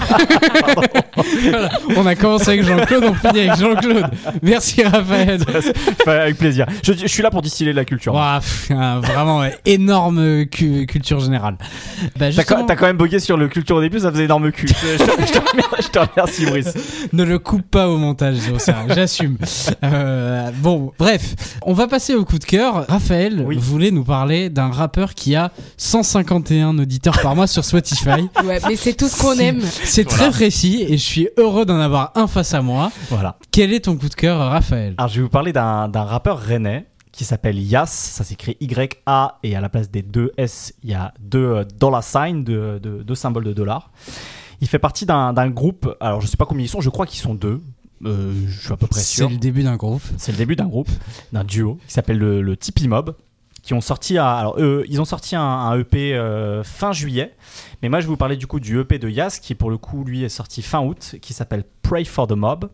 [1.42, 4.06] Voilà, On a commencé avec Jean-Claude, on finit avec Jean-Claude.
[4.42, 5.11] Merci Raphaël.
[6.08, 6.66] Avec plaisir.
[6.84, 8.14] Je, je suis là pour distiller de la culture.
[8.14, 11.56] Ouah, pff, un vraiment énorme cu- culture générale.
[11.60, 14.68] Bah, T'as justement, quand, même bugué sur le culture au début, ça faisait énorme cul.
[14.82, 16.74] Je, je te- remercie, je te remercie, Brice.
[17.14, 18.38] ne le coupe pas au montage,
[18.90, 19.38] j'assume.
[19.84, 21.36] Euh, bon, bref,
[21.66, 22.86] on va passer au coup de cœur.
[22.88, 23.58] Raphaël Oui.
[23.60, 28.10] voulait nous parler d'un rappeur qui a 151 auditeurs par mois sur Spotify.
[28.46, 29.62] Ouais, mais c'est tout ce qu'on aime.
[29.84, 30.18] C'est Voilà.
[30.24, 32.92] très précis et je suis heureux d'en avoir un face à moi.
[33.10, 33.38] Voilà.
[33.52, 34.96] Quel est ton coup de cœur, Raphaël?
[35.02, 37.88] Alors, je vais vous parler d'un rappeur rennais qui s'appelle Yas.
[37.88, 41.64] Ça s'écrit Y-A et à la place des deux S, il y a deux euh,
[41.64, 43.90] dollar signs, deux, deux- deux symboles de dollars.
[44.62, 47.20] Il fait partie d'un groupe, alors je sais pas combien ils sont, je crois qu'ils
[47.20, 47.64] sont deux.
[48.06, 49.30] Euh, je suis à peu près C'est sûr.
[49.32, 50.04] le début d'un groupe.
[50.18, 50.90] C'est le début d'un groupe,
[51.34, 53.16] d'un duo qui s'appelle le, le Tipeee Mob,
[53.64, 57.36] qui ont sorti, alors eux, ils ont sorti un, un EP euh, fin juillet.
[57.82, 59.80] Mais moi, je vais vous parler du coup du EP de Yas, qui pour le
[59.80, 62.70] coup, lui, est sorti fin août, qui s'appelle Pray for the Mob.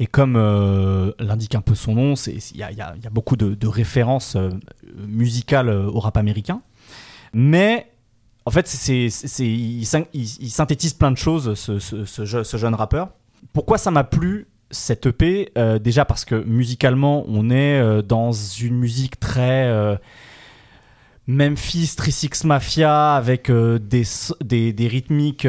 [0.00, 4.50] Et comme euh, l'indique un peu son nom, il y a, beaucoup de, références euh,
[4.96, 6.60] musicales euh, au rap américain.
[7.32, 7.90] Mais
[8.46, 12.56] en fait, il, syn- il- il synthétise plein de choses, ce, ce- ce je- ce
[12.56, 13.08] jeune rappeur.
[13.52, 15.50] Pourquoi ça m'a plu cette EP
[15.82, 19.98] Déjà parce que musicalement, on est dans une musique très
[21.26, 24.02] Memphis, 36 Mafia, avec des,
[24.88, 25.46] rythmiques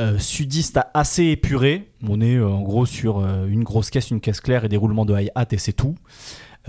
[0.00, 1.88] euh, sudistes assez épurées.
[2.06, 4.76] On est euh, en gros sur euh, une grosse caisse, une caisse claire et des
[4.76, 5.94] roulements de hi-hat et c'est tout.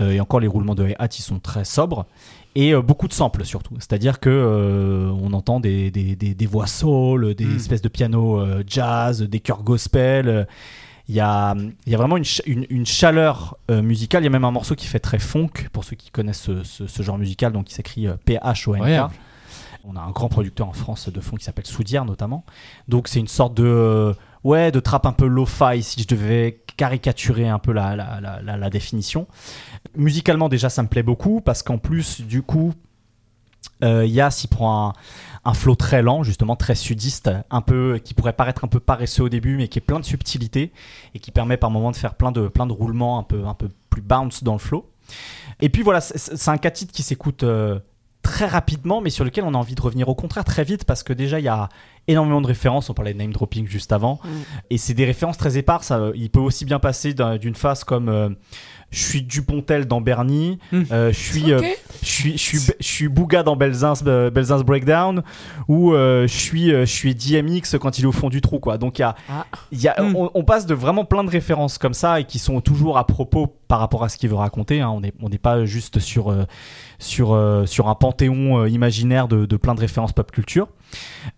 [0.00, 2.06] Euh, et encore, les roulements de hi-hat, ils sont très sobres.
[2.54, 3.74] Et beaucoup de samples surtout.
[3.78, 7.56] C'est-à-dire que on entend des, des, des, des voix soul, des Mm.
[7.56, 10.46] espèces de piano jazz, des chœurs gospel.
[11.08, 11.54] Il y a,
[11.86, 14.22] y a vraiment une, ch- une, une chaleur musicale.
[14.22, 16.64] Il y a même un morceau qui fait très funk, pour ceux qui connaissent ce,
[16.64, 18.84] ce- ce genre musical, donc qui s'écrit P-H-O-N-K.
[19.84, 22.44] On a un grand producteur en France de funk qui s'appelle Soudière notamment.
[22.88, 24.14] Donc c'est une sorte de euh,
[24.44, 29.26] ouais de trap un peu lo-fi si je devais caricaturer un peu la, définition.
[29.96, 32.72] Musicalement déjà ça me plaît beaucoup parce qu'en plus du coup
[33.82, 34.92] euh, Yas il prend
[35.44, 39.24] un, flow très lent justement très sudiste un peu qui pourrait paraître un peu paresseux
[39.24, 40.72] au début mais qui est plein de subtilité
[41.14, 43.54] et qui permet par moment de faire plein de plein de roulements un peu un
[43.54, 44.90] peu plus bounce dans le flow.
[45.60, 47.80] Et puis voilà c'est un cas titre qui s'écoute euh,
[48.28, 51.02] très rapidement, mais sur lequel on a envie de revenir au contraire très vite parce
[51.02, 51.68] que déjà il y a
[52.08, 52.88] énormément de références.
[52.90, 54.28] On parlait de name dropping juste avant, Mm.
[54.70, 55.92] et c'est des références très éparses.
[56.14, 58.28] Il peut aussi bien passer d'un- d'une phase comme euh,
[58.90, 60.82] je suis Dupontel dans Bernie, Mm.
[60.92, 61.60] euh, je suis euh,
[62.02, 65.22] je suis je suis je suis Bouga dans Belzins euh, Belzins Breakdown
[65.68, 68.58] ou euh, je suis euh, je suis DMX quand il est au fond du trou
[68.60, 68.78] quoi.
[68.78, 69.46] Donc il y a Ah.
[69.72, 70.16] il y a, Mm.
[70.16, 73.06] on, on passe de vraiment plein de références comme ça et qui sont toujours à
[73.06, 74.80] propos par rapport à ce qu'il veut raconter.
[74.80, 74.88] hein.
[74.90, 76.34] On n'est on n'est pas juste sur,
[76.98, 77.34] sur,
[77.66, 80.68] sur un panthéon euh, imaginaire de, de plein de références pop culture.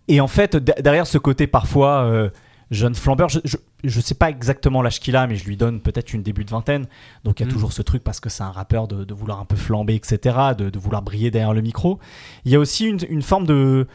[0.08, 2.30] Et en fait, de- derrière ce côté parfois euh,
[2.70, 5.80] jeune flambeur, je, je, je sais pas exactement l'âge qu'il a, mais je lui donne
[5.80, 6.86] peut-être une début de vingtaine.
[7.24, 7.52] Donc il y a Mm.
[7.52, 10.36] toujours ce truc parce que c'est un rappeur de, de vouloir un peu flamber, etc.,
[10.56, 11.98] de, de vouloir briller derrière le micro.
[12.44, 13.86] Il y a aussi une, une forme de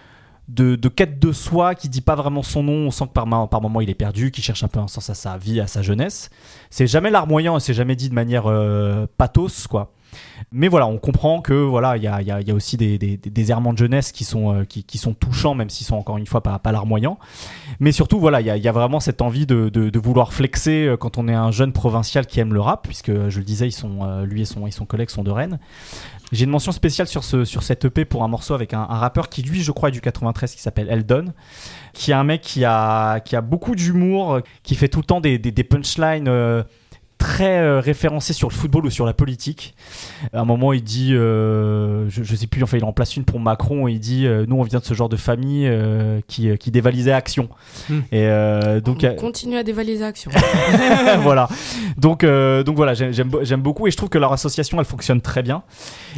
[0.48, 2.74] de, de quête de soi qui dit pas vraiment son nom.
[2.86, 4.88] On sent que par, ma- par moment il est perdu, qu'il cherche un peu un
[4.88, 6.30] sens à sa vie, à sa jeunesse.
[6.70, 9.92] C'est jamais larmoyant et c'est jamais dit de manière euh, pathos, quoi.
[10.52, 13.18] Mais voilà, on comprend que voilà, il y a, y y a aussi des, des,
[13.18, 16.28] des errements de jeunesse qui sont, euh, qui, sont touchants, même s'ils sont encore une
[16.28, 17.18] fois pas, pas larmoyants.
[17.80, 21.18] Mais surtout, voilà, il y a, vraiment cette envie de, de, vouloir flexer euh, quand
[21.18, 23.72] on est un jeune provincial qui aime le rap, puisque euh, je le disais, ils
[23.72, 25.60] sont, lui et son, et son collègue sont de Rennes.
[26.32, 29.30] J'ai une mention spéciale sur, ce, sur cette EP pour un morceau avec un, rappeur
[29.30, 31.34] qui, lui, je crois, est du 93, qui s'appelle Eldon,
[31.94, 35.22] qui est un mec qui a, qui a beaucoup d'humour, qui fait tout le temps
[35.22, 36.28] des, des, punchlines
[37.26, 39.76] très euh, référencées sur le football ou sur la politique.
[40.34, 43.26] À un moment, il dit, euh, je, je sais plus, enfin, il en place une
[43.26, 46.22] pour Macron, et il dit, euh, nous, on vient de ce genre de famille euh,
[46.28, 47.50] qui, qui dévalisait Action.
[47.90, 48.00] Hmm.
[48.12, 50.30] Et euh, donc, On euh, continue à dévaliser Action.
[51.22, 51.48] voilà.
[51.98, 55.42] Donc, euh, donc voilà, j'aime- beaucoup et je trouve que leur association elle fonctionne très
[55.42, 55.64] bien.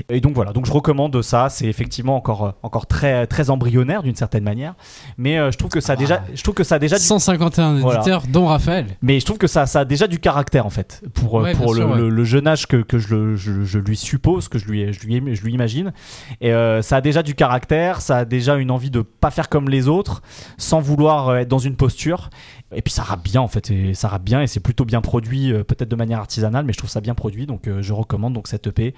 [0.10, 1.48] Et donc voilà, donc je recommande ça.
[1.50, 4.74] C'est effectivement encore encore très très embryonnaire d'une certaine manière,
[5.18, 7.04] mais euh, je trouve que ça a déjà, je trouve que ça a déjà du
[7.04, 8.00] 151 Voilà.
[8.00, 8.86] auditeurs, dont Raphaël.
[9.02, 10.97] mais je trouve que ça, ça a déjà du caractère en fait.
[11.14, 11.98] Pour, euh, Ouais, pour bien le, sûr, ouais.
[12.02, 14.92] le- le jeune âge que, que je, le- je- je lui suppose, que je lui,
[14.94, 15.94] je lui, je lui imagine.
[16.42, 19.50] Et euh, ça a déjà du caractère, ça a déjà une envie de pas faire
[19.50, 20.22] comme les autres,
[20.58, 22.30] sans vouloir euh, être dans une posture.
[22.76, 25.00] Et puis ça rappe bien en fait, et ça rappe bien et c'est plutôt bien
[25.02, 28.50] produit, peut-être de manière artisanale, mais je trouve ça bien produit, donc je recommande donc
[28.50, 28.94] cette EP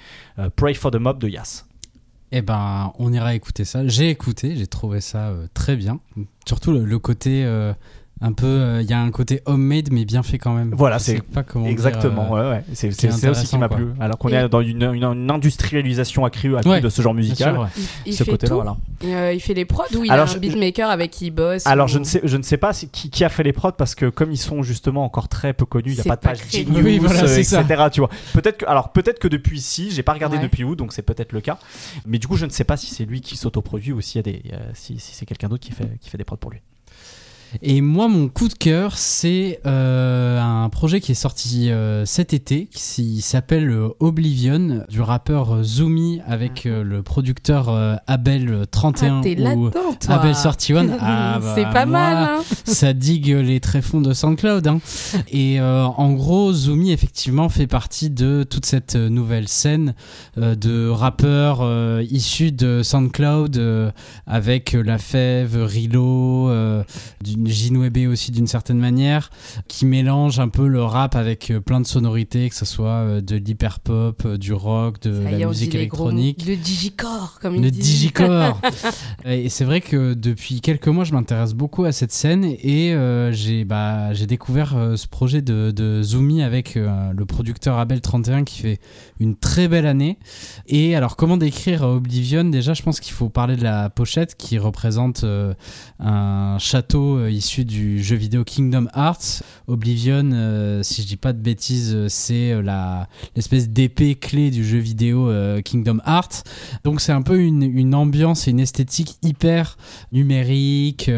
[0.56, 1.66] Pray for the Mob de Yas.
[2.32, 3.88] Eh ben, on ira écouter ça.
[3.88, 6.00] J'ai écouté, j'ai trouvé ça euh, très bien.
[6.48, 7.74] Surtout le, le côté euh,
[8.22, 10.74] un peu, euh, il y a un côté homemade mais bien fait quand même.
[10.76, 12.64] Voilà, c'est sais pas comment dire, Exactement, euh, ouais, ouais.
[12.74, 13.88] C'est c'est aussi qui m'a plu.
[14.00, 17.14] Alors qu'on Et- est dans une, une- une industrialisation accrue, accrue Ouais, de ce genre
[17.14, 17.54] musical.
[17.54, 17.68] sûr, ouais.
[17.78, 18.56] Il, il Ce fait côté-là, tout.
[18.56, 18.78] voilà.
[19.06, 21.32] Euh, il fait les prods ou il Alors, a un je- beatmaker avec qui il
[21.32, 23.44] bosse Alors ou- je ne sais, je ne sais pas si- qui, qui a fait
[23.44, 26.04] les prods parce que comme ils sont justement encore très peu connus, il n'y a
[26.04, 26.40] pas de page.
[26.52, 27.44] Genius, Oui, voilà, etc.
[27.44, 27.90] ça.
[27.90, 28.10] Tu vois.
[28.34, 30.44] Peut-être que, alors peut-être que depuis ici, j'ai pas regardé Ouais.
[30.44, 31.58] depuis où, donc c'est peut-être le cas.
[32.06, 34.20] Mais du coup, je ne sais pas si c'est lui qui s'autoproduit ou s'il y
[34.20, 34.44] a des,
[34.74, 36.60] si, si c'est quelqu'un d'autre qui fait, qui fait des prods pour lui.
[37.62, 42.34] Et moi, mon coup de cœur, c'est euh, un projet qui est sorti euh, cet
[42.34, 49.22] été, qui s'appelle euh, Oblivion, du rappeur Zoomy avec euh, le producteur euh, Abel 31
[49.24, 50.16] Ah, ou là-dedans, toi.
[50.16, 50.88] Abel 31.
[51.02, 52.44] Ah, bah, c'est pas moi, mal, hein.
[52.66, 54.68] ça digue les tréfonds de SoundCloud.
[54.68, 54.80] hein.
[55.32, 59.94] Et en gros, Zoomy effectivement fait partie de toute cette nouvelle scène
[60.38, 61.64] de rappeurs
[62.02, 63.94] issus de SoundCloud
[64.28, 66.52] avec La Fève, Rilo,
[67.70, 67.74] dis
[68.08, 69.30] aussi d'une certaine manière,
[69.68, 73.22] qui mélange un peu le rap avec euh, plein de sonorités, que ce soit euh,
[73.22, 76.46] de l'hyperpop, euh, du rock, de Ça la musique gros électronique.
[76.46, 78.60] Le digicore, comme Le digicore.
[79.26, 83.32] et c'est vrai que depuis quelques mois, je m'intéresse beaucoup à cette scène et euh,
[83.32, 88.44] j'ai bah, découvert euh, ce projet de, de Zoomy avec euh, le producteur Abel 31
[88.44, 88.80] qui fait
[89.20, 90.18] une très belle année.
[90.68, 92.46] Et alors, comment décrire Oblivion?
[92.46, 95.26] Déjà, je pense qu'il faut parler de la pochette qui représente
[96.00, 99.44] un château issu du jeu vidéo Kingdom Hearts.
[99.68, 104.52] Oblivion, euh, si je dis pas de bêtises, euh, c'est euh, la l'espèce d'épée clé
[104.52, 105.32] du jeu vidéo
[105.64, 106.44] Kingdom Hearts.
[106.84, 109.78] Donc c'est un peu une, ambiance et une esthétique hyper
[110.12, 111.10] numérique,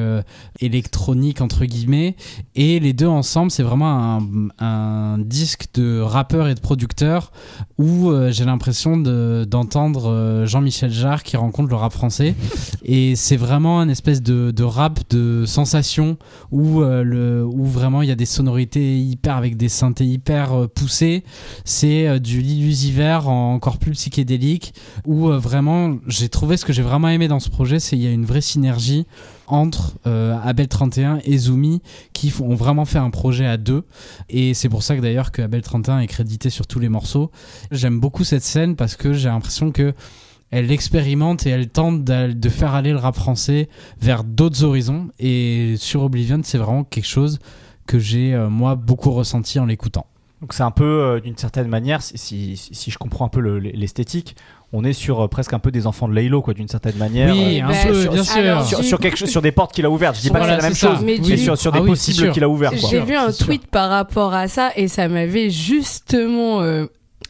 [0.59, 2.15] électronique entre guillemets.
[2.55, 7.31] Et les deux ensemble, c'est vraiment un, un disque de rappeur et de producteur
[7.77, 12.35] où j'ai l'impression de- d'entendre Jean-Michel Jarre qui rencontre le rap français.
[12.83, 16.17] Et c'est vraiment un espèce de, de rap de sensation
[16.51, 20.53] où, euh, le, où vraiment il y a des sonorités hyper avec des synthés hyper
[20.53, 21.23] euh, poussés.
[21.65, 24.73] C'est euh, du l'illusiver encore plus psychédélique
[25.05, 28.01] où euh, vraiment j'ai trouvé ce que j'ai vraiment aimé dans ce projet, c'est il
[28.01, 29.05] y a une vraie synergie
[29.47, 31.81] entre euh, Abel 31 et Zoomy
[32.13, 33.83] qui ont vraiment fait un projet à deux
[34.29, 37.31] et c'est pour ça que d'ailleurs que Abel 31 est crédité sur tous les morceaux.
[37.71, 39.93] J'aime beaucoup cette scène parce que j'ai l'impression que
[40.51, 43.69] elle expérimente et elle tente de faire aller le rap français
[43.99, 47.39] vers d'autres horizons et sur Oblivion c'est vraiment quelque chose
[47.87, 50.05] que j'ai euh, moi beaucoup ressenti en l'écoutant.
[50.41, 53.39] Donc c'est un peu, euh, d'une certaine manière, si, si, si je comprends un peu
[53.41, 54.35] le- l'esthétique,
[54.73, 57.31] on est sur euh, presque un peu des enfants de Laylo, quoi, d'une certaine manière.
[57.35, 58.37] Oui, un peu, sur- bien sûr.
[58.37, 60.15] alors, sur, du sur quelque chose- sur des portes qu'il a ouvertes.
[60.15, 60.95] Je dis pas Voilà, que c'est la même ça.
[60.95, 62.71] chose, Mais sur, sur Ah des oui, possibles qu'il a ouverts.
[62.75, 63.45] J'ai vu un c'est sûr.
[63.47, 66.61] tweet par rapport à ça et ça m'avait justement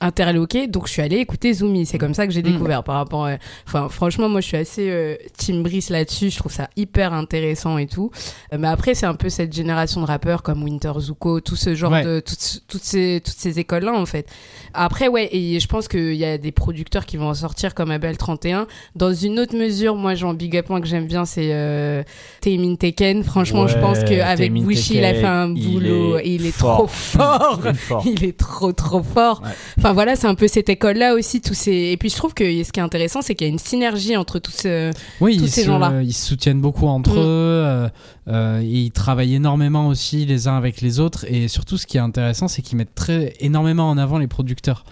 [0.01, 0.67] euh, interloqué.
[0.67, 1.85] Donc je suis allée écouter Zoomy.
[1.85, 2.51] C'est comme ça que j'ai Mm.
[2.53, 3.25] découvert par rapport.
[3.25, 3.37] à-
[3.67, 6.29] Enfin, franchement, moi je suis assez euh, Team Brice là-dessus.
[6.29, 8.11] Je trouve ça hyper intéressant et tout.
[8.53, 11.75] Euh, mais après, c'est un peu cette génération de rappeurs comme Winter Zuko, tout ce
[11.75, 12.03] genre Ouais.
[12.03, 12.19] de.
[12.19, 14.27] Toutes, toutes ces, toutes ces écoles-là en fait.
[14.73, 17.91] Après, ouais, et je pense qu'il y a des producteurs qui vont en sortir comme
[17.91, 18.67] Abel 31.
[18.95, 22.03] Dans une autre mesure, moi, j'en big up, que j'aime bien, c'est euh,
[22.41, 23.23] Taemin Teken.
[23.23, 26.17] Franchement, je pense qu'avec Wishy, il a fait un Teken, il boulot.
[26.17, 26.77] est et il est fort.
[26.77, 27.59] trop fort.
[27.63, 28.03] Il est fort.
[28.11, 29.41] Il est trop trop fort.
[29.43, 29.49] Ouais.
[29.77, 31.41] Enfin voilà, c'est un peu cette école-là aussi.
[31.41, 31.71] Tous ces...
[31.71, 34.15] Et puis je trouve que ce qui est intéressant, c'est qu'il y a une synergie
[34.17, 34.91] entre tous ces...
[35.19, 36.01] Oui, tous ils, ces se, gens-là.
[36.03, 37.17] ils se soutiennent beaucoup entre Mm.
[37.17, 37.21] eux.
[37.65, 37.89] euh,
[38.27, 41.25] euh, ils travaillent énormément aussi les uns avec les autres.
[41.27, 44.83] Et surtout, ce qui est intéressant, c'est qu'ils mettent très énormément en avant les producteurs.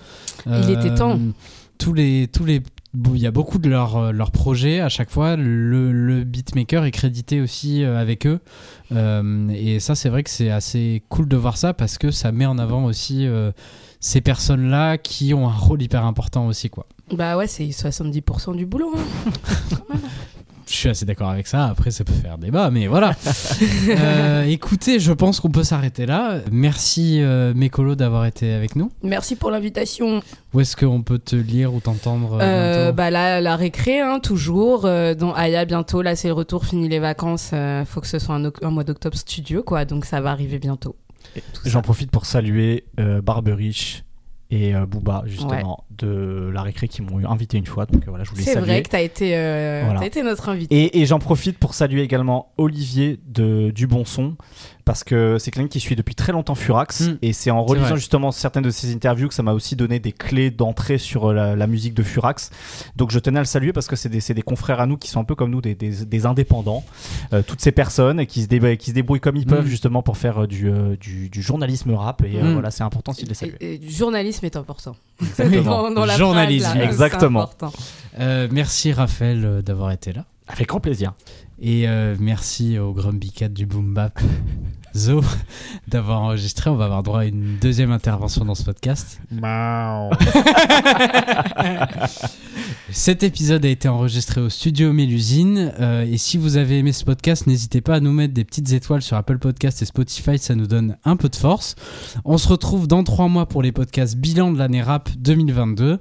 [0.47, 1.19] Euh, Il était temps.
[1.77, 2.61] Tous les, tous les,
[3.13, 5.37] il y a beaucoup de leurs euh, leurs projets à chaque fois.
[5.37, 8.39] Le, le beatmaker est crédité aussi euh, avec eux.
[8.91, 12.33] Euh, et ça, c'est vrai que c'est assez cool de voir ça parce que ça
[12.33, 13.51] met en avant aussi euh,
[13.99, 16.85] ces personnes-là qui ont un rôle hyper important aussi, quoi.
[17.13, 18.93] Bah ouais, c'est 70% du boulot.
[18.95, 19.95] hein.
[20.67, 21.65] Je suis assez d'accord avec ça.
[21.65, 23.15] Après, ça peut faire débat, mais voilà.
[23.89, 26.41] Euh, écoutez, je pense qu'on peut s'arrêter là.
[26.51, 28.91] Merci, euh, Mécolo, d'avoir été avec nous.
[29.01, 30.21] Merci pour l'invitation.
[30.53, 33.99] Où est-ce qu'on peut te lire ou t'entendre euh, Euh, bientôt bah là, la récré,
[33.99, 34.85] hein, toujours.
[34.85, 37.49] Euh, donc Aya, bientôt, là c'est le retour, fini les vacances.
[37.53, 39.85] euh, faut que ce soit un, un mois d'octobre studio, quoi.
[39.85, 40.95] Donc ça va arriver bientôt.
[41.65, 44.03] J'en profite pour saluer euh, Barberich
[44.51, 47.85] et euh, Booba, justement, de la récré qui m'ont invité une fois.
[47.85, 49.99] Donc euh, voilà, je voulais C'est vrai que t'as été, euh, Voilà.
[49.99, 50.75] t'as été notre invité.
[50.75, 54.35] Et, et j'en profite pour saluer également Olivier de, du Bon Son,
[54.89, 57.17] parce que c'est quelqu'un qui suit depuis très longtemps Furax Mm.
[57.21, 60.11] et c'est en relisant justement certaines de ses interviews que ça m'a aussi donné des
[60.11, 62.49] clés d'entrée sur euh, la, la musique de Furax.
[62.95, 65.19] Donc je tenais à le saluer parce que c'est des, confrères à nous qui sont
[65.19, 66.83] un peu comme nous, des, des, des indépendants,
[67.33, 69.69] euh, toutes ces personnes qui se, débrouillent, qui se débrouillent comme ils peuvent Mm.
[69.69, 72.53] justement pour faire euh, du, du, du journalisme rap et euh, Mm.
[72.53, 73.51] voilà c'est important s'il les salue.
[73.59, 74.95] Et- et du journalisme est important.
[75.21, 75.83] Exactement.
[75.83, 76.65] Dans- dans la Journalisme.
[76.65, 77.41] phrase, là, Exactement.
[77.43, 77.71] important.
[78.19, 80.25] Euh, merci Raphaël d'avoir été là.
[80.47, 81.13] Avec grand plaisir.
[81.61, 84.19] Et euh, merci au Grumpy Cat du Boom Bap
[84.95, 85.21] Zo
[85.87, 86.69] d'avoir enregistré.
[86.69, 89.19] On va avoir droit à une deuxième intervention dans ce podcast.
[92.91, 95.73] Cet épisode a été enregistré au studio Mélusine.
[95.79, 98.71] Euh, et si vous avez aimé ce podcast, n'hésitez pas à nous mettre des petites
[98.71, 100.37] étoiles sur Apple Podcast et Spotify.
[100.37, 101.75] Ça nous donne un peu de force.
[102.25, 105.99] On se retrouve dans trois mois pour les podcasts bilan de l'année rap 2022.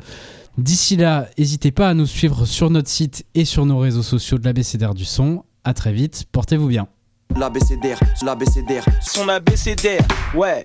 [0.59, 4.39] D'ici là, n'hésitez pas à nous suivre sur notre site et sur nos réseaux sociaux
[4.39, 5.45] de l'ABCDR du son.
[5.63, 6.89] À très vite, portez-vous bien.
[7.37, 8.85] L'abécédaire, l'abécédaire.
[9.01, 10.03] Son abécédaire,
[10.35, 10.65] ouais.